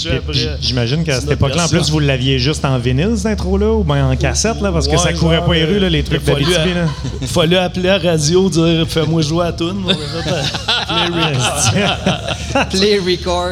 j'imagine 0.62 1.04
qu'à 1.04 1.20
cette 1.20 1.32
époque-là, 1.32 1.66
en 1.66 1.68
plus, 1.68 1.90
vous 1.90 2.00
l'aviez 2.00 2.40
juste 2.40 2.64
en 2.66 2.78
vinyle, 2.78 3.14
cette 3.18 3.26
intro-là, 3.28 3.72
ou 3.72 3.84
bien 3.84 4.08
en 4.10 4.16
cassette, 4.16 4.62
là, 4.62 4.72
parce 4.72 4.88
que 4.88 4.98
ça 4.98 5.14
courait 5.14 5.38
genre, 5.38 5.46
pas 5.46 5.54
les 5.54 5.66
rues, 5.66 5.80
là, 5.80 5.90
les 5.90 6.02
euh, 6.02 6.04
trucs 6.04 6.26
là. 6.28 6.36
Il 7.22 7.28
fallait 7.28 7.58
appeler 7.58 7.90
à 7.90 7.98
la 7.98 8.12
radio, 8.12 8.50
dire 8.50 8.86
Fais-moi 8.88 9.22
jouer 9.22 9.46
à 9.46 9.48
la 9.48 9.54
play 12.70 12.98
record. 13.16 13.52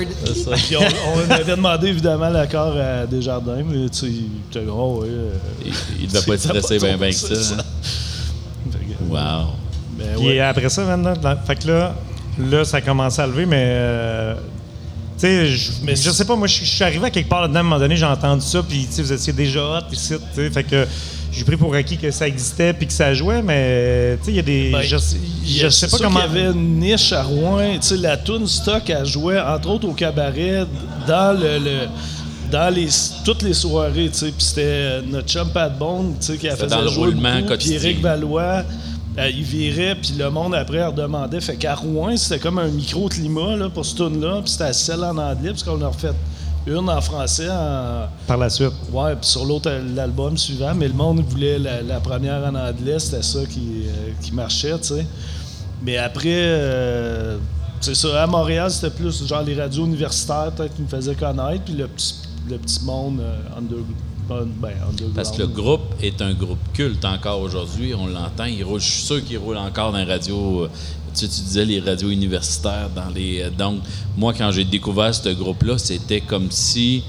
Puis 0.58 0.76
on, 0.78 0.82
on 1.16 1.32
avait 1.32 1.44
demandé 1.56 1.88
évidemment 1.88 2.30
l'accord 2.30 2.76
à 2.78 3.06
Desjardins, 3.06 3.64
mais 3.66 3.90
tu 3.90 3.98
sais, 3.98 4.06
il 4.08 4.30
était 4.50 4.66
gros, 4.66 5.02
ouais. 5.02 5.08
euh, 5.10 5.34
Il, 5.66 5.74
il 6.02 6.08
devait 6.08 6.22
pas 6.26 6.34
être 6.36 6.42
stressé 6.42 6.78
bien 6.80 6.98
bien 6.98 7.10
que 7.10 7.16
ça. 7.16 7.36
ça. 7.36 7.56
hein. 7.60 7.64
Wow. 9.10 9.54
ben 9.98 10.16
Puis 10.18 10.28
ouais. 10.28 10.40
après 10.40 10.70
ça, 10.70 10.84
maintenant, 10.84 11.14
fait 11.46 11.56
que 11.56 11.68
là, 11.68 11.96
là, 12.40 12.64
ça 12.66 12.82
commence 12.82 13.20
à 13.20 13.28
lever, 13.28 13.46
mais. 13.46 13.66
euh, 13.68 14.36
tu 15.18 15.26
sais, 15.28 15.48
je, 15.48 15.72
Mais 15.84 15.96
je 15.96 16.10
sais 16.12 16.26
pas, 16.26 16.36
moi, 16.36 16.48
je 16.48 16.64
suis 16.64 16.84
arrivé 16.84 17.06
à 17.08 17.10
quelque 17.10 17.28
part 17.28 17.42
là-dedans, 17.42 17.58
à 17.58 17.60
un 17.60 17.64
moment 17.64 17.80
donné, 17.80 17.96
j'ai 17.98 18.06
entendu 18.06 18.46
ça, 18.46 18.64
puis 18.64 18.86
tu 18.88 18.94
sais, 18.94 19.02
vous 19.02 19.12
étiez 19.14 19.34
déjà 19.34 19.62
hot, 19.62 19.92
ici, 19.92 20.14
tu 20.18 20.42
sais, 20.42 20.50
fait 20.50 20.64
que 20.64 20.88
j'ai 21.32 21.44
pris 21.44 21.58
pour 21.58 21.74
acquis 21.76 21.98
que 21.98 22.12
ça 22.12 22.28
existait 22.28 22.74
puis 22.74 22.88
que 22.88 22.94
ça 22.94 23.14
jouait, 23.14 23.42
mais 23.42 24.18
tu 24.18 24.26
sais, 24.26 24.32
il 24.32 24.36
y 24.36 24.40
a 24.40 24.44
des. 24.44 24.72
Ben, 24.72 24.82
je, 24.82 24.98
sais 24.98 25.88
pas 25.88 25.98
sûr 25.98 26.06
comment. 26.08 26.20
y 26.20 26.24
avait 26.24 26.46
une 26.46 26.80
niche 26.80 27.12
à 27.14 27.24
Rouen. 27.24 27.76
Tu 27.76 27.88
sais, 27.88 27.98
la 27.98 28.18
tune 28.18 28.48
stock, 28.48 28.90
elle 28.90 29.06
jouait, 29.06 29.40
entre 29.40 29.70
autres, 29.70 29.88
au 29.88 29.94
cabaret, 29.94 30.66
dans 31.08 31.40
le... 31.40 31.60
le- 31.60 31.88
dans 32.52 32.74
les, 32.74 32.88
toutes 33.24 33.44
les 33.44 33.54
soirées, 33.54 34.10
tu 34.12 34.18
sais, 34.18 34.26
puis 34.32 34.44
c'était 34.44 35.04
notre 35.04 35.28
chum 35.28 35.50
Pat 35.52 35.78
Bone, 35.78 36.16
tu 36.20 36.26
sais, 36.26 36.38
qui 36.38 36.50
a 36.50 36.56
fait 36.56 36.66
dans 36.66 36.82
le 36.82 36.88
jouer 36.88 37.10
roulement 37.10 37.42
beaucoup, 37.42 37.58
puis. 37.60 37.74
Éric 37.74 38.02
Valois, 38.02 38.64
euh, 39.20 39.30
il 39.30 39.44
virait, 39.44 39.94
puis 39.94 40.14
le 40.18 40.32
monde 40.32 40.56
après 40.56 40.84
redemandait. 40.84 41.42
Fait 41.42 41.58
qu'à 41.58 41.76
Rouen, 41.76 42.18
c'était 42.18 42.40
comme 42.40 42.58
un 42.58 42.70
micro-climat 42.70 43.56
là, 43.56 43.70
pour 43.70 43.86
ce 43.86 43.96
tune-là, 43.98 44.42
puis 44.44 44.52
c'était 44.52 44.74
celle 44.74 45.04
en 45.04 45.16
anglais, 45.18 45.52
parce 45.52 45.62
qu'on 45.62 45.80
a 45.84 45.88
refait 45.90 46.10
une 46.68 46.90
en 46.90 47.02
français, 47.02 47.50
en, 47.50 48.08
Par 48.28 48.38
la 48.38 48.50
suite. 48.50 48.74
Ouais, 48.92 49.16
puis 49.16 49.30
sur 49.30 49.46
l'autre 49.46 49.70
euh, 49.70 49.82
l'album 49.96 50.38
suivant, 50.38 50.74
mais 50.76 50.88
le 50.88 50.94
monde 50.94 51.22
voulait 51.22 51.58
la, 51.58 51.82
la 51.82 52.00
première 52.00 52.44
en 52.44 52.56
anglais, 52.56 53.00
c'était 53.00 53.24
ça 53.24 53.40
qui, 53.46 53.84
euh, 53.88 54.12
qui 54.22 54.34
marchait, 54.34 54.78
tu 54.80 54.88
sais. 54.96 55.06
Mais 55.82 55.98
après, 55.98 56.28
euh, 56.28 57.38
c'est 57.80 57.96
ça, 57.96 58.24
à 58.24 58.28
Montréal, 58.28 58.70
c'était 58.70 58.90
plus 58.90 59.26
genre 59.26 59.42
les 59.42 59.56
radios 59.56 59.86
universitaires 59.86 60.52
peut-être 60.56 60.76
qui 60.76 60.82
me 60.82 60.88
faisaient 60.88 61.16
connaître, 61.16 61.64
puis 61.64 61.74
le 61.74 61.88
petit, 61.88 62.16
le 62.50 62.58
petit 62.58 62.84
monde 62.84 63.22
euh, 63.22 63.58
under, 63.58 63.78
ben, 64.28 64.70
underground. 64.90 65.16
Parce 65.16 65.32
que 65.32 65.42
le 65.42 65.48
groupe 65.48 65.96
est 66.02 66.22
un 66.22 66.34
groupe 66.34 66.60
culte 66.74 67.04
encore 67.06 67.40
aujourd'hui. 67.40 67.96
On 67.96 68.08
l'entend. 68.08 68.46
Il 68.46 68.64
roule, 68.64 68.80
je 68.80 68.86
suis 68.86 69.04
sûr 69.04 69.26
qu'il 69.26 69.38
roule 69.38 69.58
encore 69.58 69.92
dans 69.92 69.98
les 69.98 70.04
radios. 70.04 70.68
Tu 71.28 71.42
disais 71.42 71.66
les 71.66 71.80
radios 71.80 72.10
universitaires. 72.10 72.90
dans 72.96 73.10
les. 73.14 73.42
euh, 73.42 73.50
Donc, 73.50 73.82
moi, 74.18 74.34
quand 74.34 74.52
j'ai 74.52 74.64
découvert 74.66 75.14
ce 75.14 75.30
groupe-là, 75.30 75.78
c'était 75.78 76.22
comme 76.22 76.52
si. 76.52 77.04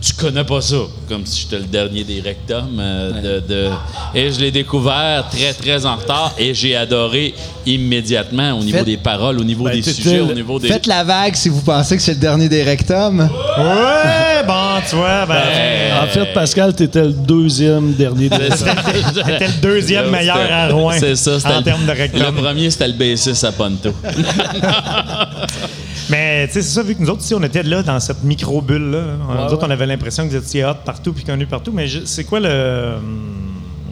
Tu 0.00 0.14
connais 0.14 0.44
pas 0.44 0.62
ça, 0.62 0.76
comme 1.10 1.26
si 1.26 1.42
j'étais 1.42 1.58
le 1.58 1.66
dernier 1.66 2.04
des 2.04 2.22
rectums. 2.22 2.78
euh, 2.80 3.40
de, 3.40 3.46
de- 3.46 3.70
Et 4.14 4.32
je 4.32 4.40
l'ai 4.40 4.50
découvert 4.50 5.26
très, 5.30 5.52
très 5.52 5.84
en 5.84 5.96
retard 5.96 6.32
et 6.38 6.54
j'ai 6.54 6.74
adoré 6.74 7.34
immédiatement 7.66 8.52
au 8.58 8.62
niveau 8.64 8.78
Faites- 8.78 8.86
des 8.86 8.96
paroles, 8.96 9.38
au 9.38 9.44
niveau 9.44 9.64
Ben, 9.64 9.72
des 9.74 9.82
t'étais 9.82 10.00
sujets, 10.02 10.20
au 10.20 10.32
niveau 10.32 10.58
des. 10.58 10.68
Faites 10.68 10.86
la 10.86 11.04
vague 11.04 11.34
si 11.34 11.50
vous 11.50 11.60
pensez 11.60 11.96
que 11.96 12.02
c'est 12.02 12.14
le 12.14 12.18
dernier 12.20 12.48
des 12.48 12.62
rectums. 12.62 13.20
Ouais, 13.20 14.42
bon, 14.46 14.80
tu 14.88 14.96
vois, 14.96 15.26
ben. 15.26 15.42
En 16.02 16.06
fait, 16.06 16.32
Pascal, 16.32 16.74
t'étais 16.74 17.02
le 17.04 17.12
deuxième 17.12 17.92
dernier. 17.92 18.30
de- 18.30 18.36
C'était 18.56 19.46
le 19.48 19.60
deuxième 19.60 20.06
Là, 20.06 20.10
meilleur 20.18 20.50
à 20.50 20.68
Rouen. 20.68 20.92
C'est 20.98 21.14
ça, 21.16 21.38
c'était 21.38 21.52
En 21.52 21.58
le- 21.58 21.62
termes 21.64 21.84
de 21.84 21.92
rectum. 21.92 22.22
Le 22.22 22.32
premier, 22.42 22.70
c'était 22.70 22.88
le 22.88 22.94
bassiste 22.94 23.44
à 23.44 23.52
Ponto. 23.52 23.92
Mais 26.10 26.46
tu 26.48 26.54
sais, 26.54 26.62
c'est 26.62 26.74
ça, 26.74 26.82
vu 26.82 26.94
que 26.94 27.00
nous 27.02 27.08
autres, 27.10 27.22
ici, 27.22 27.34
on 27.34 27.42
était 27.42 27.62
là 27.62 27.82
dans 27.82 28.00
cette 28.00 28.22
micro-bulle-là. 28.24 29.02
Nous 29.18 29.34
Ouais, 29.46 29.52
autres, 29.52 29.66
on 29.66 29.70
avait 29.70 29.86
l'impression 29.86 30.24
que 30.24 30.30
vous 30.30 30.36
étiez 30.36 30.64
hot 30.64 30.74
partout 30.84 31.12
puis 31.12 31.24
connus 31.24 31.46
partout. 31.46 31.72
Mais 31.72 31.86
c'est 32.04 32.24
quoi 32.24 32.40
le. 32.40 32.94
hum, 32.96 33.36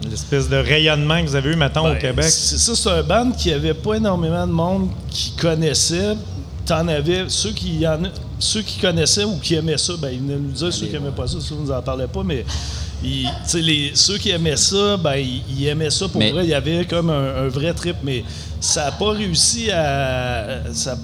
L'espèce 0.09 0.49
de 0.49 0.55
rayonnement 0.55 1.21
que 1.21 1.27
vous 1.27 1.35
avez 1.35 1.51
eu, 1.51 1.55
maintenant 1.55 1.85
au 1.87 1.93
Ben, 1.93 1.99
Québec? 1.99 2.25
C'est 2.27 2.57
ça, 2.57 2.73
c'est 2.75 2.89
un 2.89 3.03
band 3.03 3.31
qui 3.31 3.51
avait 3.53 3.75
pas 3.75 3.95
énormément 3.95 4.47
de 4.47 4.51
monde 4.51 4.89
qui 5.09 5.33
connaissait. 5.35 6.15
T'en 6.65 6.87
avais 6.87 7.25
ceux 7.27 7.51
qui 7.51 7.85
en 7.87 8.03
a- 8.05 8.09
ceux 8.39 8.61
qui 8.63 8.79
connaissaient 8.79 9.23
ou 9.23 9.37
qui 9.37 9.53
aimaient 9.55 9.77
ça, 9.77 9.93
ben 10.01 10.09
ils 10.11 10.19
venaient 10.19 10.37
nous 10.37 10.51
dire 10.51 10.73
ceux 10.73 10.87
qui 10.87 10.95
aimaient 10.95 11.11
pas 11.15 11.27
ça, 11.27 11.39
ça 11.39 11.53
vous 11.55 11.71
en 11.71 11.81
parlait 11.81 12.07
pas, 12.07 12.23
mais 12.23 12.43
ils- 13.03 13.27
les, 13.55 13.91
ceux 13.93 14.17
qui 14.17 14.29
aimaient 14.31 14.55
ça, 14.57 14.97
ben 14.97 15.15
ils, 15.15 15.41
ils 15.55 15.67
aimaient 15.67 15.89
ça 15.91 16.07
pour 16.07 16.19
Mais- 16.19 16.31
vrai. 16.31 16.43
Il 16.43 16.49
y 16.49 16.53
avait 16.55 16.85
comme 16.85 17.09
un, 17.11 17.43
un 17.45 17.47
vrai 17.47 17.73
trip, 17.73 17.97
mais 18.03 18.23
ça 18.59 18.85
n'a 18.85 18.91
pas 18.93 19.11
réussi 19.11 19.69
à. 19.71 20.61
Ça- 20.73 20.97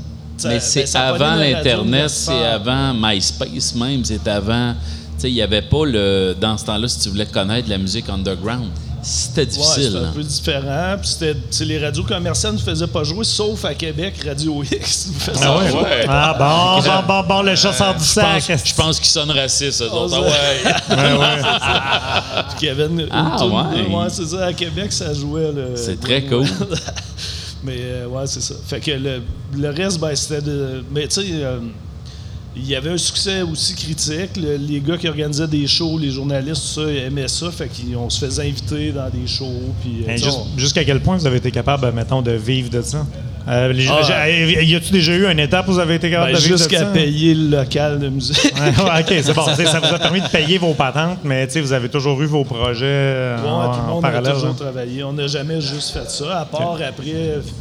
Mais 0.43 0.56
ben, 0.56 0.60
c'est 0.60 0.84
pogné 0.91 1.06
avant 1.06 1.36
l'Internet, 1.36 2.10
c'est 2.10 2.45
avant 2.45 2.93
MySpace 2.93 3.74
même, 3.76 4.04
c'est 4.04 4.28
avant. 4.28 4.74
Tu 5.15 5.21
sais, 5.21 5.30
il 5.32 5.36
n'y 5.36 5.41
avait 5.41 5.62
pas 5.62 5.86
le. 5.86 6.36
Dans 6.39 6.58
ce 6.58 6.65
temps-là, 6.65 6.88
si 6.89 7.00
tu 7.00 7.08
voulais 7.10 7.26
connaître 7.26 7.69
la 7.69 7.78
musique 7.78 8.10
underground, 8.10 8.67
C'était 9.02 9.41
Ouais, 9.41 9.45
difficile. 9.48 9.84
c'était 9.84 9.98
un 9.98 10.04
hein. 10.08 10.12
peu 10.15 10.24
différent. 10.24 10.95
Puis 11.00 11.08
c'était, 11.10 11.36
les 11.65 11.78
radios 11.80 12.04
commerciales 12.04 12.54
ne 12.56 12.60
faisaient 12.60 12.88
pas 12.88 13.04
jouer, 13.04 13.24
sauf 13.24 13.63
à 13.63 13.74
Québec, 13.76 14.15
Radio 14.26 14.62
X 14.63 15.08
nous 15.13 15.19
faisait 15.19 15.45
Ah 15.45 15.58
ouais? 15.58 15.71
ouais. 15.71 16.06
Ah 16.10 16.36
bon, 16.38 16.82
bon, 16.82 17.04
bon, 17.08 17.24
bon, 17.28 17.41
le 17.43 17.56
chat 17.56 17.71
sort 17.71 17.93
du 17.95 18.04
sac. 18.04 18.43
je 18.65 18.74
pense 18.74 19.00
qu'ils 19.00 19.12
sonnent 19.12 19.32
racistes, 19.32 19.82
eux 19.84 19.91
autres. 19.91 20.15
Ah 20.17 20.21
ouais. 20.21 20.63
Puis 22.58 22.67
une, 22.69 23.08
Ah, 23.12 23.45
ouais. 23.45 23.88
ouais, 23.95 24.08
c'est 24.10 24.26
ça. 24.26 24.45
À 24.48 24.54
Québec, 24.54 24.91
ça 24.91 25.13
jouait. 25.13 25.52
Le, 25.52 25.74
C'est 25.76 26.00
très 26.00 26.24
cool. 26.24 26.45
mais 27.65 27.78
euh, 27.80 28.08
ouais, 28.08 28.28
c'est 28.28 28.41
ça. 28.41 28.56
Fait 28.65 28.80
que 28.80 28.91
le, 28.91 29.21
le 29.58 29.69
reste, 29.69 29.99
ben, 29.99 30.15
c'était 30.15 30.41
de. 30.41 30.84
Mais 30.91 31.08
tu 31.08 31.21
sais, 31.21 31.25
euh, 31.32 31.60
il 32.56 32.65
y 32.67 32.75
avait 32.75 32.91
un 32.91 32.97
succès 32.97 33.41
aussi 33.41 33.75
critique. 33.75 34.38
Le- 34.38 34.56
les 34.56 34.80
gars 34.80 34.97
qui 34.97 35.08
organisaient 35.10 35.47
des 35.47 35.67
shows, 35.67 35.97
les 35.97 36.12
journalistes, 36.12 36.62
tout 36.73 36.82
ça, 36.82 36.89
ils 36.91 36.97
aimaient 36.99 37.28
ça. 37.28 37.51
Fait 37.51 37.69
qu'on 37.69 38.10
se 38.10 38.23
faisait 38.25 38.43
inviter 38.47 38.91
dans 38.91 39.10
des 39.10 39.28
shows. 39.28 39.73
Puis, 39.82 40.06
euh, 40.08 40.15
juste- 40.15 40.30
on- 40.56 40.58
Jusqu'à 40.60 40.86
quel 40.86 41.01
point 41.01 41.17
vous 41.17 41.28
avez 41.28 41.38
été 41.38 41.51
capable, 41.51 41.91
mettons, 41.91 42.21
de 42.21 42.32
vivre 42.32 42.69
de 42.69 42.82
ça? 42.82 43.06
Euh, 43.47 43.71
les- 43.73 43.88
Ah. 43.88 44.27
y 44.29 44.75
a-tu 44.75 44.91
déjà 44.91 45.12
eu 45.13 45.27
une 45.31 45.39
étape 45.39 45.67
où 45.67 45.73
vous 45.73 45.79
avez 45.79 45.95
été 45.95 46.10
capable 46.10 46.31
ben, 46.31 46.38
de 46.38 46.43
vivre 46.43 46.58
jusqu'à 46.58 46.86
payer 46.86 47.36
le 47.36 47.58
local 47.58 47.99
de 47.99 48.10
musique. 48.10 48.38
Ouais, 48.43 48.84
ouais, 48.84 48.99
OK, 49.01 49.13
c'est 49.23 49.34
bon. 49.34 49.45
Ça 49.45 49.79
vous 49.79 49.93
a 49.93 49.99
permis 49.99 50.21
de 50.21 50.27
payer 50.27 50.58
vos 50.58 50.73
patentes, 50.73 51.19
mais 51.23 51.45
tu 51.45 51.53
sais, 51.53 51.62
vous 51.62 51.71
avez 51.73 51.89
toujours 51.89 52.19
eu 52.23 52.25
vos 52.25 52.43
projets 52.43 52.86
euh, 52.86 53.38
Ouais, 53.38 53.47
en, 53.49 53.71
tout 53.71 53.79
le 53.79 53.84
en 53.86 53.88
monde 53.93 54.01
parallèle. 54.01 54.31
a 54.31 54.34
toujours 54.34 54.49
hein. 54.49 54.55
travaillé. 54.60 55.03
On 55.03 55.13
n'a 55.13 55.27
jamais 55.27 55.62
juste 55.62 55.91
fait 55.91 56.10
ça, 56.10 56.39
à 56.39 56.45
part 56.45 56.71
après, 56.73 57.03
tu 57.03 57.12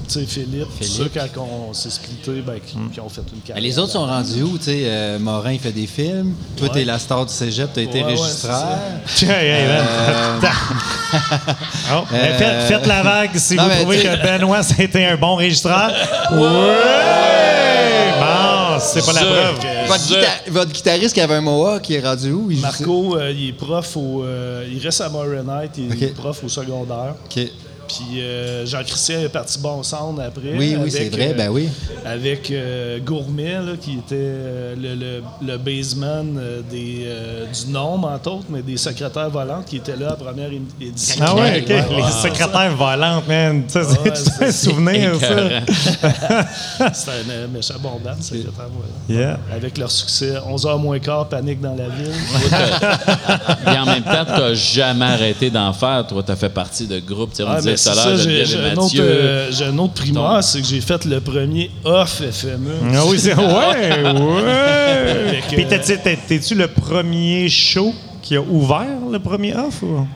sais, 0.08 0.24
Philippe, 0.26 0.68
tout 0.80 0.84
ça, 0.84 1.04
quand 1.34 1.46
on 1.68 1.72
s'est 1.74 1.90
splitté, 1.90 2.42
ben, 2.46 2.54
qui, 2.64 2.76
qui 2.92 3.00
ont 3.00 3.08
fait 3.10 3.20
une 3.34 3.40
carrière. 3.40 3.62
les 3.62 3.78
autres 3.78 3.92
sont 3.92 4.06
rendus 4.06 4.42
où? 4.42 4.56
Tu 4.56 4.64
sais, 4.64 4.82
euh, 4.84 5.18
Morin, 5.18 5.52
il 5.52 5.60
fait 5.60 5.72
des 5.72 5.86
films. 5.86 6.32
Toi, 6.56 6.68
t'es 6.70 6.84
la 6.84 6.98
star 6.98 7.26
du 7.26 7.32
cégep, 7.32 7.68
t'as 7.74 7.82
été 7.82 7.98
Ouais, 7.98 8.04
ouais, 8.06 8.12
registraire. 8.12 8.78
Euh, 9.32 10.40
Oh, 11.92 12.04
Euh, 12.12 12.38
faites, 12.38 12.62
faites 12.68 12.86
la 12.86 13.02
vague 13.02 13.30
si 13.36 13.54
non, 13.56 13.64
vous 13.64 13.80
trouvez 13.82 13.98
que 13.98 14.22
Benoît, 14.22 14.62
c'était 14.62 15.04
un 15.04 15.16
bon 15.16 15.36
registraire. 15.36 15.73
Ouais! 16.32 18.12
Bon, 18.20 18.78
c'est 18.80 19.04
pas 19.04 19.12
la 19.12 19.20
preuve. 19.20 19.54
votre, 19.86 20.04
guita- 20.04 20.50
votre 20.50 20.72
guitariste 20.72 21.14
qui 21.14 21.20
avait 21.20 21.34
un 21.34 21.40
mohawk, 21.40 21.82
qui 21.82 21.94
est 21.94 22.00
rendu 22.06 22.32
où? 22.32 22.50
Il 22.50 22.56
joue- 22.56 22.62
Marco, 22.62 23.16
euh, 23.16 23.30
il 23.32 23.48
est 23.48 23.52
prof 23.52 23.96
au. 23.96 24.22
euh, 24.24 24.66
il 24.70 24.78
reste 24.82 25.00
à 25.00 25.08
Morinite, 25.08 25.72
il 25.78 26.02
est 26.02 26.06
Ok. 26.10 26.14
prof 26.14 26.44
au 26.44 26.48
secondaire. 26.48 27.14
OK. 27.24 27.40
Puis 27.88 28.20
euh, 28.20 28.64
Jean-Christian 28.66 29.20
est 29.20 29.28
parti 29.28 29.58
bon 29.58 29.82
sound 29.82 30.18
après. 30.20 30.54
Oui, 30.56 30.76
oui, 30.78 30.90
c'est 30.90 31.08
vrai, 31.10 31.30
euh, 31.30 31.34
ben 31.34 31.48
oui. 31.50 31.68
Avec 32.04 32.50
euh, 32.50 32.98
Gourmet, 33.00 33.54
là, 33.54 33.72
qui 33.80 33.94
était 33.98 34.74
le, 34.76 34.94
le, 34.94 35.22
le 35.46 35.56
baseman 35.58 36.38
des, 36.70 37.04
euh, 37.06 37.44
du 37.46 37.70
Nome, 37.72 38.04
entre 38.04 38.30
autres, 38.32 38.46
mais 38.48 38.62
des 38.62 38.76
secrétaires 38.76 39.30
volantes 39.30 39.66
qui 39.66 39.76
étaient 39.76 39.96
là 39.96 40.06
à 40.06 40.10
la 40.10 40.16
première 40.16 40.50
édition. 40.80 41.24
Ah 41.26 41.34
ouais, 41.34 41.60
OK. 41.62 41.68
Ouais, 41.68 41.84
Les 41.96 42.10
secrétaires 42.30 42.76
volantes, 42.76 43.28
man. 43.28 43.64
Ça, 43.68 43.82
c'est 43.84 43.98
Ouais, 44.00 44.10
tout 44.12 44.30
un 44.40 44.50
c'est- 44.50 44.52
souvenir, 44.52 45.12
ça. 45.20 46.90
C'était 46.92 47.10
un 47.10 47.30
euh, 47.30 47.46
méchant 47.48 47.74
bon 47.80 48.00
band, 48.02 48.20
secrétaire 48.20 48.52
volant. 48.68 48.94
Yeah. 49.20 49.38
Avec 49.54 49.78
leur 49.78 49.90
succès, 49.90 50.34
11h 50.46 50.78
moins 50.80 50.98
quart, 50.98 51.28
panique 51.28 51.60
dans 51.60 51.74
la 51.74 51.88
ville. 51.88 52.12
Et 53.66 53.78
en 53.78 53.86
même 53.86 54.02
temps, 54.02 54.24
tu 54.24 54.32
n'as 54.40 54.54
jamais 54.54 55.04
arrêté 55.04 55.50
d'en 55.50 55.72
faire. 55.72 56.06
Toi, 56.06 56.22
tu 56.24 56.32
as 56.32 56.36
fait 56.36 56.48
partie 56.48 56.86
de 56.86 56.98
groupes. 57.00 57.30
Tu 57.30 57.36
sais, 57.36 57.42
on 57.44 57.48
Ah, 57.48 57.60
ça, 57.76 58.16
j'ai 58.16 58.56
un, 58.56 58.72
autre, 58.72 58.82
Mathieu. 58.82 59.02
euh, 59.02 59.52
j'ai 59.52 59.64
un 59.64 59.78
autre 59.78 59.94
c'est 60.42 60.60
que 60.60 60.66
j'ai 60.66 60.80
fait 60.80 61.04
le 61.04 61.20
premier 61.20 61.70
off 61.84 62.22
FME. 62.30 62.70
Ah 62.94 63.02
oui, 63.06 63.18
c'est. 63.18 63.34
Ouais, 63.38 64.02
ouais. 64.12 65.42
Puis 65.48 65.66
t'es- 65.66 65.78
t'es- 65.80 66.18
t'es-tu 66.28 66.54
le 66.54 66.68
premier 66.68 67.48
show 67.48 67.94
qui 68.22 68.36
a 68.36 68.40
ouvert 68.40 68.86
le 69.10 69.18
premier 69.18 69.54
off 69.54 69.82
ou? 69.82 70.06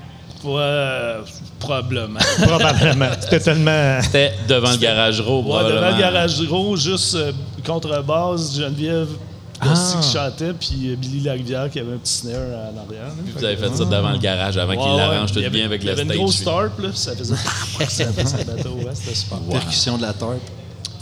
Ouais, 0.44 1.14
probablement. 1.58 2.20
Probablement. 2.42 3.08
C'était 3.20 3.40
tellement. 3.40 3.98
C'était 4.02 4.32
devant 4.48 4.70
le 4.70 4.76
garage 4.76 5.20
Raw, 5.20 5.42
Ouais, 5.42 5.64
devant 5.68 5.90
le 5.90 5.98
garage 6.00 6.40
Gros, 6.42 6.76
juste 6.76 7.16
euh, 7.16 7.32
contrebasse, 7.66 8.56
Geneviève 8.56 9.08
Ah. 9.60 10.00
qui 10.00 10.08
chantait, 10.12 10.52
puis 10.52 10.90
euh, 10.92 10.96
Billy 10.96 11.20
Larivière 11.20 11.70
qui 11.70 11.80
avait 11.80 11.94
un 11.94 11.98
petit 11.98 12.12
snare 12.12 12.34
en 12.42 12.86
arrière. 12.86 13.06
là. 13.08 13.14
Vous 13.36 13.44
avez 13.44 13.56
fait 13.56 13.74
ça 13.76 13.84
devant 13.84 14.10
le 14.10 14.18
garage 14.18 14.56
avant 14.56 14.72
qu'il 14.72 14.80
Ouais, 14.82 14.96
l'arrange 14.96 15.32
tout 15.32 15.40
bien 15.50 15.64
avec 15.64 15.82
il 15.82 15.84
y 15.84 15.86
le 15.86 15.92
avait 15.92 16.04
stage. 16.04 16.16
une 16.16 16.22
grosse 16.22 16.44
tarp, 16.44 16.78
là, 16.78 16.88
puis 16.90 16.98
ça 16.98 17.16
faisait. 17.16 17.34
ça 17.88 18.12
faisait 18.12 18.38
le 18.38 18.44
bateau, 18.44 18.70
ouais, 18.74 18.94
c'était 18.94 19.14
super. 19.14 19.38
Percussion 19.50 19.96
de 19.96 20.02
la 20.02 20.12
tarpe. 20.12 20.40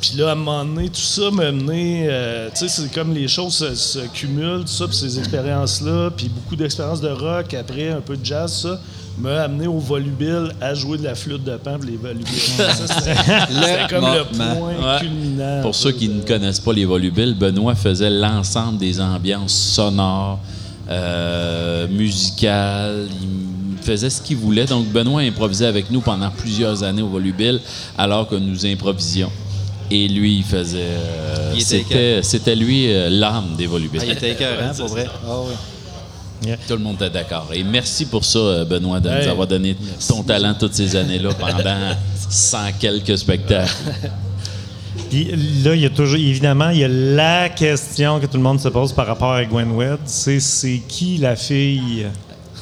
Puis 0.01 0.17
là, 0.19 0.29
à 0.29 0.33
un 0.33 0.35
moment 0.37 0.65
donné, 0.65 0.89
tout 0.89 1.01
ça 1.01 1.31
m'a 1.31 1.51
mené. 1.51 2.07
euh, 2.09 2.49
tu 2.55 2.69
sais, 2.69 2.69
c'est 2.69 2.93
comme 2.93 3.13
les 3.15 3.29
choses 3.29 3.55
se, 3.55 3.75
se 3.75 3.99
cumulent, 4.09 4.61
tout 4.61 4.69
ça, 4.69 4.87
puis 4.87 4.97
ces 4.97 5.19
expériences-là, 5.19 6.11
puis 6.17 6.29
beaucoup 6.29 6.55
d'expériences 6.57 7.01
de 7.01 7.09
rock, 7.09 7.55
après 7.55 7.91
un 7.91 8.01
peu 8.01 8.17
de 8.17 8.25
jazz, 8.25 8.53
ça, 8.63 8.81
m'a 9.19 9.43
amené 9.43 9.67
au 9.67 9.79
volubile 9.79 10.51
à 10.61 10.75
jouer 10.75 10.99
de 10.99 11.05
la 11.05 11.15
flûte 11.15 11.43
de 11.45 11.57
pan, 11.57 11.79
puis 11.81 11.93
les 11.93 11.97
volubiles. 11.97 12.27
C'était 12.37 13.87
comme 13.89 14.05
le 14.05 14.25
moment. 14.39 14.57
point 14.57 14.95
Ouais. 14.95 15.01
culminant. 15.01 15.63
Pour 15.63 15.75
ceux 15.75 15.93
qui 15.93 16.09
ne 16.09 16.21
connaissent 16.23 16.61
pas 16.61 16.73
les 16.73 16.85
volubiles, 16.85 17.35
Benoît 17.35 17.75
faisait 17.75 18.11
l'ensemble 18.11 18.79
des 18.79 19.01
ambiances 19.01 19.55
sonores, 19.55 20.39
euh, 20.91 21.89
musicales. 21.89 23.09
Il 23.23 23.83
faisait 23.83 24.11
ce 24.11 24.21
qu'il 24.21 24.37
voulait. 24.37 24.67
Donc, 24.67 24.87
Benoît 24.89 25.21
improvisait 25.23 25.67
avec 25.67 25.91
nous 25.91 26.01
pendant 26.01 26.31
plusieurs 26.31 26.83
années 26.83 27.03
au 27.03 27.09
volubile, 27.09 27.61
alors 27.97 28.29
que 28.29 28.35
nous 28.37 28.67
improvisions. 28.67 29.31
Et 29.91 30.09
lui, 30.09 30.39
il 30.39 30.43
faisait. 30.45 30.79
euh, 30.81 32.21
c'était, 32.23 32.57
lui 32.57 32.93
euh, 32.93 33.09
l'âme 33.09 33.55
des 33.57 33.67
volubiles. 33.67 34.01
Ah, 34.03 34.07
il 34.07 34.13
était 34.13 34.33
écœurant, 34.33 34.75
pour 34.77 34.89
vrai. 34.89 35.07
Ah 35.25 35.31
oui. 35.47 35.53
Tout 36.69 36.75
le 36.75 36.79
monde 36.79 36.97
était 36.97 37.11
d'accord. 37.11 37.49
Et 37.53 37.63
merci 37.65 38.07
pour 38.07 38.25
ça, 38.25 38.39
euh, 38.39 38.65
Benoît, 38.65 39.01
de 39.01 39.09
nous 39.09 39.29
avoir 39.29 39.47
donné 39.47 39.77
ton 40.09 40.23
talent 40.23 40.55
toutes 40.59 40.75
ces 40.75 40.95
années-là 40.97 41.31
pendant 41.39 41.97
100 42.31 42.59
quelques 42.79 43.19
spectacles. 43.19 43.73
Puis 45.11 45.25
là, 45.65 45.75
il 45.75 45.81
y 45.83 45.87
a 45.87 45.91
toujours, 45.91 46.17
évidemment, 46.19 46.71
il 46.71 46.79
y 46.79 46.85
a 46.85 46.89
la 46.89 47.49
question 47.51 48.19
que 48.19 48.27
tout 48.27 48.37
le 48.39 48.43
monde 48.43 48.61
se 48.61 48.69
pose 48.69 48.93
par 48.93 49.07
rapport 49.07 49.33
à 49.33 49.45
Gwen 49.45 49.71
Wedd, 49.73 49.99
c'est 50.07 50.41
c'est 50.41 50.81
qui 50.89 51.19
la 51.19 51.37
fille? 51.37 52.07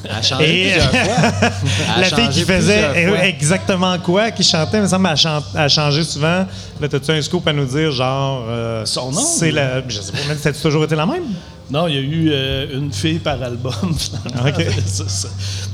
Elle 0.03 0.11
a 0.11 0.21
changé 0.21 0.67
Et- 0.67 0.71
plusieurs 0.73 0.91
fois. 0.91 1.25
A 1.95 1.99
La 2.01 2.05
fille 2.07 2.15
qui 2.29 2.39
changé 2.41 2.45
faisait 2.45 3.07
fois. 3.07 3.25
exactement 3.25 3.97
quoi, 3.99 4.29
qui 4.31 4.43
chantait, 4.43 4.77
il 4.77 4.83
me 4.83 4.87
semble, 4.87 5.09
elle 5.57 5.69
changeait 5.69 6.03
souvent. 6.03 6.45
Là, 6.79 6.87
t'as-tu 6.89 7.11
un 7.11 7.21
scoop 7.21 7.47
à 7.47 7.53
nous 7.53 7.65
dire, 7.65 7.91
genre. 7.91 8.45
euh, 8.47 8.85
Son 8.85 9.11
nom, 9.11 9.21
C'est 9.21 9.51
la. 9.51 9.81
Je 9.87 10.01
sais 10.01 10.11
pas, 10.11 10.17
mais 10.27 10.35
ça 10.35 10.49
a 10.49 10.53
toujours 10.53 10.83
été 10.83 10.95
la 10.95 11.05
même? 11.07 11.23
Non, 11.69 11.87
il 11.87 11.95
y 11.95 11.97
a 11.97 12.01
eu 12.01 12.29
euh, 12.31 12.77
une 12.79 12.91
fille 12.93 13.19
par 13.19 13.41
album. 13.41 13.73
finalement. 13.97 14.49
OK. 14.49 14.65
ça, 14.85 15.07
ça- 15.07 15.27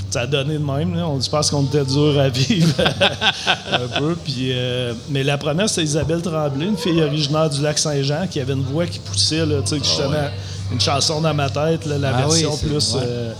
ça 0.09 0.21
a 0.21 0.27
donné 0.27 0.55
de 0.55 0.59
même. 0.63 0.93
Là. 0.95 1.07
On, 1.07 1.21
je 1.21 1.29
pense 1.29 1.49
qu'on 1.49 1.63
était 1.63 1.85
dur 1.85 2.19
à 2.19 2.27
vivre 2.27 2.73
un 3.71 3.99
peu. 3.99 4.15
Puis, 4.23 4.51
euh, 4.51 4.93
mais 5.09 5.23
la 5.23 5.37
première, 5.37 5.69
c'était 5.69 5.83
Isabelle 5.83 6.21
Tremblay, 6.21 6.65
une 6.65 6.75
fille 6.77 7.01
originaire 7.01 7.49
du 7.49 7.61
lac 7.61 7.77
Saint-Jean 7.79 8.27
qui 8.29 8.39
avait 8.41 8.51
une 8.53 8.63
voix 8.63 8.85
qui 8.85 8.99
poussait, 8.99 9.45
là, 9.45 9.61
tu 9.61 9.67
sais, 9.69 9.77
justement, 9.77 10.27
une 10.71 10.81
chanson 10.81 11.21
dans 11.21 11.33
ma 11.33 11.49
tête, 11.49 11.85
là, 11.85 11.97
la 11.97 12.09
Ah 12.15 12.21
version 12.23 12.51
c'est- 12.53 12.67
plus. 12.67 12.93
ouais. 12.95 13.01
euh, 13.05 13.33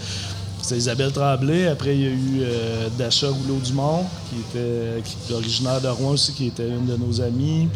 c'est 0.62 0.78
Isabelle 0.78 1.12
Tremblay. 1.12 1.68
Après, 1.68 1.94
il 1.94 2.02
y 2.02 2.06
a 2.06 2.10
eu 2.10 2.42
euh, 2.44 2.88
Dasha 2.98 3.28
Rouleau-Dumont, 3.28 4.06
qui 4.30 4.36
était 4.40 5.04
qui 5.28 5.34
originaire 5.34 5.82
de 5.82 5.90
Rouen 5.90 6.12
aussi, 6.12 6.32
qui 6.32 6.48
était 6.48 6.70
une 6.70 6.86
de 6.86 6.96
nos 6.96 7.20
amies. 7.20 7.68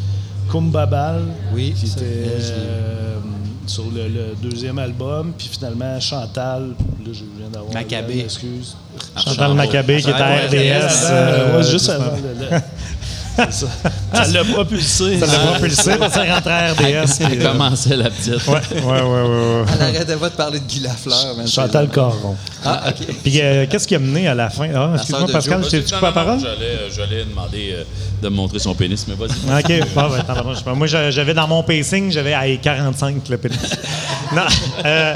Kumbabal, 0.52 1.24
Oui, 1.54 1.74
qui 1.78 1.88
était 1.88 2.02
euh, 2.04 3.16
sur 3.68 3.86
le, 3.94 4.08
le 4.08 4.36
deuxième 4.42 4.80
album. 4.80 5.34
Puis 5.38 5.50
finalement, 5.52 6.00
Chantal, 6.00 6.70
là, 7.06 7.12
je 7.12 7.24
viens 7.38 7.50
d'avoir. 7.52 7.74
Macabé. 7.74 8.20
Excuse. 8.22 8.76
Chantal 9.24 9.54
Maccabé, 9.54 10.02
qui 10.02 10.10
est 10.10 10.14
à 10.14 10.36
RDS. 10.48 11.06
euh, 11.12 11.58
ouais, 11.58 11.64
juste 11.70 11.90
avant. 11.90 12.12
Ça. 13.36 13.68
Ça 14.14 14.28
l'a 14.28 14.44
propulsé. 14.44 15.20
Ça 15.20 15.26
l'a 15.26 15.52
propulsé 15.52 15.96
pour 15.98 16.10
ça 16.10 16.24
rentrer 16.24 16.52
à 16.52 16.74
RDS. 16.74 17.22
Elle 17.22 17.42
euh, 17.42 17.52
commençait 17.52 17.96
la 17.96 18.10
petite. 18.10 18.48
Ouais, 18.48 18.54
ouais, 18.54 18.82
ouais, 18.82 19.02
ouais. 19.02 19.02
ouais. 19.02 19.64
Elle 19.74 19.96
arrêtait 19.96 20.16
pas 20.16 20.30
de 20.30 20.36
parler 20.36 20.60
de 20.60 20.66
Guy 20.66 20.80
Lafleur. 20.82 21.36
Chantal 21.48 21.90
Caron. 21.90 22.36
Ah, 22.64 22.84
OK. 22.90 23.08
Puis 23.24 23.42
euh, 23.42 23.66
qu'est-ce 23.70 23.88
qui 23.88 23.96
a 23.96 24.00
mené 24.00 24.28
à 24.28 24.36
la 24.36 24.50
fin? 24.50 24.70
Ah, 24.76 24.92
excuse-moi, 24.96 25.28
Pascal, 25.32 25.64
je 25.64 25.70
t'ai-tu 25.70 25.94
coupé 25.94 26.06
la 26.06 26.12
parole? 26.12 26.40
J'allais, 26.40 27.22
euh, 27.22 27.26
demander 27.30 27.74
euh, 27.74 27.84
de 28.22 28.30
me 28.30 28.36
montrer 28.36 28.60
son 28.60 28.74
pénis, 28.74 29.06
mais 29.08 29.16
vas-y. 29.16 29.60
OK. 29.82 29.88
Bon, 29.94 30.10
ben, 30.10 30.24
pas. 30.64 30.74
Moi, 30.74 30.88
j'a- 30.88 31.12
j'avais 31.12 31.34
dans 31.34 31.48
mon 31.48 31.64
pacing, 31.64 32.12
j'avais 32.12 32.34
à 32.34 32.44
45 32.58 33.28
le 33.30 33.38
pénis. 33.38 33.58
non. 34.36 34.42
euh, 34.86 35.16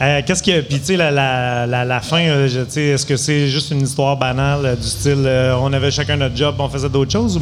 euh, 0.00 0.20
Qu'est-ce 0.26 0.42
que. 0.42 0.60
Puis, 0.60 0.78
tu 0.80 0.86
sais, 0.86 0.96
la, 0.96 1.10
la, 1.10 1.66
la, 1.66 1.84
la 1.84 2.00
fin, 2.00 2.20
euh, 2.22 2.48
tu 2.48 2.70
sais, 2.70 2.82
est-ce 2.82 3.06
que 3.06 3.16
c'est 3.16 3.48
juste 3.48 3.70
une 3.70 3.82
histoire 3.82 4.16
banale 4.16 4.76
du 4.80 4.86
style 4.86 5.24
euh, 5.26 5.54
on 5.60 5.72
avait 5.72 5.90
chacun 5.90 6.16
notre 6.16 6.36
job, 6.36 6.54
on 6.58 6.68
faisait 6.68 6.88
d'autres 6.88 7.12
choses 7.12 7.36
ou 7.36 7.40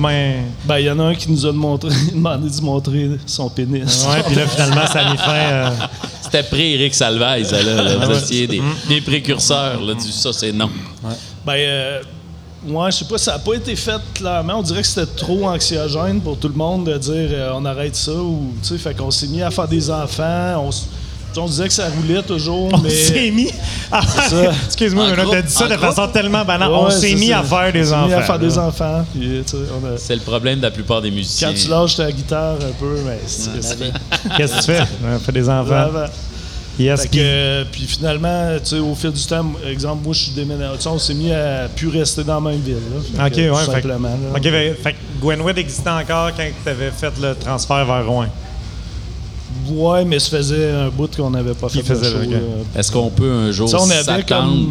Ben, 0.64 0.79
il 0.79 0.85
y 0.87 0.90
en 0.90 0.98
a 1.00 1.05
un 1.05 1.14
qui 1.14 1.31
nous 1.31 1.44
a 1.46 1.53
montré, 1.53 1.88
demandé 2.12 2.48
de 2.48 2.62
montrer 2.64 3.11
son 3.27 3.48
pénis. 3.50 4.07
Ouais, 4.09 4.22
puis 4.27 4.35
là, 4.37 4.46
finalement, 4.46 4.87
ça 4.87 5.00
a 5.00 5.11
mis 5.12 5.18
fin. 5.18 5.33
euh, 5.35 5.70
C'était 6.22 6.42
pré-Éric 6.42 6.94
Salvaille, 6.94 7.44
ça, 7.44 7.62
là. 7.62 7.83
là. 7.83 7.96
Vous 8.07 8.12
ouais. 8.12 8.18
étiez 8.18 8.46
des, 8.46 8.62
des 8.88 9.00
précurseurs, 9.00 9.81
là, 9.81 9.94
du 9.94 10.11
ça, 10.12 10.33
c'est 10.33 10.53
non. 10.53 10.70
Ben, 11.44 11.53
euh, 11.57 12.03
moi, 12.66 12.88
je 12.90 12.96
sais 12.98 13.05
pas, 13.05 13.18
ça 13.18 13.33
n'a 13.33 13.38
pas 13.38 13.55
été 13.55 13.77
fait 13.77 14.00
clairement. 14.14 14.55
On 14.59 14.62
dirait 14.62 14.81
que 14.83 14.88
c'était 14.88 15.11
trop 15.16 15.46
anxiogène 15.48 16.20
pour 16.20 16.38
tout 16.38 16.48
le 16.48 16.55
monde 16.55 16.87
de 16.87 16.96
dire 16.98 17.29
euh, 17.31 17.53
on 17.55 17.64
arrête 17.66 17.94
ça 17.94 18.12
ou, 18.14 18.55
tu 18.62 18.68
sais, 18.68 18.79
fait 18.79 18.94
qu'on 18.96 19.11
s'est 19.11 19.27
mis 19.27 19.42
à 19.42 19.50
faire 19.50 19.68
des 19.68 19.90
enfants. 19.90 20.62
On, 20.64 20.70
s- 20.70 20.86
On 21.37 21.47
disait 21.47 21.66
que 21.68 21.72
ça 21.74 21.89
roulait 21.89 22.22
toujours, 22.22 22.70
On 22.72 22.78
mais. 22.78 22.91
s'est 22.91 23.30
mis 23.30 23.51
à. 23.91 24.01
Excuse-moi, 24.66 25.07
mais 25.11 25.16
là, 25.16 25.24
t'as 25.30 25.43
dit 25.43 25.53
ça 25.53 25.68
de 25.68 25.74
façon 25.76 26.09
tellement 26.09 26.45
banale. 26.45 26.70
Ouais, 26.70 26.78
on 26.78 26.91
c'est 26.91 27.11
s'est 27.11 27.14
mis 27.16 27.32
à 27.32 27.43
faire 27.43 27.72
des 27.72 27.82
On 27.82 27.85
s'est 27.91 27.95
enfants. 27.95 28.07
mis 28.09 28.12
à 28.14 28.22
faire 28.22 28.39
des 28.39 28.59
enfants. 28.59 29.05
a- 29.16 29.97
C'est 29.99 30.14
le 30.14 30.20
problème 30.22 30.59
de 30.59 30.62
la 30.64 30.70
plupart 30.70 31.01
des 31.03 31.11
musiciens. 31.11 31.49
Quand 31.49 31.55
tu 31.55 31.68
lâches 31.68 31.97
ta 31.97 32.11
guitare 32.12 32.55
un 32.57 32.72
peu, 32.78 32.97
mais 33.05 33.18
vie. 33.26 33.93
Qu'est-ce 34.37 34.53
que 34.55 34.59
tu 34.61 34.64
fais? 34.72 34.82
On 35.14 35.18
fait 35.18 35.32
des 35.32 35.49
enfants. 35.49 35.64
Vraiment. 35.89 36.07
Yes, 36.76 37.03
Fait 37.03 37.07
que, 37.07 37.11
puis- 37.12 37.20
euh, 37.22 37.64
puis 37.70 37.82
finalement, 37.87 38.57
tu 38.59 38.70
sais, 38.70 38.78
au 38.80 38.97
fil 38.97 39.12
du 39.12 39.24
temps, 39.24 39.45
exemple, 39.70 40.03
moi, 40.05 40.12
je 40.12 40.22
suis 40.24 40.32
déménagé. 40.32 40.76
On 40.89 40.99
s'est 40.99 41.14
mis 41.14 41.32
à 41.32 41.68
plus 41.74 41.87
rester 41.89 42.24
dans 42.24 42.41
la 42.43 42.51
même 42.51 42.61
ville. 42.61 42.74
Là. 42.74 43.28
Fait 43.28 43.30
OK, 43.30 43.32
que, 43.32 43.41
ouais. 43.57 43.64
tout 43.64 43.70
fait 43.70 43.80
simplement. 43.82 44.09
là. 44.09 44.37
OK, 44.37 44.43
fait, 44.43 44.74
fait 44.82 44.93
que 44.93 44.97
Gwenwood 45.20 45.57
existait 45.59 45.91
encore 45.91 46.30
quand 46.37 46.49
tu 46.64 46.68
avais 46.68 46.91
fait 46.91 47.12
le 47.22 47.37
transfert 47.37 47.85
vers 47.87 48.05
Rouen. 48.07 48.26
Ouais, 49.70 50.05
mais 50.05 50.18
ça 50.18 50.36
faisait 50.36 50.70
un 50.70 50.88
bout 50.88 51.14
qu'on 51.16 51.30
n'avait 51.30 51.55
pas 51.55 51.68
Qui 51.68 51.82
fait 51.82 51.94
de 51.98 52.05
show. 52.05 52.18
là. 52.30 52.38
Est-ce 52.76 52.90
qu'on 52.92 53.11
peut 53.11 53.30
un 53.30 53.50
jour 53.52 53.68
s'attendre, 53.68 54.66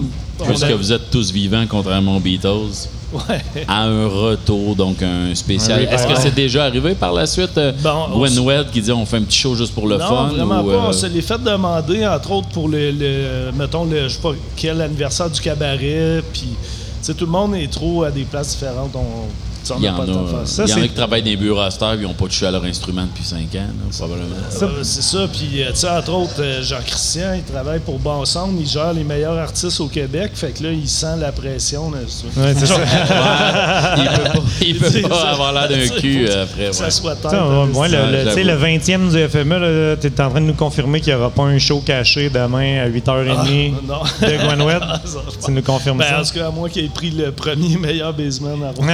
puisque 0.45 0.71
vous 0.71 0.91
êtes 0.91 1.09
tous 1.09 1.31
vivants, 1.31 1.65
contrairement 1.69 2.17
aux 2.17 2.19
Beatles, 2.19 2.87
Ouais. 3.13 3.43
à 3.67 3.83
un 3.83 4.07
retour, 4.07 4.75
donc 4.75 5.01
un 5.03 5.33
spécial? 5.35 5.83
Est-ce 5.83 6.07
que 6.07 6.15
c'est 6.19 6.33
déjà 6.33 6.65
arrivé 6.65 6.95
par 6.95 7.13
la 7.13 7.25
suite? 7.27 7.57
euh, 7.57 7.71
on 8.11 8.17
Gwen 8.19 8.39
Wed 8.39 8.71
qui 8.71 8.81
dit 8.81 8.91
on 8.91 9.05
fait 9.05 9.17
un 9.17 9.21
petit 9.21 9.37
show 9.37 9.55
juste 9.55 9.73
pour 9.73 9.87
le 9.87 9.97
non, 9.97 10.07
fun? 10.07 10.27
vraiment 10.35 10.61
ou, 10.61 10.67
pas. 10.69 10.73
euh, 10.73 10.87
On 10.89 10.93
se 10.93 11.05
l'est 11.05 11.21
fait 11.21 11.41
demander, 11.41 12.05
entre 12.07 12.31
autres, 12.31 12.49
pour 12.49 12.67
le, 12.69 12.91
le- 12.91 13.51
mettons, 13.55 13.85
le, 13.85 14.07
je 14.09 14.15
sais 14.15 14.21
pas 14.21 14.31
quel 14.55 14.81
anniversaire 14.81 15.29
du 15.29 15.39
cabaret. 15.39 16.23
Puis, 16.33 16.41
tu 16.41 16.55
sais, 17.03 17.13
tout 17.13 17.25
le 17.25 17.31
monde 17.31 17.55
est 17.55 17.71
trop 17.71 18.03
à 18.03 18.09
des 18.11 18.23
places 18.23 18.53
différentes. 18.53 18.95
On, 18.95 19.27
tu 19.63 19.73
il 19.79 19.85
y 19.85 19.89
en 19.89 19.95
pas 19.95 20.03
a, 20.03 20.45
ça. 20.45 20.63
il 20.65 20.69
y 20.69 20.73
en 20.73 20.77
a 20.77 20.81
qui 20.87 20.89
travaillent 20.93 21.21
dans 21.23 21.29
les 21.29 21.37
bureaux 21.37 21.59
à 21.61 21.71
cette 21.71 21.81
heure 21.83 21.93
et 21.93 21.97
ils 21.97 22.03
n'ont 22.03 22.13
pas 22.13 22.25
touché 22.25 22.45
à 22.45 22.51
leur 22.51 22.63
instrument 22.65 23.03
depuis 23.03 23.23
5 23.23 23.37
ans, 23.39 23.43
là, 23.55 23.65
probablement. 23.97 24.35
Euh, 24.61 24.67
c'est 24.83 25.01
ça. 25.03 25.27
Puis, 25.31 25.61
euh, 25.63 25.69
tu 25.71 25.77
sais, 25.77 25.89
entre 25.89 26.13
autres, 26.13 26.33
euh, 26.41 26.61
Jean-Christian, 26.63 27.33
il 27.35 27.43
travaille 27.43 27.79
pour 27.79 27.99
Bon 27.99 28.23
Sound. 28.25 28.59
Il 28.59 28.67
gère 28.67 28.93
les 28.93 29.03
meilleurs 29.03 29.37
artistes 29.37 29.79
au 29.79 29.87
Québec. 29.87 30.31
Fait 30.35 30.51
que 30.51 30.63
là, 30.63 30.71
il 30.71 30.87
sent 30.87 31.15
la 31.19 31.31
pression. 31.31 31.91
là, 31.91 31.99
c'est- 32.07 32.39
Ouais, 32.39 32.53
c'est 32.57 32.65
ça. 32.65 32.75
il 33.97 34.03
peut 34.09 34.23
pas, 34.23 34.39
il 34.61 34.77
peut 34.77 34.89
C'est 34.89 35.01
pas 35.01 35.15
ça. 35.15 35.29
avoir 35.31 35.53
l'air 35.53 35.69
d'un 35.69 35.87
cul 35.99 36.27
après. 36.29 36.67
que 36.67 36.71
ça 36.73 36.85
ouais. 36.85 36.91
soit. 36.91 37.15
Ça, 37.21 37.41
hein, 37.41 37.65
moi, 37.73 37.87
le, 37.87 37.97
le- 37.97 38.23
tu 38.29 38.29
sais, 38.33 38.43
j'avoue. 38.43 38.47
le 38.47 38.55
20e 38.77 39.09
du 39.11 39.29
FME, 39.29 39.97
tu 40.01 40.07
es 40.07 40.21
en 40.21 40.29
train 40.29 40.41
de 40.41 40.45
nous 40.47 40.53
confirmer 40.53 40.99
qu'il 41.01 41.13
n'y 41.13 41.19
aura 41.19 41.29
pas 41.29 41.43
un 41.43 41.57
show 41.59 41.81
caché 41.85 42.29
demain 42.29 42.83
à 42.83 42.89
8h30 42.89 43.73
non. 43.87 44.01
de 44.21 44.37
Gwenwood. 44.45 44.81
Ça, 45.05 45.19
tu 45.45 45.51
nous 45.51 45.61
confirmes 45.61 45.97
Ben, 45.97 46.19
en 46.19 46.23
ça? 46.23 46.31
tout 46.33 46.39
cas, 46.39 46.47
à 46.47 46.51
moi 46.51 46.69
qui 46.69 46.79
ai 46.81 46.87
pris 46.89 47.11
le 47.11 47.31
premier 47.31 47.77
meilleur 47.77 48.13
basement 48.13 48.49
à 48.65 48.71
Rouen. 48.71 48.87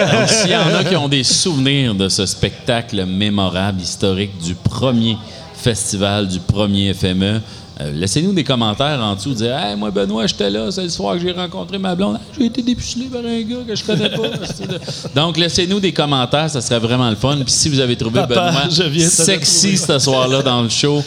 Donc, 0.00 0.28
s'il 0.28 0.50
y 0.50 0.56
en 0.56 0.74
a 0.74 0.84
qui 0.84 0.96
ont 0.96 1.08
des 1.08 1.24
souvenirs 1.24 1.94
de 1.94 2.08
ce 2.08 2.26
spectacle 2.26 3.04
mémorable, 3.06 3.80
historique 3.80 4.38
du 4.38 4.54
premier 4.54 5.16
festival, 5.54 6.28
du 6.28 6.40
premier 6.40 6.94
FME, 6.94 7.40
euh, 7.80 7.92
laissez-nous 7.92 8.32
des 8.32 8.44
commentaires 8.44 9.00
en 9.00 9.14
dessous. 9.14 9.32
Dire 9.34 9.56
Hey, 9.56 9.76
moi, 9.76 9.90
Benoît, 9.90 10.26
j'étais 10.26 10.50
là, 10.50 10.70
c'est 10.70 10.82
le 10.82 10.88
soir 10.90 11.14
que 11.14 11.20
j'ai 11.20 11.32
rencontré 11.32 11.78
ma 11.78 11.94
blonde. 11.94 12.18
Ah, 12.20 12.24
j'ai 12.38 12.46
été 12.46 12.62
dépucelé 12.62 13.06
par 13.06 13.22
un 13.24 13.40
gars 13.42 13.64
que 13.66 13.74
je 13.74 13.84
connais 13.84 14.10
pas. 14.10 14.28
Donc, 15.14 15.36
laissez-nous 15.38 15.80
des 15.80 15.92
commentaires, 15.92 16.50
ça 16.50 16.60
serait 16.60 16.78
vraiment 16.78 17.08
le 17.08 17.16
fun. 17.16 17.36
Puis 17.36 17.52
si 17.52 17.68
vous 17.70 17.80
avez 17.80 17.96
trouvé 17.96 18.20
Papa, 18.20 18.34
Benoît 18.50 18.68
sexy 19.08 19.76
ce 19.78 19.98
soir-là 19.98 20.42
dans 20.42 20.62
le 20.62 20.68
show, 20.68 21.02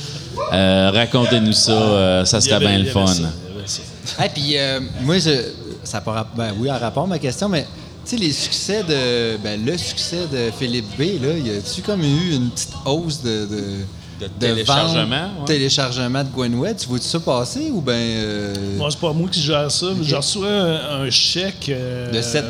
euh, 0.52 0.92
racontez-nous 0.94 1.54
ça, 1.54 1.72
euh, 1.72 2.26
ça 2.26 2.42
serait 2.42 2.60
bien 2.60 2.80
le 2.80 2.86
fun. 2.86 3.06
Ah, 4.18 4.28
puis 4.34 4.58
euh, 4.58 4.80
moi, 5.04 5.18
je, 5.20 5.30
ça 5.84 6.02
rap- 6.06 6.36
ben 6.36 6.54
oui, 6.58 6.70
en 6.72 6.78
rapport 6.80 7.04
à 7.04 7.08
ma 7.08 7.20
question, 7.20 7.48
mais 7.50 7.66
sais, 8.12 8.18
les 8.18 8.32
succès 8.32 8.84
de. 8.84 9.38
Ben, 9.38 9.64
le 9.66 9.78
succès 9.78 10.28
de 10.32 10.52
Philippe 10.58 10.98
B, 10.98 11.22
là, 11.24 11.38
y 11.38 11.50
a-tu 11.58 11.82
comme 11.82 12.02
eu 12.04 12.34
une 12.36 12.50
petite 12.50 12.74
hausse 12.86 13.22
de. 13.22 13.46
de 13.46 13.64
De 14.20 14.28
téléchargement, 14.40 15.26
ouais. 15.40 15.46
téléchargement 15.46 16.24
de 16.24 16.30
Gwen 16.30 16.56
Wed? 16.56 16.78
Tu 16.78 16.88
vois-tu 16.88 17.08
ça 17.08 17.20
passer 17.20 17.70
ou 17.72 17.82
ben 17.82 17.94
euh, 17.94 18.54
Moi, 18.78 18.90
c'est 18.92 19.00
pas 19.00 19.12
moi 19.12 19.28
qui 19.30 19.42
gère 19.42 19.70
ça. 19.72 19.88
mais 19.98 20.04
Je 20.04 20.16
reçois 20.16 20.48
un, 20.48 21.02
un 21.06 21.10
chèque. 21.10 21.68
euh, 21.70 22.12
de 22.12 22.22
7 22.22 22.46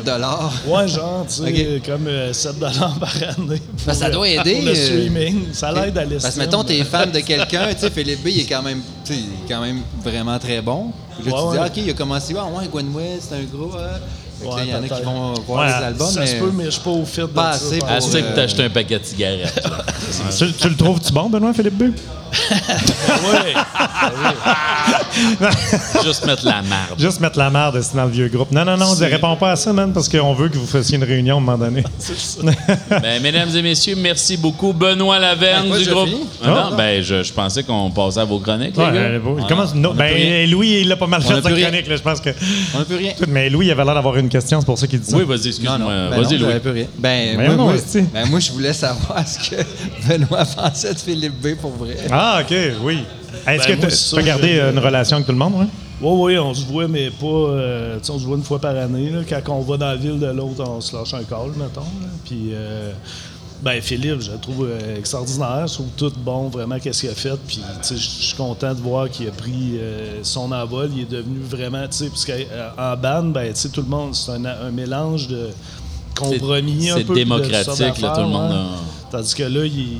Ouais, 0.68 0.86
genre, 0.86 1.26
tu 1.26 1.34
sais, 1.42 1.82
comme 1.86 2.06
euh, 2.06 2.32
7 2.32 2.58
par 2.60 2.70
année. 2.80 3.56
pour, 3.58 3.86
Ben, 3.86 3.94
ça 3.94 4.10
doit 4.10 4.26
euh, 4.26 4.40
aider, 4.40 4.54
Pour 4.56 4.62
le 4.64 4.70
euh, 4.70 4.74
streaming. 4.74 5.44
Ça 5.52 5.72
l'aide 5.72 5.96
à 5.98 6.04
l'estime. 6.04 6.20
Parce 6.22 6.34
que, 6.34 6.40
mettons, 6.40 6.62
t'es 6.64 6.84
fan 6.84 7.10
de 7.10 7.20
quelqu'un, 7.30 7.72
tu 7.74 7.80
sais, 7.80 7.90
Philippe 7.90 8.22
B, 8.22 8.28
il 8.28 8.40
est 8.40 8.44
quand 8.44 8.62
même, 8.62 8.82
il 9.10 9.14
est 9.16 9.48
quand 9.48 9.60
même 9.62 9.80
vraiment 10.04 10.38
très 10.38 10.60
bon. 10.60 10.92
Puis 11.18 11.30
là, 11.30 11.36
Ouais, 11.36 11.40
tu 11.42 11.52
dis, 11.52 11.58
ouais. 11.58 11.64
ah, 11.64 11.66
OK, 11.66 11.76
il 11.84 11.90
a 11.90 11.94
commencé, 11.94 12.34
ah, 12.38 12.44
ouais, 12.46 12.68
Gwen 12.70 12.94
Wed, 12.94 13.20
c'est 13.20 13.34
un 13.36 13.42
gros. 13.44 13.72
hein. 13.76 13.98
Ouais, 14.42 14.62
il 14.64 14.70
y 14.70 14.74
en 14.74 14.82
a 14.82 14.88
qui 14.88 15.02
vont 15.04 15.34
voir 15.46 15.60
Ouais, 15.60 15.66
les 15.66 15.84
albums, 15.86 16.06
ça 16.08 16.20
mais. 16.20 16.26
se 16.26 16.36
peut, 16.36 16.50
mais 16.54 16.64
je 16.64 16.70
suis 16.70 16.80
pas 16.82 16.90
au 16.90 17.04
fit 17.04 17.20
de 17.20 17.26
Pas 17.26 17.52
ça. 17.52 17.66
assez 17.66 17.78
pour. 17.78 17.88
Assez 17.90 18.20
que 18.22 18.26
euh, 18.26 18.32
t'as 18.34 18.42
acheté 18.42 18.64
un 18.64 18.70
paquet 18.70 18.98
de 18.98 19.04
cigarettes. 19.04 19.68
Tu, 20.38 20.52
tu 20.52 20.68
le 20.68 20.76
trouves-tu 20.76 21.12
bon, 21.12 21.28
Benoît 21.30 21.52
Philippe 21.54 21.78
B? 21.78 21.82
Ouais. 21.84 23.54
Juste 26.04 26.26
mettre 26.26 26.44
la 26.44 26.62
marde. 26.62 26.98
Juste 26.98 27.20
mettre 27.20 27.38
la 27.38 27.48
merde 27.50 27.80
c'est 27.80 27.96
dans 27.96 28.04
le 28.06 28.10
vieux 28.10 28.28
groupe. 28.28 28.50
Non, 28.50 28.64
non, 28.64 28.76
non, 28.76 28.86
on 28.90 28.94
ne 28.96 29.04
répond 29.10 29.36
pas 29.36 29.52
à 29.52 29.56
ça, 29.56 29.72
man, 29.72 29.92
parce 29.92 30.08
qu'on 30.08 30.34
veut 30.34 30.48
que 30.48 30.56
vous 30.56 30.66
fassiez 30.66 30.96
une 30.96 31.04
réunion 31.04 31.36
à 31.36 31.38
un 31.38 31.40
moment 31.40 31.58
donné. 31.58 31.82
Ben, 32.90 33.22
mesdames 33.22 33.48
et 33.54 33.62
messieurs, 33.62 33.94
merci 33.96 34.36
beaucoup. 34.36 34.72
Benoît 34.72 35.18
Laverne 35.18 35.70
Ben, 35.70 35.78
du 35.78 35.88
groupe. 35.88 36.08
Ah 36.44 36.48
non, 36.70 36.76
ben, 36.76 37.02
je, 37.02 37.22
je 37.22 37.32
pensais 37.32 37.62
qu'on 37.62 37.90
passait 37.90 38.20
à 38.20 38.24
vos 38.24 38.38
chroniques. 38.38 38.76
Ouais, 38.76 38.90
les 38.90 38.96
gars. 38.96 39.04
euh, 39.04 39.20
Ah, 39.48 39.54
non, 39.54 39.66
non, 39.90 39.94
ben, 39.94 40.50
Louis, 40.50 40.80
il 40.82 40.92
a 40.92 40.96
pas 40.96 41.06
mal 41.06 41.20
On 41.24 41.28
fait 41.28 41.34
sa 41.42 41.50
chronique, 41.50 41.86
là, 41.88 41.96
je 41.96 42.02
pense 42.02 42.20
que. 42.20 42.30
On 42.74 42.78
n'a 42.80 42.84
plus 42.84 42.96
rien. 42.96 43.12
Mais 43.28 43.48
Louis, 43.50 43.66
il 43.66 43.70
avait 43.72 43.84
l'air 43.84 43.94
d'avoir 43.94 44.16
une 44.16 44.23
question, 44.28 44.60
c'est 44.60 44.66
pour 44.66 44.78
ça 44.78 44.86
qu'il 44.86 45.00
dit 45.00 45.10
ça. 45.10 45.16
Oui, 45.16 45.24
vas-y, 45.24 45.48
excuse-moi. 45.48 45.78
Ben 45.78 46.10
Vas-y, 46.10 46.38
non, 46.38 46.46
Louis. 46.48 46.72
rien. 46.72 46.86
Ben, 46.98 47.36
Mais 47.38 47.46
moi, 47.48 47.56
non, 47.56 47.64
moi- 47.64 47.74
esti. 47.74 48.02
ben, 48.02 48.28
moi, 48.28 48.40
je 48.40 48.52
voulais 48.52 48.72
savoir 48.72 49.26
ce 49.26 49.50
que 49.50 49.56
Benoît 50.08 50.44
pensait 50.44 50.94
de 50.94 50.98
Philippe 50.98 51.40
B 51.40 51.54
pour 51.60 51.72
vrai. 51.72 51.96
Ah, 52.10 52.40
OK, 52.42 52.54
oui. 52.82 53.00
Est-ce 53.46 53.66
Ben, 53.68 53.78
que 53.78 53.86
tu 53.86 54.18
as 54.18 54.22
gardé 54.22 54.58
euh, 54.58 54.72
une 54.72 54.78
relation 54.78 55.16
avec 55.16 55.26
tout 55.26 55.32
le 55.32 55.38
monde, 55.38 55.54
ouais? 55.54 55.66
Oui, 56.00 56.34
oui, 56.34 56.38
on 56.38 56.52
se 56.52 56.64
voit, 56.66 56.88
mais 56.88 57.10
pas. 57.10 57.26
euh, 57.26 57.98
tu 57.98 58.06
sais, 58.06 58.12
on 58.12 58.18
se 58.18 58.24
voit 58.24 58.36
une 58.36 58.42
fois 58.42 58.60
par 58.60 58.76
année. 58.76 59.10
là. 59.10 59.20
Quand 59.28 59.54
on 59.54 59.60
va 59.60 59.76
dans 59.76 59.86
la 59.86 59.96
ville 59.96 60.18
de 60.18 60.26
l'autre, 60.26 60.62
on 60.68 60.80
se 60.80 60.94
lâche 60.94 61.14
un 61.14 61.22
call, 61.24 61.50
mettons. 61.56 61.80
là. 61.80 62.08
Puis, 62.24 62.50
euh, 62.52 62.92
ben, 63.64 63.80
Philippe, 63.80 64.20
je 64.20 64.30
le 64.32 64.38
trouve 64.38 64.68
euh, 64.70 64.98
extraordinaire. 64.98 65.66
Je 65.66 65.74
trouve 65.74 65.88
tout 65.96 66.12
bon, 66.18 66.48
vraiment, 66.48 66.78
qu'est-ce 66.78 67.00
qu'il 67.00 67.10
a 67.10 67.14
fait. 67.14 67.36
Puis, 67.46 67.60
je 67.90 67.94
suis 67.96 68.36
content 68.36 68.74
de 68.74 68.80
voir 68.80 69.08
qu'il 69.10 69.26
a 69.28 69.30
pris 69.30 69.78
euh, 69.78 70.20
son 70.22 70.52
envol. 70.52 70.90
Il 70.94 71.02
est 71.02 71.10
devenu 71.10 71.38
vraiment, 71.40 71.82
tu 71.88 71.96
sais, 71.96 72.08
parce 72.08 72.24
qu'en 72.26 72.96
band, 72.96 73.24
ben, 73.30 73.52
tu 73.52 73.60
sais, 73.60 73.68
tout 73.70 73.80
le 73.82 73.88
monde, 73.88 74.14
c'est 74.14 74.32
un, 74.32 74.44
un 74.44 74.70
mélange 74.70 75.28
de 75.28 75.48
compromis 76.14 76.90
un 76.90 76.96
c'est 76.98 77.04
peu. 77.04 77.14
de 77.14 77.18
démocratique, 77.20 77.98
là, 78.00 78.12
tout 78.14 78.20
le 78.20 78.28
monde 78.28 78.52
a- 78.52 78.66
Tandis 79.10 79.34
que 79.34 79.42
là, 79.44 79.64
il, 79.64 79.98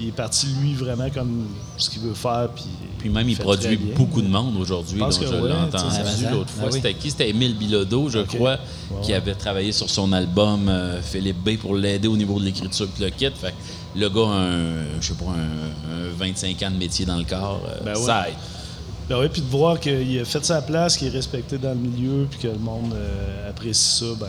il- 0.00 0.08
est 0.08 0.12
parti, 0.12 0.46
lui, 0.60 0.74
vraiment 0.74 1.08
comme 1.10 1.46
ce 1.76 1.90
qu'il 1.90 2.02
veut 2.02 2.14
faire. 2.14 2.48
Puis, 2.54 2.64
Puis 2.98 3.08
même, 3.10 3.28
il 3.28 3.36
produit 3.36 3.76
beaucoup 3.76 4.22
de 4.22 4.28
monde 4.28 4.56
aujourd'hui. 4.56 4.98
Je 5.10 5.14
Je 5.14 5.20
ouais, 5.26 5.42
l'ai 5.42 6.30
l'autre 6.30 6.50
ah 6.56 6.60
fois. 6.60 6.66
oui. 6.68 6.72
C'était 6.72 6.94
qui? 6.94 7.10
C'était 7.10 7.30
Émile 7.30 7.56
Bilodeau, 7.56 8.08
je 8.08 8.20
crois, 8.20 8.58
qui 9.02 9.12
avait 9.12 9.34
travaillé 9.34 9.72
sur 9.72 9.88
son 9.90 10.12
album 10.12 10.68
euh, 10.68 11.00
Philippe 11.02 11.42
B 11.44 11.56
pour 11.58 11.74
l'aider 11.74 12.08
au 12.08 12.16
niveau 12.16 12.38
de 12.38 12.44
l'écriture 12.44 12.88
et 12.98 13.04
le 13.04 13.10
kit. 13.10 13.26
Fait 13.34 13.52
que 13.52 13.98
le 13.98 14.08
gars 14.08 14.20
a 14.28 14.40
un, 14.40 15.00
je 15.00 15.06
sais 15.08 15.14
pas, 15.14 15.26
un, 15.26 16.08
un 16.08 16.10
25 16.18 16.62
ans 16.62 16.70
de 16.70 16.76
métier 16.76 17.04
dans 17.06 17.16
le 17.16 17.24
corps. 17.24 17.62
euh, 17.68 17.84
Ben 17.84 17.96
ouais. 17.96 18.02
Ça 18.06 18.28
aide. 18.28 18.34
Ben 19.08 19.18
oui, 19.20 19.28
puis 19.32 19.40
de 19.40 19.46
voir 19.48 19.80
qu'il 19.80 20.18
a 20.20 20.24
fait 20.26 20.44
sa 20.44 20.60
place, 20.60 20.96
qu'il 20.98 21.06
est 21.08 21.10
respecté 21.10 21.56
dans 21.56 21.70
le 21.70 21.76
milieu, 21.76 22.26
puis 22.30 22.40
que 22.40 22.48
le 22.48 22.58
monde 22.58 22.92
euh, 22.94 23.48
apprécie 23.48 24.00
ça, 24.00 24.04
ben, 24.20 24.26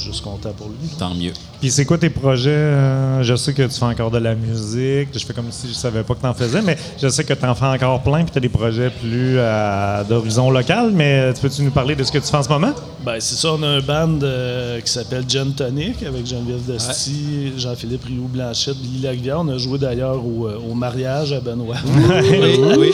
suis 0.00 0.10
juste 0.12 0.22
content 0.24 0.52
pour 0.56 0.68
lui. 0.68 0.88
Tant 0.98 1.14
mieux. 1.14 1.32
Puis 1.60 1.70
c'est 1.70 1.84
quoi 1.84 1.98
tes 1.98 2.10
projets? 2.10 2.50
euh, 2.50 3.22
je 3.22 3.34
sais 3.36 3.52
que 3.52 3.62
tu 3.62 3.78
fais 3.78 3.84
encore 3.84 4.10
de 4.10 4.18
la 4.18 4.34
musique. 4.34 5.08
Je 5.12 5.24
fais 5.24 5.32
comme 5.32 5.50
si 5.50 5.68
je 5.68 5.72
savais 5.74 6.02
pas 6.02 6.14
que 6.14 6.20
tu 6.20 6.26
en 6.26 6.34
faisais, 6.34 6.62
mais 6.62 6.76
je 7.00 7.08
sais 7.08 7.24
que 7.24 7.32
tu 7.32 7.44
en 7.46 7.54
fais 7.54 7.64
encore 7.66 8.02
plein 8.02 8.22
puis 8.24 8.32
tu 8.32 8.38
as 8.38 8.40
des 8.40 8.48
projets 8.48 8.90
plus 8.90 9.36
euh, 9.38 10.04
d'horizon 10.04 10.50
local. 10.50 10.90
Mais 10.92 11.32
tu 11.34 11.40
peux-tu 11.40 11.62
nous 11.62 11.70
parler 11.70 11.94
de 11.96 12.04
ce 12.04 12.12
que 12.12 12.18
tu 12.18 12.26
fais 12.26 12.36
en 12.36 12.42
ce 12.42 12.48
moment? 12.48 12.72
Ben, 13.04 13.16
c'est 13.20 13.36
ça, 13.36 13.52
on 13.52 13.62
a 13.62 13.68
un 13.68 13.80
band 13.80 14.18
euh, 14.22 14.80
qui 14.80 14.90
s'appelle 14.92 15.24
Gen 15.28 15.52
Tonic 15.52 16.02
avec 16.02 16.26
Geneviève 16.26 16.64
Desti, 16.66 17.52
Jean-Philippe 17.56 18.04
Rioux 18.04 18.28
Blanchette, 18.28 18.76
Lily 18.82 19.02
Lagvière. 19.02 19.40
On 19.40 19.48
a 19.48 19.58
joué 19.58 19.78
d'ailleurs 19.78 20.24
au, 20.24 20.48
au 20.48 20.74
mariage 20.74 21.32
à 21.32 21.40
Benoît. 21.40 21.76
Oui, 21.86 22.60
oui. 22.78 22.92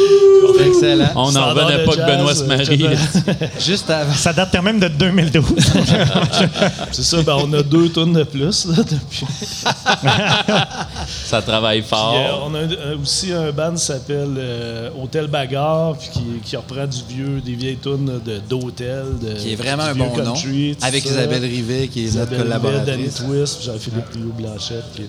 C'est 0.58 0.66
excellent. 0.68 1.08
On 1.14 1.32
n'en 1.32 1.50
revenait 1.50 1.84
pas 1.84 1.92
que 1.92 1.96
jazz, 1.98 2.06
Benoît 2.06 2.34
se 2.34 2.44
marie. 2.44 2.86
Juste 3.60 3.88
avant. 3.90 4.12
Ça 4.12 4.32
date 4.32 4.50
quand 4.52 4.62
même 4.62 4.80
de 4.80 4.88
2012. 4.88 5.44
c'est 6.92 7.02
ça, 7.02 7.22
ben, 7.22 7.36
on 7.42 7.52
a 7.52 7.62
deux 7.62 7.88
tonnes 7.90 8.12
de 8.12 8.22
plus 8.24 8.66
là, 8.66 8.76
depuis. 8.76 9.24
Ça 11.24 11.42
travaille 11.42 11.80
Puis, 11.80 11.88
fort. 11.90 12.14
euh, 12.16 12.46
on 12.46 12.54
a 12.54 12.58
un- 12.60 12.92
un- 12.94 13.02
aussi 13.02 13.32
un 13.32 13.50
band 13.52 13.74
qui 13.74 13.82
s'appelle 13.82 14.34
euh, 14.36 14.90
Hôtel 15.02 15.26
Bagarre, 15.28 15.96
puis 15.96 16.08
qui, 16.12 16.22
qui 16.44 16.56
reprend 16.56 16.86
du 16.86 16.98
vieux, 17.08 17.40
des 17.40 17.54
vieilles 17.54 17.78
de- 17.82 18.38
d'hôtel. 18.48 19.04
Qui 19.38 19.52
est 19.52 19.56
vraiment 19.56 19.84
un 19.84 19.94
bon 19.94 20.16
nom. 20.16 20.24
country, 20.34 20.76
Avec 20.82 21.04
ça. 21.04 21.10
Isabelle 21.10 21.42
Rivet, 21.44 21.88
qui 21.88 22.00
est 22.00 22.04
Isabelle 22.04 22.46
notre 22.48 22.52
Rivet, 22.66 22.84
Danny 22.84 23.04
collaboratrice. 23.08 23.14
Twist, 23.14 23.62
Jean-Philippe 23.64 24.08
Rio 24.14 24.32
Blanchette, 24.38 24.84
qui 24.94 25.02
est 25.02 25.08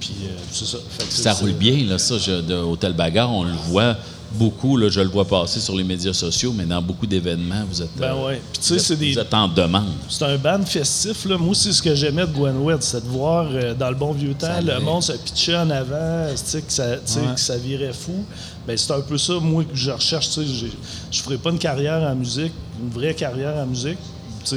Puis 0.00 0.14
euh, 0.24 0.36
ça. 0.52 0.78
Ça 1.10 1.32
roule 1.34 1.52
bien, 1.52 1.84
là, 1.86 1.98
ça, 1.98 2.16
je- 2.18 2.40
de 2.40 2.54
Hôtel 2.56 2.92
Bagarre, 2.94 3.30
on 3.32 3.44
le 3.44 3.52
voit 3.68 3.96
beaucoup, 4.34 4.76
là, 4.76 4.88
je 4.88 5.00
le 5.00 5.08
vois 5.08 5.24
passer 5.24 5.60
sur 5.60 5.74
les 5.76 5.84
médias 5.84 6.12
sociaux, 6.12 6.52
mais 6.56 6.64
dans 6.64 6.82
beaucoup 6.82 7.06
d'événements, 7.06 7.64
vous 7.68 7.82
êtes, 7.82 7.96
Ben 7.96 8.14
euh, 8.14 8.26
ouais. 8.26 8.40
Puis 8.52 8.60
vous 8.68 8.74
êtes- 8.74 8.80
c'est 8.80 8.96
des. 8.96 9.12
vous 9.12 9.18
êtes 9.18 9.34
en 9.34 9.48
demande. 9.48 9.88
C'est 10.08 10.24
un 10.24 10.36
band 10.36 10.64
festif. 10.66 11.24
Là. 11.26 11.38
Moi 11.38 11.50
aussi, 11.50 11.72
ce 11.72 11.82
que 11.82 11.94
j'aimais 11.94 12.26
de 12.26 12.32
Gwenwood, 12.32 12.82
c'est 12.82 13.02
de 13.04 13.08
voir 13.08 13.46
euh, 13.52 13.74
dans 13.74 13.88
le 13.90 13.96
bon 13.96 14.12
vieux 14.12 14.34
temps, 14.34 14.60
le 14.64 14.78
monde 14.80 15.02
se 15.02 15.12
pitchait 15.12 15.56
en 15.56 15.70
avant, 15.70 16.26
que, 16.34 16.60
ça, 16.68 16.96
que 16.96 17.40
ça 17.40 17.56
virait 17.56 17.92
fou. 17.92 18.24
Ben, 18.66 18.76
c'est 18.76 18.92
un 18.92 19.00
peu 19.00 19.18
ça, 19.18 19.34
moi, 19.40 19.64
que 19.64 19.74
je 19.76 19.90
recherche. 19.90 20.28
Je 20.34 20.40
ne 20.66 21.22
ferai 21.22 21.36
pas 21.36 21.50
une 21.50 21.58
carrière 21.58 22.02
en 22.02 22.14
musique, 22.14 22.52
une 22.82 22.90
vraie 22.90 23.14
carrière 23.14 23.54
en 23.56 23.66
musique. 23.66 23.98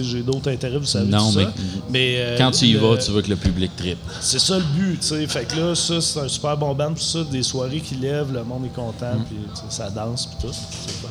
J'ai 0.02 0.22
d'autres 0.22 0.50
intérêts, 0.52 0.78
vous 0.78 0.86
savez 0.86 1.10
Non, 1.10 1.32
tout 1.32 1.38
mais- 1.38 1.44
ça. 1.46 1.52
Mais, 1.90 2.16
euh, 2.18 2.38
Quand 2.38 2.52
tu 2.52 2.66
y 2.66 2.74
vas, 2.76 2.98
tu 2.98 3.12
veux 3.12 3.22
que 3.22 3.30
le 3.30 3.36
public 3.36 3.72
tripe. 3.76 3.98
C'est 4.22 4.40
ça 4.40 4.58
le 4.58 4.64
but, 4.64 5.00
tu 5.00 5.08
sais. 5.08 5.28
Fait 5.28 5.46
que 5.48 5.56
là, 5.60 5.76
ça, 5.76 6.00
c'est 6.02 6.20
un 6.20 6.28
super 6.28 6.58
bon 6.58 6.74
band. 6.74 6.94
Puis 6.94 7.04
ça, 7.04 7.24
des 7.24 7.44
soirées 7.44 7.80
qui 7.82 7.96
lèvent, 7.96 8.32
le 8.34 8.44
monde 8.44 8.66
est 8.66 8.76
content, 8.76 9.16
Mm. 9.16 9.24
puis 9.26 9.38
ça 9.70 9.90
danse, 9.90 10.26
puis 10.28 10.48
tout. 10.48 10.54
C'est 10.54 10.92
fun. 10.94 11.08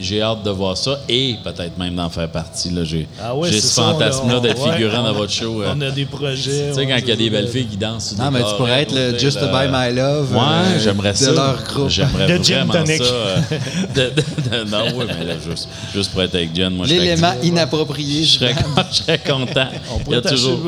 J'ai 0.00 0.22
hâte 0.22 0.42
de 0.42 0.50
voir 0.50 0.76
ça 0.76 1.00
et 1.08 1.36
peut-être 1.42 1.78
même 1.78 1.94
d'en 1.94 2.08
faire 2.10 2.28
partie. 2.30 2.70
là. 2.70 2.84
J'ai 2.84 3.06
Ah 3.22 3.34
ouais, 3.34 3.50
ce 3.50 3.80
fantasme-là 3.80 4.40
d'être 4.40 4.64
ouais, 4.66 4.72
figurant 4.72 5.02
dans 5.02 5.12
votre 5.12 5.32
show. 5.32 5.62
euh. 5.62 5.72
On 5.76 5.80
a 5.80 5.90
des 5.90 6.04
projets. 6.04 6.68
Tu 6.70 6.74
sais, 6.74 6.86
quand 6.86 6.96
il 6.98 7.08
y 7.08 7.12
a 7.12 7.16
des 7.16 7.30
belles 7.30 7.48
filles 7.48 7.66
qui 7.66 7.76
dansent 7.76 8.16
Non, 8.18 8.30
mais 8.30 8.40
tu 8.40 8.54
pourrais 8.56 8.82
être 8.82 8.94
le 8.94 9.18
Just 9.18 9.38
to. 9.40 9.46
Buy 9.46 9.68
My 9.70 9.94
Love. 9.94 10.32
Ouais, 10.32 10.38
euh, 10.40 10.80
j'aimerais 10.82 11.14
ça. 11.14 11.30
De 11.30 11.36
leur 11.36 11.62
groupe. 11.62 11.88
J'aimerais 11.88 12.38
vraiment 12.38 12.72
tonic. 12.72 13.02
ça. 13.02 13.04
euh, 13.04 13.36
de- 13.94 14.00
de- 14.10 14.64
de- 14.64 14.70
non, 14.70 14.84
oui, 14.96 15.04
mais 15.08 15.24
là, 15.24 15.34
juste, 15.48 15.68
juste 15.94 16.10
pour 16.12 16.22
être 16.22 16.34
avec 16.34 16.54
Jen, 16.54 16.70
moi, 16.74 16.86
L'élément 16.86 17.32
inapproprié. 17.42 18.24
je 18.24 18.38
serais, 18.38 18.54
je 18.90 18.96
serais 18.96 19.18
content. 19.18 19.68
On 19.90 19.96
Il 19.96 20.00
y 20.00 20.04
pourrait 20.04 20.16
a 20.18 20.20
toujours. 20.22 20.60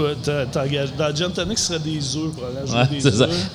t'engager- 0.52 0.92
Dans 0.98 1.14
Gin 1.14 1.30
Tonic, 1.32 1.58
ce 1.58 1.66
serait 1.68 1.78
des 1.78 2.16
œufs, 2.16 2.32
probablement. 2.36 2.80
Ouais, 2.82 3.00
c'est 3.00 3.14
ça. 3.14 3.24
œufs. 3.24 3.50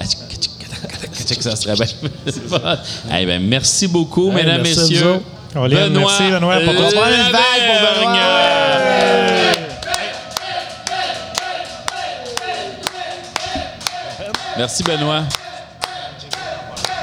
Que 1.36 1.44
ça 1.44 1.56
serait 1.56 1.74
bien. 1.76 1.86
Eh 3.20 3.26
ben, 3.26 3.42
merci 3.42 3.88
beaucoup, 3.88 4.30
Hey, 4.30 4.36
mesdames, 4.36 4.62
merci 4.64 4.80
messieurs. 4.92 5.22
Colin, 5.54 5.90
merci, 5.90 6.24
Benoît, 6.30 6.60
pour 6.64 6.76
ton- 6.76 6.82
une 6.82 7.32
vague 7.32 7.66
pour 7.66 8.02
Benoît. 8.04 8.14
Lavergne. 8.14 9.40
Merci, 14.58 14.84
Benoît. 14.84 15.24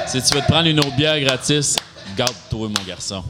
Si 0.06 0.22
tu 0.22 0.34
veux 0.34 0.40
te 0.40 0.46
prendre 0.46 0.68
une 0.68 0.78
autre 0.78 0.94
bière 0.96 1.18
gratis, 1.20 1.76
garde-toi, 2.16 2.68
mon 2.68 2.84
garçon. 2.86 3.22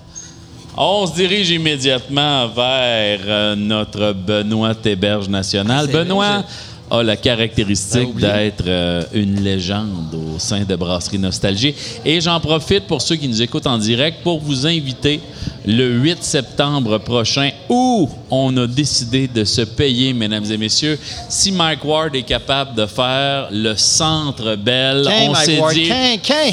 On 0.77 1.07
se 1.07 1.15
dirige 1.15 1.51
immédiatement 1.51 2.49
vers 2.49 3.21
euh, 3.27 3.55
notre 3.57 4.13
Benoît 4.13 4.75
Théberge 4.75 5.29
national. 5.29 5.87
Benoît 5.87 6.45
a 6.91 7.03
la 7.03 7.17
caractéristique 7.17 8.09
oublié. 8.09 8.29
d'être 8.29 8.65
euh, 8.67 9.03
une 9.13 9.43
légende 9.43 10.15
au 10.15 10.39
sein 10.39 10.65
de 10.65 10.77
Brasserie 10.77 11.19
Nostalgie. 11.19 11.75
Et 12.05 12.21
j'en 12.21 12.39
profite 12.41 12.87
pour 12.87 13.03
ceux 13.03 13.17
qui 13.17 13.29
nous 13.29 13.43
écoutent 13.43 13.67
en 13.67 13.79
direct 13.79 14.19
pour 14.23 14.41
vous 14.41 14.67
inviter 14.67 15.21
le 15.67 15.89
8 15.89 16.23
septembre 16.23 16.99
prochain 16.99 17.51
où 17.69 18.09
on 18.31 18.57
a 18.57 18.67
décidé 18.67 19.27
de 19.27 19.45
se 19.45 19.63
payer, 19.63 20.13
mesdames 20.13 20.51
et 20.51 20.57
messieurs. 20.57 20.99
Si 21.29 21.51
Mike 21.53 21.85
Ward 21.85 22.15
est 22.15 22.23
capable 22.23 22.75
de 22.75 22.87
faire 22.87 23.49
le 23.51 23.75
Centre 23.75 24.55
Bell, 24.57 25.09
on 25.29 25.35
s'est 25.35 25.61
dit 25.73 25.91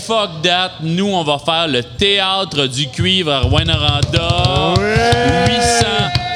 fuck 0.02 0.42
that, 0.42 0.72
nous 0.82 1.08
on 1.08 1.24
va 1.24 1.38
faire 1.38 1.68
le 1.68 1.84
théâtre 1.84 2.68
du 2.68 2.88
cuivre 2.88 3.32
à 3.32 3.42
Rwanda. 3.42 4.74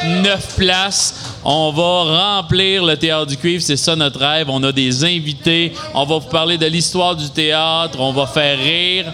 809 0.07 0.55
places. 0.55 1.26
On 1.49 1.71
va 1.71 2.39
remplir 2.39 2.83
le 2.83 2.97
théâtre 2.97 3.27
du 3.27 3.37
cuivre, 3.37 3.63
c'est 3.63 3.77
ça 3.77 3.95
notre 3.95 4.19
rêve. 4.19 4.49
On 4.49 4.61
a 4.63 4.73
des 4.73 5.05
invités, 5.05 5.71
on 5.93 6.03
va 6.03 6.17
vous 6.17 6.27
parler 6.27 6.57
de 6.57 6.65
l'histoire 6.65 7.15
du 7.15 7.29
théâtre, 7.29 8.01
on 8.01 8.11
va 8.11 8.27
faire 8.27 8.59
rire. 8.59 9.05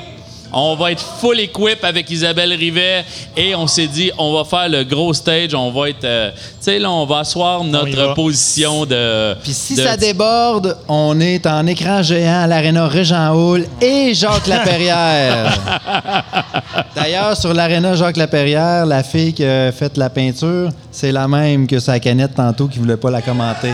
On 0.55 0.75
va 0.75 0.91
être 0.91 1.03
full 1.19 1.39
equip 1.39 1.83
avec 1.83 2.09
Isabelle 2.11 2.53
Rivet 2.53 3.03
et 3.35 3.55
on 3.55 3.65
s'est 3.65 3.87
dit 3.87 4.11
on 4.17 4.33
va 4.33 4.43
faire 4.45 4.69
le 4.69 4.83
gros 4.83 5.13
stage, 5.13 5.53
on 5.55 5.71
va 5.71 5.89
être 5.89 6.03
euh, 6.03 6.31
tu 6.31 6.37
sais 6.61 6.79
là 6.79 6.91
on 6.91 7.05
va 7.05 7.19
asseoir 7.19 7.63
notre 7.63 7.95
va. 7.95 8.13
position 8.13 8.85
de 8.85 9.33
Puis 9.41 9.53
si 9.53 9.75
de- 9.75 9.81
ça 9.81 9.97
déborde, 9.97 10.77
on 10.87 11.19
est 11.19 11.45
en 11.47 11.65
écran 11.65 12.03
géant 12.03 12.41
à 12.43 12.47
l'Arena 12.47 12.87
Régent 12.87 13.33
Hall 13.35 13.65
et 13.81 14.13
Jacques 14.13 14.45
Laperrière. 14.47 15.57
D'ailleurs, 16.95 17.35
sur 17.37 17.53
l'Arena 17.53 17.95
Jacques 17.95 18.17
Laperrière, 18.17 18.85
la 18.85 19.03
fille 19.03 19.33
qui 19.33 19.43
a 19.45 19.71
fait 19.71 19.97
la 19.97 20.09
peinture, 20.09 20.69
c'est 20.91 21.11
la 21.11 21.27
même 21.27 21.67
que 21.67 21.79
sa 21.79 21.99
canette 21.99 22.35
tantôt 22.35 22.67
qui 22.67 22.79
voulait 22.79 22.97
pas 22.97 23.09
la 23.11 23.21
commenter. 23.21 23.73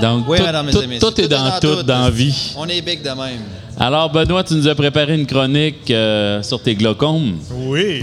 Donc 0.00 0.24
Oui, 0.28 0.38
tout, 0.38 0.44
mesdames 0.44 0.68
et 0.68 0.86
messieurs. 0.86 0.98
tout 1.00 1.20
est 1.20 1.28
dans 1.28 1.58
tout 1.60 1.82
dans 1.82 2.10
vie. 2.10 2.52
On 2.56 2.68
est 2.68 2.82
big 2.82 3.02
de 3.02 3.08
même. 3.10 3.40
Alors, 3.78 4.10
Benoît, 4.10 4.42
tu 4.42 4.54
nous 4.54 4.66
as 4.68 4.74
préparé 4.74 5.14
une 5.14 5.26
chronique 5.26 5.90
euh, 5.90 6.42
sur 6.42 6.62
tes 6.62 6.74
glaucomes. 6.74 7.36
Oui. 7.50 8.02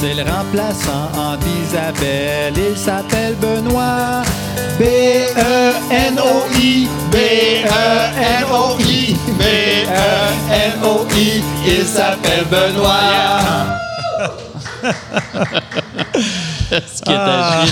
C'est 0.00 0.14
le 0.14 0.22
remplaçant 0.22 1.36
d'Isabelle. 1.40 2.54
Il 2.56 2.74
s'appelle 2.76 3.34
Benoît. 3.34 4.22
B-E-N-O-I. 4.78 6.88
B-E-N-O-I. 7.12 9.16
B-E-N-O-I. 9.38 11.42
Il 11.66 11.84
s'appelle 11.84 12.46
Benoît. 12.50 13.42
Ce 16.94 17.02
qui 17.02 17.12
est 17.12 17.16
à. 17.16 17.64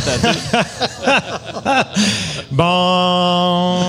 Bon. 2.51 3.80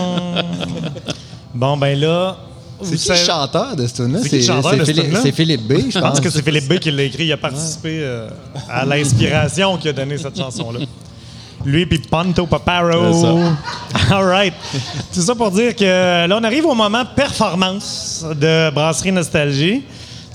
bon, 1.53 1.77
ben 1.77 1.99
là. 1.99 2.37
C'est 2.81 2.85
qui 2.89 2.91
le 3.09 3.15
savez- 3.15 3.25
chanteur 3.25 3.75
de? 3.75 3.87
C'est 3.87 4.29
qui 4.29 4.37
le 4.37 4.41
chanteur 4.43 4.73
de 4.73 4.79
ce 4.79 4.85
Philippe, 4.85 5.05
tune-là? 5.05 5.19
c'est 5.23 5.31
Philippe 5.31 5.67
B, 5.67 5.73
je 5.87 5.91
Je 5.93 5.99
pense 5.99 6.19
que 6.19 6.29
c'est 6.29 6.43
Philippe 6.43 6.67
B 6.67 6.77
qui 6.77 6.91
l'a 6.91 7.03
écrit. 7.03 7.25
Il 7.25 7.31
a 7.33 7.37
participé 7.37 7.99
euh, 8.01 8.29
à 8.69 8.85
l'inspiration 8.85 9.77
qui 9.77 9.89
a 9.89 9.93
donné 9.93 10.17
cette 10.17 10.37
chanson-là. 10.37 10.81
Lui 11.65 11.85
puis 11.87 11.97
Ponto 11.99 12.45
Paparo. 12.45 13.13
C'est 13.13 14.13
All 14.13 14.25
right. 14.25 14.53
C'est 15.11 15.21
ça 15.21 15.33
pour 15.33 15.49
dire 15.49 15.75
que 15.75 16.27
là, 16.27 16.37
on 16.39 16.43
arrive 16.43 16.65
au 16.67 16.75
moment 16.75 17.03
performance 17.15 18.23
de 18.39 18.69
Brasserie 18.69 19.11
Nostalgie. 19.11 19.81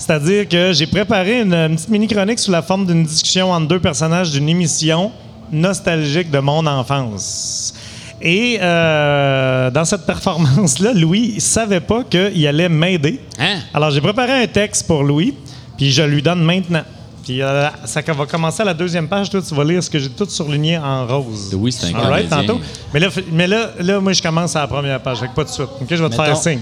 C'est-à-dire 0.05 0.49
que 0.49 0.73
j'ai 0.73 0.85
préparé 0.85 1.39
une, 1.39 1.53
une 1.53 1.75
petite 1.75 1.87
mini-chronique 1.87 2.37
sous 2.37 2.51
la 2.51 2.61
forme 2.61 2.85
d'une 2.85 3.05
discussion 3.05 3.53
entre 3.53 3.69
deux 3.69 3.79
personnages 3.79 4.31
d'une 4.31 4.49
émission 4.49 5.13
nostalgique 5.49 6.29
de 6.29 6.39
mon 6.39 6.67
enfance. 6.67 7.73
Et 8.21 8.57
euh, 8.61 9.71
dans 9.71 9.85
cette 9.85 10.05
performance-là, 10.05 10.91
Louis 10.93 11.35
ne 11.35 11.39
savait 11.39 11.79
pas 11.79 12.03
qu'il 12.03 12.45
allait 12.45 12.67
m'aider. 12.67 13.21
Hein? 13.39 13.59
Alors, 13.73 13.91
j'ai 13.91 14.01
préparé 14.01 14.43
un 14.43 14.47
texte 14.47 14.87
pour 14.87 15.03
Louis, 15.03 15.35
puis 15.77 15.89
je 15.89 16.03
lui 16.03 16.21
donne 16.21 16.43
maintenant. 16.43 16.83
Puis 17.23 17.41
euh, 17.41 17.69
ça 17.85 18.01
va 18.01 18.25
commencer 18.25 18.61
à 18.61 18.65
la 18.65 18.73
deuxième 18.73 19.07
page. 19.07 19.29
Toi, 19.29 19.41
tu 19.41 19.55
vas 19.55 19.63
lire 19.63 19.81
ce 19.81 19.89
que 19.89 19.99
j'ai 19.99 20.09
tout 20.09 20.27
surligné 20.27 20.77
en 20.79 21.07
rose. 21.07 21.53
Louis, 21.53 21.71
c'est 21.71 21.95
un 21.95 21.99
right, 21.99 22.29
tantôt. 22.29 22.59
Mais 22.93 22.99
là, 22.99 23.07
mais 23.31 23.47
là, 23.47 23.69
là, 23.79 24.01
moi, 24.01 24.11
je 24.11 24.21
commence 24.21 24.53
à 24.57 24.61
la 24.61 24.67
première 24.67 24.99
page. 24.99 25.21
Fait 25.21 25.29
que 25.29 25.33
pas 25.33 25.45
de 25.45 25.49
suite. 25.49 25.69
OK, 25.79 25.87
je 25.89 26.03
vais 26.03 26.09
te 26.09 26.15
faire 26.15 26.25
Mettons, 26.25 26.41
signe. 26.41 26.59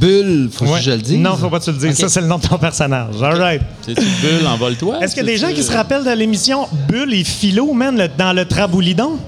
Bulle, 0.00 0.48
faut 0.52 0.64
Ouais. 0.66 0.78
que 0.78 0.84
je 0.84 0.90
le 0.92 0.98
dise. 0.98 1.18
Non, 1.18 1.36
faut 1.36 1.48
pas 1.50 1.58
que 1.58 1.64
tu 1.64 1.72
le 1.72 1.78
dises. 1.78 1.98
Ça, 1.98 2.08
c'est 2.08 2.20
le 2.20 2.26
nom 2.26 2.38
de 2.38 2.46
ton 2.46 2.58
personnage. 2.58 3.20
All 3.22 3.40
right. 3.40 3.62
C'est-tu 3.84 4.00
Bulle 4.00 4.46
en 4.46 4.74
toi 4.74 4.98
Est-ce 5.02 5.14
qu'il 5.14 5.24
y 5.24 5.28
a 5.28 5.32
des 5.32 5.38
gens 5.38 5.52
qui 5.52 5.62
se 5.62 5.72
rappellent 5.72 6.04
de 6.04 6.10
l'émission 6.10 6.68
Bulle 6.88 7.12
et 7.14 7.24
Philo, 7.24 7.72
man, 7.72 7.96
le- 7.96 8.08
dans 8.08 8.32
le 8.32 8.44
Traboulidon? 8.44 9.18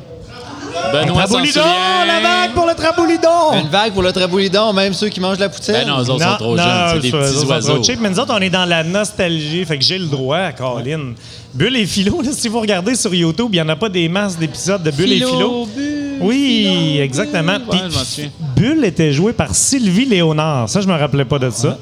Benoît 0.92 1.22
s'en 1.22 1.28
Traboulidon! 1.34 1.60
La 2.06 2.20
vague 2.20 2.52
pour 2.52 2.66
le 2.66 2.74
Traboulidon! 2.74 3.52
Une 3.62 3.68
vague 3.68 3.92
pour 3.92 4.02
le 4.02 4.12
traboulidon, 4.12 4.72
même 4.72 4.92
ceux 4.92 5.08
qui 5.08 5.20
mangent 5.20 5.38
la 5.38 5.48
poutine. 5.48 5.72
Ben 5.74 5.86
non, 5.88 6.02
eux 6.02 6.10
autres 6.10 6.24
sont 6.24 6.36
trop 6.36 6.56
jeunes, 6.56 6.66
c'est 6.94 7.00
des 7.00 7.10
ça, 7.10 7.18
petits 7.18 7.28
autres 7.30 7.40
sont 7.40 7.46
oiseaux. 7.48 7.74
trop 7.74 7.82
cheap. 7.84 8.00
Mais 8.00 8.10
nous 8.10 8.18
autres, 8.20 8.34
on 8.36 8.40
est 8.40 8.50
dans 8.50 8.64
la 8.64 8.82
nostalgie. 8.84 9.64
Fait 9.64 9.78
que 9.78 9.84
j'ai 9.84 9.98
le 9.98 10.06
droit, 10.06 10.52
Colin. 10.52 11.14
Bulle 11.54 11.76
et 11.76 11.86
Philo, 11.86 12.20
là, 12.22 12.30
si 12.32 12.48
vous 12.48 12.60
regardez 12.60 12.96
sur 12.96 13.14
YouTube, 13.14 13.48
il 13.52 13.56
n'y 13.56 13.62
en 13.62 13.68
a 13.68 13.76
pas 13.76 13.88
des 13.88 14.08
masses 14.08 14.36
d'épisodes 14.36 14.82
de 14.82 14.90
Bulle 14.90 15.12
et 15.12 15.16
Philo. 15.24 15.68
Oui, 16.20 16.98
exactement. 17.00 17.58
Puis, 17.70 17.80
Ouais, 17.80 17.90
souviens. 17.90 18.30
Bulle 18.56 18.84
était 18.84 19.12
jouée 19.12 19.32
par 19.32 19.54
Sylvie 19.54 20.04
Léonard. 20.06 20.68
Ça, 20.68 20.80
je 20.80 20.86
me 20.88 20.94
rappelais 20.94 21.24
pas 21.24 21.38
de 21.38 21.50
ça. 21.50 21.78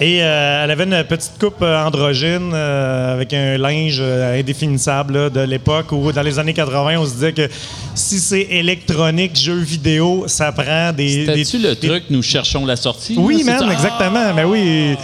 Et 0.00 0.20
euh, 0.20 0.64
elle 0.64 0.70
avait 0.72 0.82
une 0.84 1.04
petite 1.04 1.32
coupe 1.38 1.62
euh, 1.62 1.84
androgyne 1.84 2.50
euh, 2.54 3.14
avec 3.14 3.32
un 3.34 3.56
linge 3.56 3.98
euh, 4.00 4.40
indéfinissable 4.40 5.14
là, 5.14 5.30
de 5.30 5.40
l'époque 5.42 5.92
où, 5.92 6.10
dans 6.10 6.22
les 6.22 6.40
années 6.40 6.54
80, 6.54 6.96
on 6.98 7.06
se 7.06 7.12
disait 7.12 7.32
que 7.32 7.48
si 7.94 8.18
c'est 8.18 8.48
électronique, 8.50 9.36
jeux 9.38 9.60
vidéo, 9.60 10.24
ça 10.26 10.50
prend 10.50 10.92
des. 10.92 11.26
C'était-tu 11.26 11.58
des- 11.58 11.68
le 11.68 11.74
des- 11.76 11.88
truc 11.88 12.04
Nous 12.10 12.22
cherchons 12.22 12.66
la 12.66 12.74
sortie? 12.74 13.14
Oui, 13.16 13.44
là, 13.44 13.58
ça? 13.58 13.72
exactement. 13.72 14.32
Mais 14.34 14.42
oui. 14.44 14.96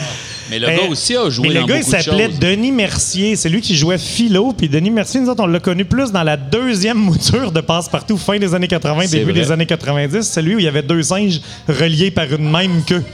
Mais 0.50 0.58
le 0.58 0.66
Ben, 0.66 0.76
gars 0.78 0.88
aussi 0.88 1.16
a 1.16 1.28
joué 1.30 1.48
mais 1.48 1.54
le 1.54 1.64
gars, 1.66 1.76
il 1.78 1.84
s'appelait. 1.84 2.28
Denis 2.28 2.72
Mercier. 2.72 3.36
C'est 3.36 3.48
lui 3.48 3.60
qui 3.60 3.76
jouait 3.76 3.98
Philo. 3.98 4.52
Puis 4.52 4.68
Denis 4.68 4.90
Mercier, 4.90 5.20
nous 5.20 5.28
autres, 5.28 5.42
on 5.42 5.46
l'a 5.46 5.60
connu 5.60 5.84
plus 5.84 6.10
dans 6.12 6.22
la 6.22 6.36
deuxième 6.36 6.98
mouture 6.98 7.52
de 7.52 7.60
Passe-Partout, 7.60 8.16
fin 8.16 8.38
des 8.38 8.54
années 8.54 8.68
80, 8.68 9.02
C'est 9.06 9.18
début 9.18 9.32
vrai. 9.32 9.40
des 9.42 9.52
années 9.52 9.66
90. 9.66 10.22
Celui 10.22 10.54
où 10.54 10.58
il 10.58 10.64
y 10.64 10.68
avait 10.68 10.82
deux 10.82 11.02
singes 11.02 11.40
reliés 11.68 12.10
par 12.10 12.32
une 12.32 12.50
même 12.50 12.82
queue. 12.86 13.04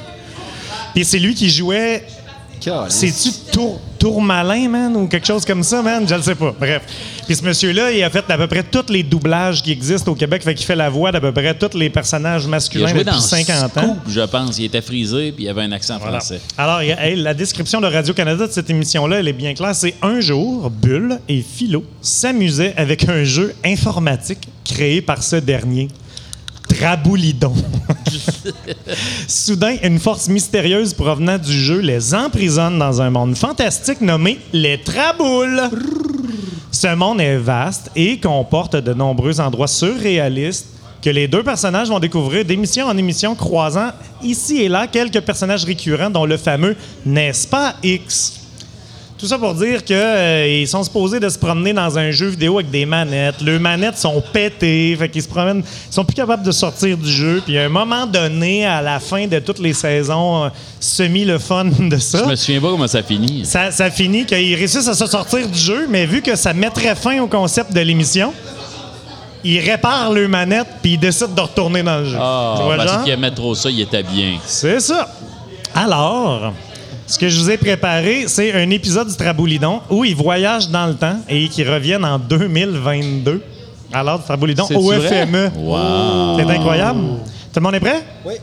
Puis 0.94 1.04
c'est 1.04 1.18
lui 1.18 1.34
qui 1.34 1.50
jouait. 1.50 2.04
C'est-tu 2.88 3.30
Tour- 3.52 3.80
Tourmalin, 4.04 4.68
man, 4.68 4.94
ou 4.96 5.06
quelque 5.08 5.26
chose 5.26 5.46
comme 5.46 5.62
ça, 5.62 5.80
man. 5.80 6.06
Je 6.06 6.14
ne 6.14 6.20
sais 6.20 6.34
pas. 6.34 6.54
Bref. 6.60 6.82
Puis 7.26 7.36
ce 7.36 7.42
monsieur-là, 7.42 7.90
il 7.90 8.02
a 8.02 8.10
fait 8.10 8.22
à 8.30 8.36
peu 8.36 8.46
près 8.46 8.62
tous 8.62 8.92
les 8.92 9.02
doublages 9.02 9.62
qui 9.62 9.72
existent 9.72 10.12
au 10.12 10.14
Québec. 10.14 10.42
Fait 10.42 10.54
qu'il 10.54 10.66
fait 10.66 10.76
la 10.76 10.90
voix 10.90 11.10
d'à 11.10 11.22
peu 11.22 11.32
près 11.32 11.54
tous 11.56 11.74
les 11.74 11.88
personnages 11.88 12.46
masculins 12.46 12.92
depuis 12.92 13.02
dans 13.04 13.18
50 13.18 13.78
ans. 13.78 13.82
Scoop, 13.82 13.96
je 14.06 14.20
pense. 14.20 14.58
Il 14.58 14.66
était 14.66 14.82
frisé 14.82 15.32
puis 15.32 15.44
il 15.44 15.48
avait 15.48 15.62
un 15.62 15.72
accent 15.72 15.96
Voilà. 15.98 16.18
français. 16.20 16.38
Alors, 16.58 16.82
hey, 16.82 17.16
la 17.16 17.32
description 17.32 17.80
de 17.80 17.86
Radio-Canada 17.86 18.46
de 18.46 18.52
cette 18.52 18.68
émission-là, 18.68 19.20
elle 19.20 19.28
est 19.28 19.32
bien 19.32 19.54
claire. 19.54 19.74
C'est 19.74 19.94
un 20.02 20.20
jour, 20.20 20.68
Bulle 20.68 21.18
et 21.26 21.40
Philo 21.40 21.82
s'amusaient 22.02 22.74
avec 22.76 23.08
un 23.08 23.24
jeu 23.24 23.54
informatique 23.64 24.46
créé 24.66 25.00
par 25.00 25.22
ce 25.22 25.36
dernier. 25.36 25.88
Traboulidon. 26.74 27.54
Soudain, 29.28 29.76
une 29.82 29.98
force 29.98 30.28
mystérieuse 30.28 30.94
provenant 30.94 31.38
du 31.38 31.52
jeu 31.52 31.78
les 31.78 32.14
emprisonne 32.14 32.78
dans 32.78 33.00
un 33.00 33.10
monde 33.10 33.36
fantastique 33.36 34.00
nommé 34.00 34.38
les 34.52 34.80
Traboules. 34.80 35.62
Ce 36.72 36.94
monde 36.94 37.20
est 37.20 37.36
vaste 37.36 37.90
et 37.94 38.18
comporte 38.18 38.76
de 38.76 38.92
nombreux 38.92 39.40
endroits 39.40 39.68
surréalistes 39.68 40.66
que 41.00 41.10
les 41.10 41.28
deux 41.28 41.42
personnages 41.42 41.88
vont 41.88 42.00
découvrir 42.00 42.44
d'émission 42.44 42.86
en 42.86 42.96
émission, 42.96 43.34
croisant 43.34 43.90
ici 44.22 44.62
et 44.62 44.68
là 44.68 44.86
quelques 44.86 45.20
personnages 45.20 45.64
récurrents, 45.64 46.10
dont 46.10 46.24
le 46.24 46.36
fameux 46.36 46.76
N'est-ce 47.04 47.46
pas 47.46 47.74
X? 47.82 48.43
Tout 49.16 49.26
ça 49.26 49.38
pour 49.38 49.54
dire 49.54 49.84
qu'ils 49.84 50.66
sont 50.66 50.82
supposés 50.82 51.20
de 51.20 51.28
se 51.28 51.38
promener 51.38 51.72
dans 51.72 51.96
un 51.96 52.10
jeu 52.10 52.26
vidéo 52.26 52.58
avec 52.58 52.70
des 52.70 52.84
manettes. 52.84 53.40
Leurs 53.42 53.60
manettes 53.60 53.96
sont 53.96 54.20
pétées, 54.32 54.96
fait 54.98 55.08
qu'ils 55.08 55.22
se 55.22 55.28
promènent, 55.28 55.62
ils 55.88 55.94
sont 55.94 56.04
plus 56.04 56.16
capables 56.16 56.42
de 56.44 56.50
sortir 56.50 56.96
du 56.98 57.08
jeu. 57.10 57.40
Puis 57.46 57.56
à 57.56 57.62
un 57.62 57.68
moment 57.68 58.06
donné, 58.06 58.66
à 58.66 58.82
la 58.82 58.98
fin 58.98 59.26
de 59.28 59.38
toutes 59.38 59.60
les 59.60 59.72
saisons, 59.72 60.44
euh, 60.44 60.48
semi 60.80 61.24
le 61.24 61.38
fun 61.38 61.64
de 61.78 61.96
ça. 61.96 62.24
Je 62.24 62.28
me 62.30 62.34
souviens 62.36 62.60
pas 62.60 62.70
comment 62.70 62.88
ça 62.88 63.02
finit. 63.04 63.44
Ça, 63.46 63.70
ça 63.70 63.88
finit 63.88 64.26
qu'ils 64.26 64.56
réussissent 64.56 64.88
à 64.88 64.94
se 64.94 65.06
sortir 65.06 65.46
du 65.48 65.58
jeu, 65.58 65.86
mais 65.88 66.06
vu 66.06 66.20
que 66.20 66.34
ça 66.34 66.52
mettrait 66.52 66.96
fin 66.96 67.20
au 67.20 67.28
concept 67.28 67.72
de 67.72 67.80
l'émission, 67.80 68.32
ils 69.44 69.60
réparent 69.60 70.12
le 70.12 70.26
manette 70.26 70.66
puis 70.82 70.94
ils 70.94 70.98
décident 70.98 71.28
de 71.32 71.40
retourner 71.40 71.84
dans 71.84 71.98
le 71.98 72.06
jeu. 72.06 72.18
Ah, 72.20 72.56
le 72.68 72.76
parce 72.76 72.90
genre? 72.92 73.04
qu'il 73.04 73.12
aimait 73.12 73.30
trop 73.30 73.54
ça, 73.54 73.70
il 73.70 73.80
était 73.80 74.02
bien. 74.02 74.38
C'est 74.44 74.80
ça. 74.80 75.08
Alors, 75.72 76.52
ce 77.06 77.18
que 77.18 77.28
je 77.28 77.38
vous 77.38 77.50
ai 77.50 77.56
préparé, 77.56 78.24
c'est 78.28 78.52
un 78.52 78.70
épisode 78.70 79.08
du 79.08 79.16
Traboulidon 79.16 79.80
où 79.90 80.04
ils 80.04 80.16
voyagent 80.16 80.68
dans 80.68 80.86
le 80.86 80.94
temps 80.94 81.18
et 81.28 81.48
qu'ils 81.48 81.68
reviennent 81.68 82.04
en 82.04 82.18
2022. 82.18 83.42
Alors, 83.92 84.18
du 84.18 84.24
Traboulidon 84.24 84.64
au? 84.74 84.92
FME. 84.92 85.50
Wow. 85.56 86.38
C'est 86.38 86.50
incroyable. 86.50 87.00
Tout 87.00 87.56
le 87.56 87.60
monde 87.60 87.74
est 87.74 87.80
prêt? 87.80 88.02
Oui. 88.24 88.34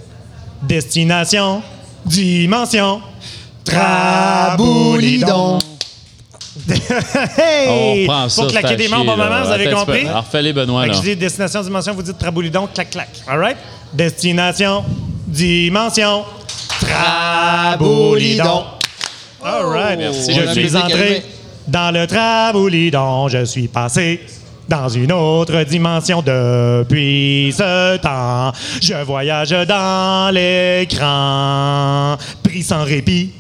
Destination, 0.61 1.61
dimension, 2.05 3.01
Traboulidon. 3.65 5.57
hey! 7.37 8.05
On 8.05 8.07
prend 8.07 8.29
ça. 8.29 8.41
Pour 8.41 8.51
claquer 8.51 8.73
à 8.73 8.75
des 8.75 8.87
mains 8.87 8.99
au 8.99 9.05
bon 9.05 9.17
moment, 9.17 9.43
vous 9.43 9.51
avez 9.51 9.67
Attends 9.67 9.85
compris? 9.85 10.05
Alors, 10.05 10.25
fais-les, 10.25 10.53
Benoît. 10.53 10.85
Là. 10.85 10.93
je 10.93 11.01
dis 11.01 11.15
destination, 11.15 11.61
dimension, 11.61 11.93
vous 11.93 12.03
dites 12.03 12.17
traboulidon, 12.17 12.67
clac, 12.73 12.89
clac. 12.89 13.09
All 13.27 13.39
right? 13.39 13.57
Destination, 13.93 14.83
dimension, 15.27 16.23
traboulidon. 16.81 18.63
All 19.43 19.65
right. 19.65 19.97
Merci. 19.97 20.33
Je 20.33 20.51
suis 20.51 20.75
entré 20.75 21.23
dans 21.67 21.91
le 21.93 22.05
traboulidon. 22.05 23.27
Je 23.27 23.45
suis 23.45 23.67
passé 23.67 24.21
dans 24.67 24.87
une 24.87 25.11
autre 25.11 25.63
dimension 25.63 26.21
depuis 26.21 27.53
ce 27.55 27.97
temps. 27.97 28.51
Je 28.81 29.03
voyage 29.03 29.49
dans 29.67 30.33
l'écran, 30.33 32.17
pris 32.43 32.63
sans 32.63 32.83
répit. 32.83 33.31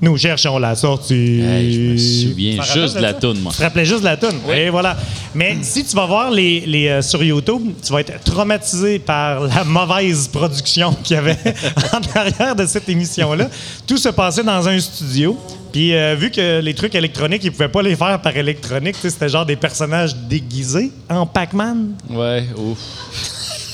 Nous 0.00 0.16
cherchons 0.18 0.58
la 0.58 0.74
sortie. 0.74 1.40
Hey, 1.40 1.72
je 1.72 1.80
me 1.80 1.96
souviens 1.96 2.58
te 2.58 2.78
juste 2.78 2.96
de 2.96 3.00
la 3.00 3.14
toune, 3.14 3.40
moi. 3.40 3.52
Tu 3.52 3.58
te 3.58 3.62
rappelais 3.62 3.84
juste 3.86 4.00
de 4.00 4.04
la 4.04 4.16
toune? 4.18 4.36
Et 4.54 4.68
voilà. 4.68 4.96
Mais 5.34 5.56
si 5.62 5.84
tu 5.84 5.96
vas 5.96 6.04
voir 6.04 6.30
les, 6.30 6.60
les, 6.66 6.88
euh, 6.88 7.02
sur 7.02 7.22
YouTube, 7.24 7.62
tu 7.82 7.92
vas 7.92 8.00
être 8.00 8.22
traumatisé 8.22 8.98
par 8.98 9.40
la 9.40 9.64
mauvaise 9.64 10.28
production 10.28 10.92
qu'il 11.02 11.16
y 11.16 11.18
avait 11.18 11.38
en 11.94 12.18
arrière 12.18 12.54
de 12.54 12.66
cette 12.66 12.88
émission-là. 12.88 13.48
Tout 13.86 13.96
se 13.96 14.10
passait 14.10 14.44
dans 14.44 14.68
un 14.68 14.78
studio. 14.78 15.38
Puis 15.72 15.94
euh, 15.94 16.14
vu 16.14 16.30
que 16.30 16.60
les 16.60 16.74
trucs 16.74 16.94
électroniques, 16.94 17.44
ils 17.44 17.52
pouvaient 17.52 17.68
pas 17.68 17.82
les 17.82 17.96
faire 17.96 18.20
par 18.20 18.36
électronique, 18.36 18.96
c'était 19.00 19.28
genre 19.28 19.46
des 19.46 19.56
personnages 19.56 20.14
déguisés 20.14 20.90
en 21.08 21.26
Pac-Man. 21.26 21.92
Ouais, 22.10 22.44
ouf. 22.56 22.78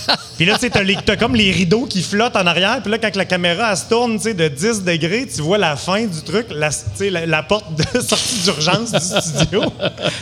Puis 0.36 0.44
là, 0.46 0.59
tu 0.59 1.16
comme 1.16 1.34
les 1.34 1.50
rideaux 1.50 1.86
qui 1.86 2.03
flottent 2.03 2.36
en 2.36 2.46
arrière. 2.46 2.80
Puis 2.82 2.90
là, 2.90 2.98
quand 2.98 3.14
la 3.16 3.24
caméra 3.24 3.70
elle 3.70 3.76
se 3.76 3.84
tourne 3.88 4.16
tu 4.16 4.22
sais, 4.24 4.34
de 4.34 4.48
10 4.48 4.82
degrés, 4.82 5.26
tu 5.32 5.42
vois 5.42 5.59
la 5.59 5.76
fin 5.76 6.05
du 6.05 6.22
truc, 6.24 6.46
la, 6.50 6.70
tu 6.70 6.76
sais, 6.94 7.11
la, 7.11 7.26
la 7.26 7.42
porte 7.42 7.66
de 7.76 8.00
sortie 8.00 8.40
d'urgence 8.44 8.92
du 8.92 9.20
studio. 9.20 9.62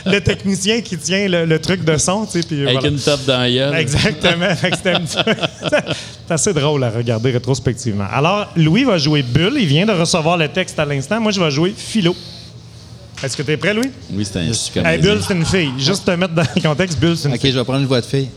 Le 0.05 0.19
technicien 0.19 0.81
qui 0.81 0.97
tient 0.97 1.27
le, 1.27 1.45
le 1.45 1.59
truc 1.59 1.83
de 1.83 1.97
son. 1.97 2.25
tu 2.25 2.41
sais, 2.41 2.47
Puis 2.47 2.61
Avec 2.61 2.73
voilà. 2.73 2.87
une 2.89 2.99
top 2.99 3.25
dans 3.25 3.39
la. 3.71 3.79
Exactement. 3.81 4.47
C'était 4.61 4.93
C'est 6.27 6.33
assez 6.33 6.53
drôle 6.53 6.83
à 6.83 6.89
regarder 6.89 7.31
rétrospectivement. 7.31 8.05
Alors, 8.11 8.47
Louis 8.55 8.83
va 8.83 8.97
jouer 8.97 9.21
Bulle. 9.21 9.55
Il 9.57 9.65
vient 9.67 9.85
de 9.85 9.91
recevoir 9.91 10.37
le 10.37 10.47
texte 10.47 10.77
à 10.79 10.85
l'instant. 10.85 11.19
Moi, 11.19 11.31
je 11.31 11.39
vais 11.41 11.51
jouer 11.51 11.73
Philo. 11.75 12.15
Est-ce 13.23 13.37
que 13.37 13.43
tu 13.43 13.51
es 13.51 13.57
prêt, 13.57 13.73
Louis? 13.73 13.91
Oui, 14.11 14.25
c'est 14.25 14.39
un 14.39 14.43
Hey, 14.43 14.53
comédien. 14.73 14.97
Bulle, 15.13 15.21
c'est 15.27 15.33
une 15.33 15.45
fille. 15.45 15.71
Juste 15.77 16.05
te 16.05 16.11
mettre 16.11 16.33
dans 16.33 16.43
le 16.55 16.61
contexte, 16.61 16.99
Bulle, 16.99 17.15
c'est 17.17 17.27
une 17.27 17.35
OK, 17.35 17.41
fille. 17.41 17.51
je 17.51 17.57
vais 17.59 17.63
prendre 17.63 17.79
une 17.79 17.85
voix 17.85 18.01
de 18.01 18.05
fille. 18.05 18.29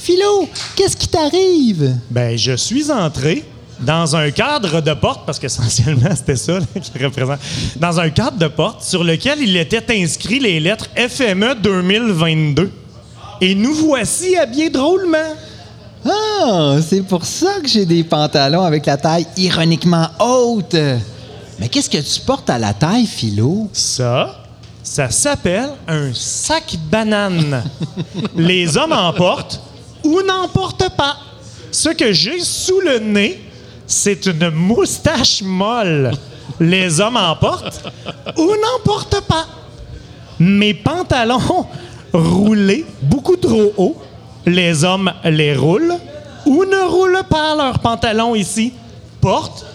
Philo, 0.00 0.48
qu'est-ce 0.76 0.96
qui 0.96 1.08
t'arrive? 1.08 1.96
Ben, 2.10 2.38
je 2.38 2.52
suis 2.52 2.90
entré 2.90 3.44
dans 3.80 4.16
un 4.16 4.30
cadre 4.30 4.80
de 4.80 4.94
porte, 4.94 5.26
parce 5.26 5.38
qu'essentiellement, 5.38 6.10
c'était 6.14 6.36
ça 6.36 6.58
qui 6.80 7.04
représente. 7.04 7.40
Dans 7.76 8.00
un 8.00 8.10
cadre 8.10 8.38
de 8.38 8.48
porte 8.48 8.82
sur 8.82 9.04
lequel 9.04 9.40
il 9.40 9.56
était 9.56 9.84
inscrit 9.90 10.38
les 10.38 10.60
lettres 10.60 10.88
FME 10.96 11.56
2022. 11.56 12.70
Et 13.40 13.54
nous 13.54 13.74
voici 13.74 14.36
habillés 14.36 14.70
drôlement. 14.70 15.18
Ah, 16.04 16.76
c'est 16.86 17.02
pour 17.02 17.24
ça 17.24 17.60
que 17.60 17.68
j'ai 17.68 17.84
des 17.84 18.04
pantalons 18.04 18.62
avec 18.62 18.86
la 18.86 18.96
taille 18.96 19.26
ironiquement 19.36 20.08
haute. 20.20 20.76
Mais 21.58 21.68
qu'est-ce 21.68 21.90
que 21.90 21.98
tu 21.98 22.20
portes 22.20 22.48
à 22.50 22.58
la 22.58 22.72
taille, 22.72 23.06
Philo? 23.06 23.68
Ça, 23.72 24.44
ça 24.82 25.10
s'appelle 25.10 25.70
un 25.86 26.12
sac 26.14 26.76
banane. 26.90 27.64
Les 28.36 28.76
hommes 28.76 28.92
en 28.92 29.12
portent 29.12 29.60
ou 30.04 30.22
n'en 30.22 30.48
portent 30.48 30.90
pas. 30.96 31.16
Ce 31.70 31.90
que 31.90 32.12
j'ai 32.12 32.40
sous 32.40 32.80
le 32.80 32.98
nez, 32.98 33.40
c'est 33.86 34.26
une 34.26 34.50
moustache 34.50 35.42
molle. 35.42 36.12
Les 36.60 37.00
hommes 37.00 37.16
en 37.16 37.36
portent 37.36 37.82
ou 38.36 38.46
n'en 38.46 38.82
portent 38.84 39.20
pas. 39.22 39.46
Mes 40.38 40.74
pantalons 40.74 41.66
roulés 42.12 42.86
beaucoup 43.02 43.36
trop 43.36 43.72
haut. 43.76 43.96
Les 44.46 44.84
hommes 44.84 45.12
les 45.24 45.54
roulent 45.54 45.96
ou 46.46 46.64
ne 46.64 46.88
roulent 46.88 47.24
pas 47.28 47.54
leurs 47.54 47.78
pantalons 47.80 48.34
ici. 48.34 48.72
Porte, 49.20 49.66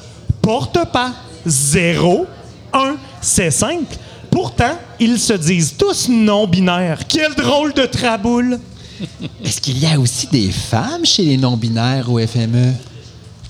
porte 0.41 0.79
pas. 0.91 1.11
Zéro, 1.45 2.25
un, 2.73 2.95
c'est 3.21 3.51
cinq. 3.51 3.85
Pourtant, 4.31 4.77
ils 4.99 5.19
se 5.19 5.33
disent 5.33 5.75
tous 5.77 6.09
non-binaires. 6.09 7.01
Quel 7.07 7.35
drôle 7.35 7.73
de 7.73 7.85
traboule! 7.85 8.59
Est-ce 9.43 9.61
qu'il 9.61 9.77
y 9.79 9.85
a 9.85 9.99
aussi 9.99 10.27
des 10.27 10.51
femmes 10.51 11.05
chez 11.05 11.23
les 11.23 11.37
non-binaires 11.37 12.09
au 12.11 12.19
FME? 12.19 12.73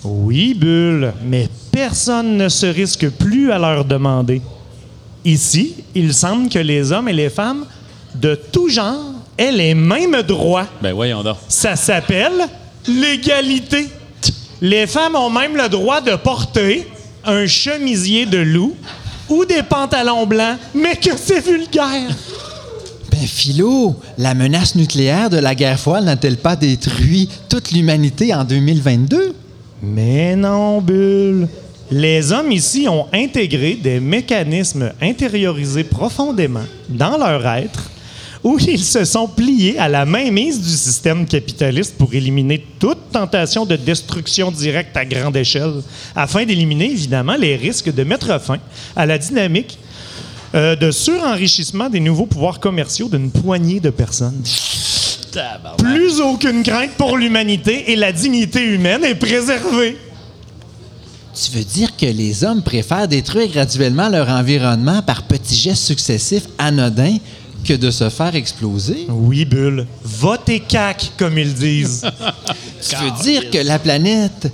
Oui, 0.03 0.53
Bulle, 0.53 1.13
mais 1.25 1.47
personne 1.71 2.37
ne 2.37 2.49
se 2.49 2.65
risque 2.65 3.09
plus 3.09 3.51
à 3.51 3.59
leur 3.59 3.85
demander. 3.85 4.41
Ici, 5.23 5.75
il 5.95 6.13
semble 6.13 6.49
que 6.49 6.59
les 6.59 6.91
hommes 6.91 7.07
et 7.07 7.13
les 7.13 7.29
femmes 7.29 7.65
de 8.15 8.35
tout 8.35 8.67
genre 8.69 9.13
aient 9.37 9.51
les 9.51 9.73
mêmes 9.73 10.21
droits. 10.23 10.67
Ben 10.81 10.93
voyons 10.93 11.23
donc. 11.23 11.37
Ça 11.47 11.75
s'appelle 11.75 12.47
l'égalité. 12.87 13.87
Les 14.61 14.87
femmes 14.87 15.15
ont 15.15 15.29
même 15.29 15.55
le 15.55 15.69
droit 15.69 16.01
de 16.01 16.15
porter 16.15 16.87
un 17.25 17.47
chemisier 17.47 18.25
de 18.25 18.39
loup 18.39 18.75
ou 19.29 19.45
des 19.45 19.63
pantalons 19.63 20.25
blancs, 20.25 20.57
mais 20.73 20.95
que 20.97 21.15
c'est 21.17 21.39
vulgaire. 21.39 22.09
Ben, 23.13 23.27
Philo, 23.27 23.95
la 24.17 24.33
menace 24.33 24.73
nucléaire 24.73 25.29
de 25.29 25.37
la 25.37 25.53
guerre 25.53 25.79
froide 25.79 26.05
n'a-t-elle 26.05 26.37
pas 26.37 26.55
détruit 26.55 27.29
toute 27.47 27.71
l'humanité 27.71 28.33
en 28.33 28.43
2022? 28.43 29.35
Mais 29.83 30.35
non, 30.35 30.81
Bulle. 30.81 31.47
Les 31.91 32.31
hommes 32.31 32.51
ici 32.51 32.87
ont 32.89 33.05
intégré 33.13 33.75
des 33.75 33.99
mécanismes 33.99 34.93
intériorisés 34.99 35.83
profondément 35.83 36.65
dans 36.89 37.15
leur 37.19 37.45
être 37.45 37.91
où 38.43 38.57
ils 38.59 38.83
se 38.83 39.05
sont 39.05 39.27
pliés 39.27 39.77
à 39.77 39.87
la 39.87 40.05
mainmise 40.05 40.59
du 40.59 40.69
système 40.69 41.27
capitaliste 41.27 41.95
pour 41.99 42.15
éliminer 42.15 42.65
toute 42.79 43.11
tentation 43.11 43.63
de 43.65 43.75
destruction 43.75 44.49
directe 44.49 44.97
à 44.97 45.05
grande 45.05 45.37
échelle, 45.37 45.81
afin 46.15 46.45
d'éliminer 46.45 46.89
évidemment 46.89 47.35
les 47.35 47.57
risques 47.57 47.93
de 47.93 48.03
mettre 48.03 48.41
fin 48.41 48.57
à 48.95 49.05
la 49.05 49.19
dynamique 49.19 49.77
euh, 50.55 50.75
de 50.75 50.91
surenrichissement 50.91 51.89
des 51.89 51.99
nouveaux 51.99 52.25
pouvoirs 52.25 52.59
commerciaux 52.59 53.09
d'une 53.09 53.31
poignée 53.31 53.79
de 53.79 53.89
personnes. 53.89 54.43
Plus 55.79 56.21
aucune 56.21 56.63
crainte 56.63 56.91
pour 56.91 57.17
l'humanité 57.17 57.91
et 57.91 57.95
la 57.95 58.11
dignité 58.11 58.63
humaine 58.63 59.03
est 59.03 59.15
préservée. 59.15 59.97
Tu 61.33 61.57
veux 61.57 61.63
dire 61.63 61.97
que 61.97 62.05
les 62.05 62.43
hommes 62.43 62.61
préfèrent 62.61 63.07
détruire 63.07 63.47
graduellement 63.47 64.09
leur 64.09 64.29
environnement 64.29 65.01
par 65.01 65.23
petits 65.23 65.55
gestes 65.55 65.85
successifs 65.85 66.47
anodins 66.59 67.17
que 67.63 67.73
de 67.73 67.89
se 67.89 68.09
faire 68.09 68.35
exploser? 68.35 69.07
Oui, 69.09 69.45
Bull. 69.45 69.87
Votez 70.03 70.59
CAC, 70.59 71.13
comme 71.17 71.37
ils 71.37 71.53
disent. 71.53 72.05
Tu 72.87 72.95
veux 72.97 73.23
dire 73.23 73.49
que 73.49 73.59
la 73.59 73.79
planète 73.79 74.51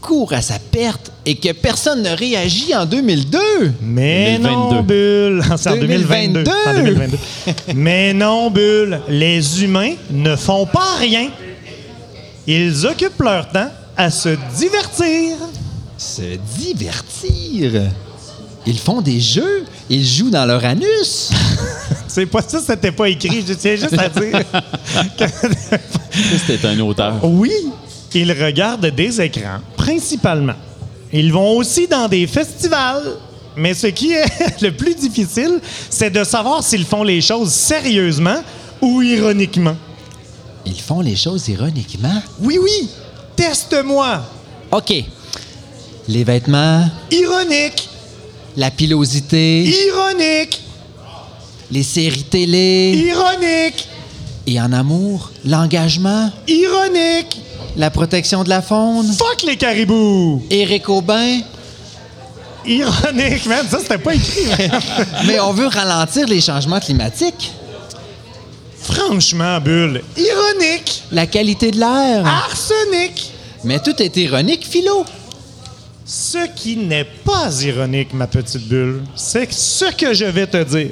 court 0.00 0.32
à 0.32 0.42
sa 0.42 0.58
perte 0.58 1.12
et 1.26 1.36
que 1.36 1.52
personne 1.52 2.02
ne 2.02 2.10
réagit 2.10 2.74
en 2.74 2.86
2002? 2.86 3.38
Mais 3.82 4.38
2022. 4.38 4.74
non, 4.74 4.82
Bull. 4.82 5.44
C'est 5.56 5.70
en 5.70 5.76
2022. 5.76 6.44
2022. 6.44 6.50
En 6.66 6.74
2022. 6.74 7.18
Mais 7.74 8.12
non, 8.14 8.50
Bull. 8.50 9.00
Les 9.08 9.62
humains 9.62 9.94
ne 10.10 10.36
font 10.36 10.66
pas 10.66 10.96
rien. 10.98 11.28
Ils 12.46 12.86
occupent 12.86 13.20
leur 13.20 13.48
temps 13.50 13.70
à 13.96 14.10
se 14.10 14.30
divertir. 14.58 15.36
Se 15.98 16.36
divertir. 16.58 17.82
Ils 18.66 18.78
font 18.78 19.00
des 19.00 19.20
jeux. 19.20 19.64
Ils 19.88 20.06
jouent 20.06 20.30
dans 20.30 20.44
leur 20.46 20.64
anus. 20.64 21.30
C'est 22.08 22.26
pas 22.26 22.42
ça, 22.42 22.60
c'était 22.64 22.92
pas 22.92 23.08
écrit. 23.08 23.44
Je 23.46 23.52
tiens 23.54 23.76
juste 23.76 23.96
à 23.98 24.08
dire. 24.08 24.42
C'était 26.46 26.66
un 26.66 26.80
auteur. 26.80 27.14
oui, 27.22 27.52
ils 28.14 28.32
regardent 28.32 28.86
des 28.86 29.20
écrans, 29.20 29.60
principalement. 29.80 30.58
Ils 31.12 31.32
vont 31.32 31.56
aussi 31.56 31.86
dans 31.88 32.06
des 32.06 32.26
festivals. 32.26 33.16
Mais 33.56 33.74
ce 33.74 33.88
qui 33.88 34.12
est 34.12 34.26
le 34.60 34.72
plus 34.72 34.94
difficile, 34.94 35.58
c'est 35.88 36.10
de 36.10 36.22
savoir 36.22 36.62
s'ils 36.62 36.84
font 36.84 37.02
les 37.02 37.20
choses 37.20 37.50
sérieusement 37.52 38.42
ou 38.80 39.02
ironiquement. 39.02 39.76
Ils 40.66 40.80
font 40.80 41.00
les 41.00 41.16
choses 41.16 41.48
ironiquement? 41.48 42.22
Oui, 42.40 42.58
oui, 42.62 42.88
teste-moi. 43.34 44.22
OK. 44.70 44.92
Les 46.08 46.24
vêtements, 46.24 46.88
Ironique, 47.10 47.88
la 48.56 48.70
pilosité, 48.70 49.62
ironique, 49.64 50.60
les 51.70 51.82
séries 51.82 52.24
télé? 52.24 52.92
Ironique, 52.96 53.88
et 54.46 54.60
en 54.60 54.72
amour, 54.72 55.30
l'engagement, 55.44 56.30
ironique. 56.48 57.40
La 57.76 57.90
protection 57.90 58.44
de 58.44 58.48
la 58.48 58.62
faune. 58.62 59.06
Fuck 59.12 59.42
les 59.46 59.56
caribous. 59.56 60.42
Éric 60.50 60.88
Aubin. 60.88 61.40
Ironique, 62.66 63.46
man. 63.46 63.66
Ça, 63.70 63.78
c'était 63.80 63.98
pas 63.98 64.14
écrit. 64.14 64.46
man. 64.46 64.80
Mais 65.26 65.40
on 65.40 65.52
veut 65.52 65.66
ralentir 65.66 66.26
les 66.26 66.40
changements 66.40 66.80
climatiques. 66.80 67.52
Franchement, 68.82 69.60
Bulle, 69.60 70.02
ironique, 70.16 71.04
La 71.12 71.26
qualité 71.26 71.70
de 71.70 71.78
l'air. 71.78 72.26
arsenic. 72.26 73.30
Mais 73.62 73.78
tout 73.78 74.00
est 74.02 74.16
ironique, 74.16 74.66
Philo. 74.68 75.04
Ce 76.04 76.38
qui 76.56 76.76
n'est 76.76 77.04
pas 77.04 77.50
ironique, 77.62 78.12
ma 78.14 78.26
petite 78.26 78.66
bulle, 78.66 79.02
c'est 79.14 79.52
ce 79.52 79.84
que 79.94 80.12
je 80.12 80.24
vais 80.24 80.46
te 80.46 80.62
dire. 80.64 80.90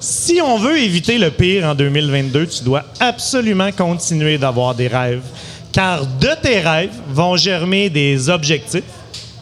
Si 0.00 0.40
on 0.40 0.58
veut 0.58 0.78
éviter 0.78 1.18
le 1.18 1.30
pire 1.32 1.66
en 1.66 1.74
2022, 1.74 2.46
tu 2.46 2.62
dois 2.62 2.84
absolument 3.00 3.72
continuer 3.72 4.38
d'avoir 4.38 4.74
des 4.74 4.86
rêves. 4.86 5.24
Car 5.72 6.06
de 6.06 6.30
tes 6.40 6.60
rêves 6.60 6.94
vont 7.08 7.36
germer 7.36 7.90
des 7.90 8.28
objectifs. 8.28 8.84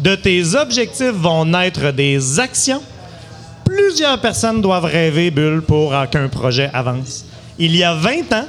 De 0.01 0.15
tes 0.15 0.55
objectifs 0.55 1.13
vont 1.13 1.45
naître 1.45 1.93
des 1.93 2.41
actions. 2.41 2.83
Plusieurs 3.67 4.19
personnes 4.21 4.63
doivent 4.63 4.85
rêver, 4.85 5.31
Bulle, 5.31 5.61
pour 5.61 5.95
qu'un 6.11 6.29
projet 6.29 6.71
avance. 6.73 7.27
Il 7.59 7.77
y 7.77 7.85
a 7.85 7.95
20 7.95 8.33
ans, 8.33 8.47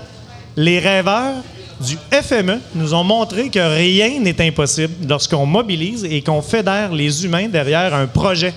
les 0.55 0.79
rêveurs 0.79 1.35
du 1.81 1.97
FME 2.11 2.59
nous 2.73 2.93
ont 2.93 3.03
montré 3.03 3.49
que 3.49 3.59
rien 3.59 4.19
n'est 4.19 4.41
impossible 4.41 4.93
lorsqu'on 5.07 5.45
mobilise 5.45 6.05
et 6.05 6.21
qu'on 6.21 6.41
fédère 6.41 6.93
les 6.93 7.25
humains 7.25 7.49
derrière 7.49 7.93
un 7.93 8.07
projet. 8.07 8.53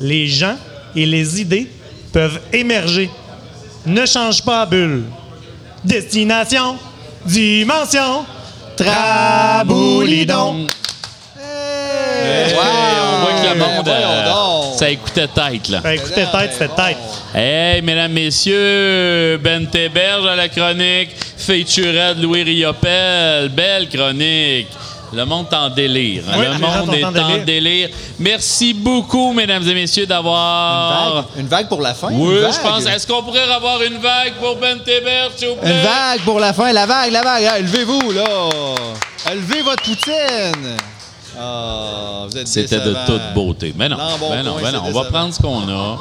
Les 0.00 0.26
gens 0.26 0.56
et 0.96 1.06
les 1.06 1.40
idées 1.40 1.68
peuvent 2.12 2.40
émerger. 2.52 3.10
Ne 3.86 4.06
change 4.06 4.42
pas, 4.42 4.66
Bulle. 4.66 5.04
Destination, 5.84 6.76
dimension, 7.24 8.24
traboulidon. 8.76 10.66
Hey, 12.24 12.54
on 12.54 13.20
voit 13.20 13.32
que 13.32 13.48
le 13.48 13.54
monde, 13.58 13.88
euh, 13.88 14.76
ça 14.76 14.90
écoutait 14.90 15.26
tête, 15.26 15.68
là. 15.68 15.80
Ben, 15.80 15.92
écoutez, 15.92 16.24
tête, 16.30 16.52
c'était 16.52 16.68
tête. 16.68 16.96
Hey, 17.34 17.82
mesdames, 17.82 18.12
messieurs, 18.12 19.38
Ben 19.38 19.66
Théberge 19.66 20.26
à 20.26 20.36
la 20.36 20.48
chronique, 20.48 21.10
featurette 21.36 22.18
Louis 22.18 22.44
Riopel, 22.44 23.48
belle 23.48 23.88
chronique. 23.88 24.68
Le 25.12 25.24
monde 25.26 25.46
est 25.50 25.56
en 25.56 25.68
délire. 25.68 26.24
Oui, 26.36 26.44
le 26.46 26.58
monde 26.58 26.94
est 26.94 27.04
en 27.04 27.12
délire. 27.12 27.44
délire. 27.44 27.88
Merci 28.18 28.72
beaucoup, 28.72 29.32
mesdames 29.32 29.66
et 29.68 29.74
messieurs, 29.74 30.06
d'avoir... 30.06 31.26
Une 31.36 31.46
vague 31.46 31.68
pour 31.68 31.80
la 31.82 31.94
fin. 31.94 32.08
Oui, 32.10 32.36
une 32.36 32.52
je 32.52 32.60
pense. 32.60 32.86
Est-ce 32.86 33.06
qu'on 33.06 33.22
pourrait 33.22 33.50
avoir 33.50 33.82
une 33.82 33.98
vague 33.98 34.34
pour 34.40 34.56
Ben 34.56 34.78
Théberge, 34.80 35.32
s'il 35.36 35.48
vous 35.48 35.56
plaît? 35.56 35.70
Une 35.70 35.82
vague 35.82 36.20
pour 36.24 36.40
la 36.40 36.52
fin. 36.52 36.72
La 36.72 36.86
vague, 36.86 37.12
la 37.12 37.22
vague. 37.22 37.44
Hey, 37.44 37.62
Levez-vous, 37.62 38.12
là. 38.12 38.24
Levez 39.34 39.62
votre 39.62 39.82
poutine. 39.82 40.76
Ah, 41.38 42.24
vous 42.28 42.36
êtes 42.36 42.48
C'était 42.48 42.80
de 42.80 42.94
toute 43.06 43.34
beauté. 43.34 43.72
Mais 43.76 43.88
non, 43.88 43.96
Non, 43.96 44.18
bon 44.18 44.30
ben 44.30 44.42
non, 44.42 44.56
ben 44.62 44.72
non. 44.72 44.82
On 44.86 44.92
va 44.92 45.04
prendre 45.04 45.32
ce 45.34 45.40
qu'on 45.40 45.66
a. 45.68 45.98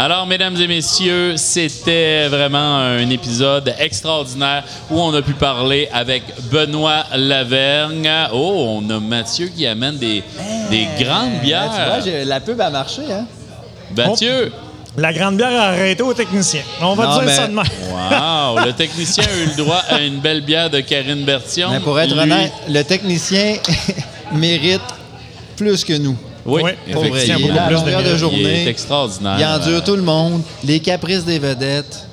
Alors, 0.00 0.26
mesdames 0.28 0.54
et 0.60 0.68
messieurs, 0.68 1.36
c'était 1.36 2.28
vraiment 2.28 2.76
un 2.78 3.10
épisode 3.10 3.74
extraordinaire 3.80 4.62
où 4.90 5.00
on 5.00 5.12
a 5.12 5.22
pu 5.22 5.32
parler 5.32 5.88
avec 5.92 6.22
Benoît 6.52 7.02
Lavergne. 7.16 8.08
Oh, 8.32 8.78
on 8.80 8.90
a 8.90 9.00
Mathieu 9.00 9.48
qui 9.48 9.66
amène 9.66 9.96
des, 9.98 10.22
des 10.70 10.86
grandes 11.00 11.32
Ah, 11.34 11.38
tu 11.40 11.44
bières. 11.46 11.70
vois, 12.00 12.24
la 12.26 12.38
pub 12.40 12.60
a 12.60 12.70
marché, 12.70 13.02
hein? 13.10 13.26
Mathieu! 13.96 14.52
La 14.96 15.12
grande 15.12 15.36
bière 15.36 15.50
a 15.60 15.64
arrêté 15.70 16.02
au 16.04 16.14
technicien. 16.14 16.62
On 16.80 16.94
va 16.94 17.06
Non, 17.06 17.12
dire 17.14 17.22
mais- 17.24 17.34
ça 17.34 17.48
de 17.48 17.54
même. 17.54 17.64
Wow! 17.90 18.64
Le 18.66 18.72
technicien 18.74 19.24
a 19.24 19.36
eu 19.36 19.46
le 19.50 19.56
droit 19.56 19.82
à 19.88 20.00
une 20.00 20.20
belle 20.20 20.42
bière 20.42 20.70
de 20.70 20.78
Karine 20.78 21.24
Bertion. 21.24 21.70
Mais 21.72 21.80
pour 21.80 21.98
être 21.98 22.12
Lui- 22.14 22.20
honnête, 22.20 22.52
le 22.68 22.82
technicien 22.84 23.56
mérite 24.32 24.80
plus 25.56 25.84
que 25.84 25.94
nous. 25.98 26.16
Oui, 26.48 26.62
Oui, 26.64 26.92
Pour 26.92 27.04
vrai, 27.04 27.10
effectivement. 27.22 27.48
il 27.50 27.56
est 27.56 27.58
à 27.58 27.66
plus 27.66 27.74
de 27.74 27.80
longueur 27.80 27.98
de 28.00 28.04
mérite. 28.04 28.12
Il 28.14 28.18
journée. 28.18 28.64
est 28.64 28.68
extraordinaire. 28.68 29.36
Il 29.38 29.44
endure 29.46 29.84
tout 29.84 29.96
le 29.96 30.02
monde. 30.02 30.42
Les 30.64 30.80
caprices 30.80 31.24
des 31.24 31.38
vedettes. 31.38 32.04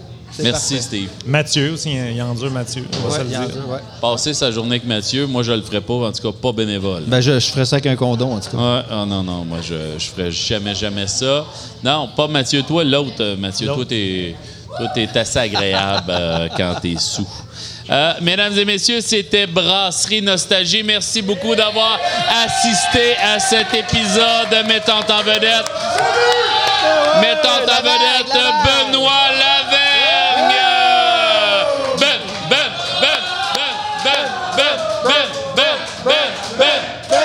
Merci, 0.44 0.74
parfait. 0.74 0.82
Steve. 0.88 1.10
Mathieu 1.26 1.72
aussi, 1.74 1.92
il 2.14 2.22
endure 2.22 2.52
Mathieu. 2.52 2.84
On 3.06 3.08
va 3.08 3.14
Ouais, 3.14 3.20
se 3.20 3.20
le 3.22 3.26
il 3.28 3.30
dire. 3.30 3.40
endure, 3.40 3.70
ouais. 3.70 3.80
Passer 4.02 4.34
sa 4.34 4.52
journée 4.52 4.72
avec 4.72 4.86
Mathieu, 4.86 5.28
moi, 5.28 5.44
je 5.44 5.54
le 5.54 5.62
ferais 5.62 5.80
pas, 5.80 5.94
en 5.94 6.12
tout 6.12 6.22
cas, 6.30 6.38
pas 6.38 6.52
bénévole. 6.52 7.04
Ben, 7.08 7.22
je, 7.22 7.40
je 7.40 7.46
ferais 7.48 7.64
ça 7.64 7.78
avec 7.78 7.86
un 7.86 7.96
condom, 7.96 8.34
en 8.34 8.40
tout 8.42 8.50
cas. 8.50 8.58
Ouais, 8.58 8.82
ah 8.92 9.06
non, 9.08 9.24
non, 9.24 9.46
moi, 9.46 9.60
je, 9.64 9.76
je 9.98 10.06
ferais 10.08 10.32
jamais, 10.32 10.76
jamais 10.76 11.08
ça. 11.08 11.46
Non, 11.84 12.10
pas 12.14 12.28
Mathieu, 12.28 12.64
toi, 12.64 12.84
l'autre. 12.84 13.14
euh, 13.22 13.38
Mathieu, 13.38 13.68
toi, 13.68 13.86
t'es, 13.88 14.36
toi, 14.78 14.88
t'es 14.94 15.08
assez 15.18 15.40
agréable 15.40 16.12
euh, 16.12 16.50
quand 16.58 16.76
t'es 16.82 16.96
sous. 17.00 17.26
Euh, 17.90 18.14
mesdames 18.22 18.58
et 18.58 18.66
messieurs, 18.66 19.00
c'était 19.02 19.46
Brasserie 19.46 20.22
Nostalgie. 20.22 20.82
Merci 20.82 21.22
beaucoup 21.22 21.54
d'avoir 21.56 22.00
assisté 22.46 23.16
à 23.18 23.40
cet 23.40 23.74
épisode 23.76 24.66
mettant 24.68 25.02
en 25.02 25.22
vedette, 25.22 25.70
mettant 27.22 27.62
en 27.62 27.82
vedette. 27.84 28.34
Benoît 28.64 29.12
Lavergne. 29.38 30.56
Ben, 32.00 32.08
ben, 32.50 32.58
ben, 33.02 33.08
ben, 34.04 34.14
ben, 34.58 34.58
ben, 34.58 35.56
ben, 35.56 35.64
ben, 36.08 36.08
ben, 36.08 36.18
ben, 36.58 37.16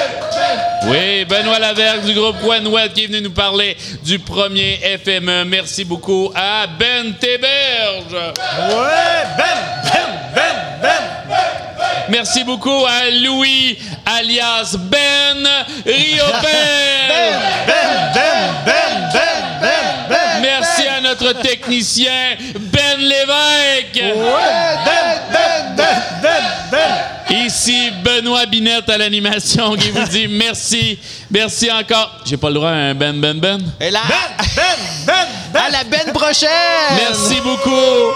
ben. 0.84 0.90
Oui, 0.90 1.24
Benoît 1.24 1.58
Lavergne 1.58 2.02
du 2.02 2.12
groupe 2.12 2.36
Gwenwet 2.42 2.90
qui 2.90 3.04
est 3.04 3.06
venu 3.06 3.22
nous 3.22 3.30
parler 3.30 3.78
du 4.02 4.18
premier 4.18 4.78
FME. 5.02 5.44
Merci 5.44 5.84
beaucoup 5.84 6.30
à 6.34 6.66
Ben 6.66 7.14
Théberge. 7.14 8.12
Ouais, 8.12 9.24
Ben, 9.38 9.38
Ben, 9.38 9.38
Ben, 9.38 9.54
Ben. 9.54 9.69
Merci 12.22 12.44
beaucoup 12.44 12.84
à 12.84 13.08
Louis, 13.10 13.78
alias 14.04 14.76
Ben 14.78 15.38
Riopel. 15.86 16.50
Ben, 17.08 17.32
Ben, 17.66 18.62
Ben, 18.62 19.10
Ben, 19.10 19.60
Ben, 19.62 20.06
Ben. 20.10 20.42
Merci 20.42 20.86
à 20.86 21.00
notre 21.00 21.32
technicien 21.40 22.36
Ben 22.54 22.98
Lévesque. 22.98 23.94
Ben, 23.94 25.16
Ben, 25.32 25.74
Ben, 25.74 26.02
Ben, 26.20 26.42
Ben. 26.70 27.36
Ici 27.46 27.90
Benoît 28.04 28.44
Binette 28.44 28.90
à 28.90 28.98
l'animation 28.98 29.74
qui 29.76 29.90
vous 29.90 30.06
dit 30.06 30.28
merci. 30.28 30.98
Merci 31.30 31.70
encore. 31.72 32.20
J'ai 32.26 32.36
pas 32.36 32.48
le 32.48 32.54
droit 32.56 32.68
à 32.68 32.72
un 32.74 32.94
Ben 32.94 33.18
Ben 33.18 33.40
Ben. 33.40 33.60
Et 33.80 33.90
là, 33.90 34.00
Ben, 34.06 34.36
Ben, 34.56 34.62
Ben, 35.06 35.14
Ben. 35.54 35.60
à 35.62 35.70
la 35.70 35.84
benne 35.84 36.12
prochaine! 36.12 36.50
Merci 36.98 37.40
beaucoup. 37.40 38.12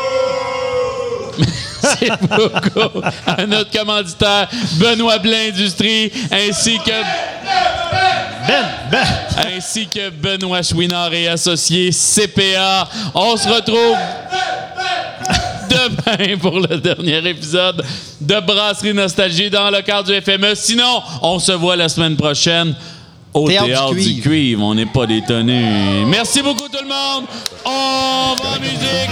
Merci 1.84 2.08
beaucoup 2.22 3.00
à 3.26 3.46
notre 3.46 3.70
commanditaire 3.70 4.48
Benoît 4.78 5.18
Blin 5.18 5.48
Industrie 5.48 6.10
ainsi 6.30 6.78
que 6.78 6.90
Ben, 8.46 8.64
Ben. 8.90 9.06
ainsi 9.56 9.86
que 9.86 10.10
Benoît 10.10 10.62
Chouinard 10.62 11.12
et 11.12 11.28
associés 11.28 11.90
CPA. 11.90 12.88
On 13.14 13.36
se 13.36 13.48
retrouve 13.48 13.96
demain 15.68 16.36
pour 16.38 16.60
le 16.60 16.78
dernier 16.78 17.28
épisode 17.28 17.84
de 18.20 18.40
Brasserie 18.40 18.94
Nostalgie 18.94 19.50
dans 19.50 19.70
le 19.70 19.82
cadre 19.82 20.12
du 20.12 20.20
FME. 20.20 20.54
Sinon, 20.54 21.02
on 21.22 21.38
se 21.38 21.52
voit 21.52 21.76
la 21.76 21.88
semaine 21.88 22.16
prochaine 22.16 22.74
au 23.32 23.48
Théâtre 23.48 23.66
Théâtre, 23.66 23.94
du 23.94 24.14
du, 24.14 24.20
Cuivre. 24.20 24.62
On 24.62 24.74
n'est 24.74 24.86
pas 24.86 25.06
détonnés. 25.06 26.04
Merci 26.06 26.40
beaucoup 26.42 26.68
tout 26.68 26.82
le 26.82 26.88
monde. 26.88 27.24
On 27.64 28.34
va 28.36 28.56
en 28.56 28.60
musique. 28.60 29.10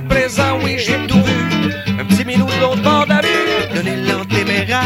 Présent, 0.00 0.58
oui, 0.64 0.76
j'ai 0.76 1.06
tout 1.06 1.22
vu. 1.22 1.72
Un 2.00 2.04
petit 2.04 2.24
minou 2.24 2.46
de 2.46 2.60
l'autre 2.60 2.82
bord 2.82 3.04
de 3.04 3.10
la 3.10 3.20
rue, 3.20 3.74
donner 3.74 3.96
l'antéméraire, 3.96 4.82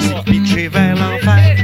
s'est 0.00 0.30
pitché 0.30 0.66
vers 0.66 0.96
l'enfer. 0.96 1.56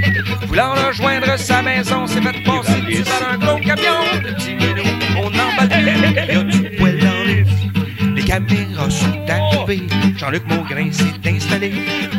Voulant 0.47 0.74
rejoindre 0.87 1.37
sa 1.37 1.61
maison, 1.61 2.07
s'est 2.07 2.22
fait 2.22 2.41
passer 2.45 2.81
dessus 2.83 3.03
par 3.03 3.33
un 3.33 3.39
gros 3.39 3.59
camion. 3.59 3.99
Le 4.22 4.33
petit 4.35 4.55
minou, 4.55 4.89
on 5.16 5.26
emballe 5.26 5.70
il 5.81 6.35
y 6.35 6.37
a 6.37 6.43
du 6.45 6.76
poil 6.76 6.99
dans 7.01 7.24
le 7.26 8.14
Les 8.14 8.22
caméras 8.22 8.91
sont 8.91 9.26
arrivées, 9.29 9.87
Jean-Luc 10.16 10.45
Maugrain 10.47 10.93
s'est 10.93 11.29
installé. 11.29 11.72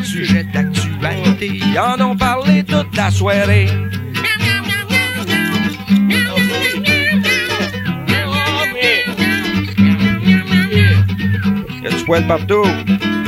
Sujet 0.04 0.44
d'actualité, 0.44 1.52
ils 1.54 1.80
en 1.80 2.02
ont 2.02 2.18
parlé 2.18 2.64
toute 2.64 2.96
la 2.98 3.10
soirée. 3.10 3.68
Il 12.12 12.16
y 12.16 13.19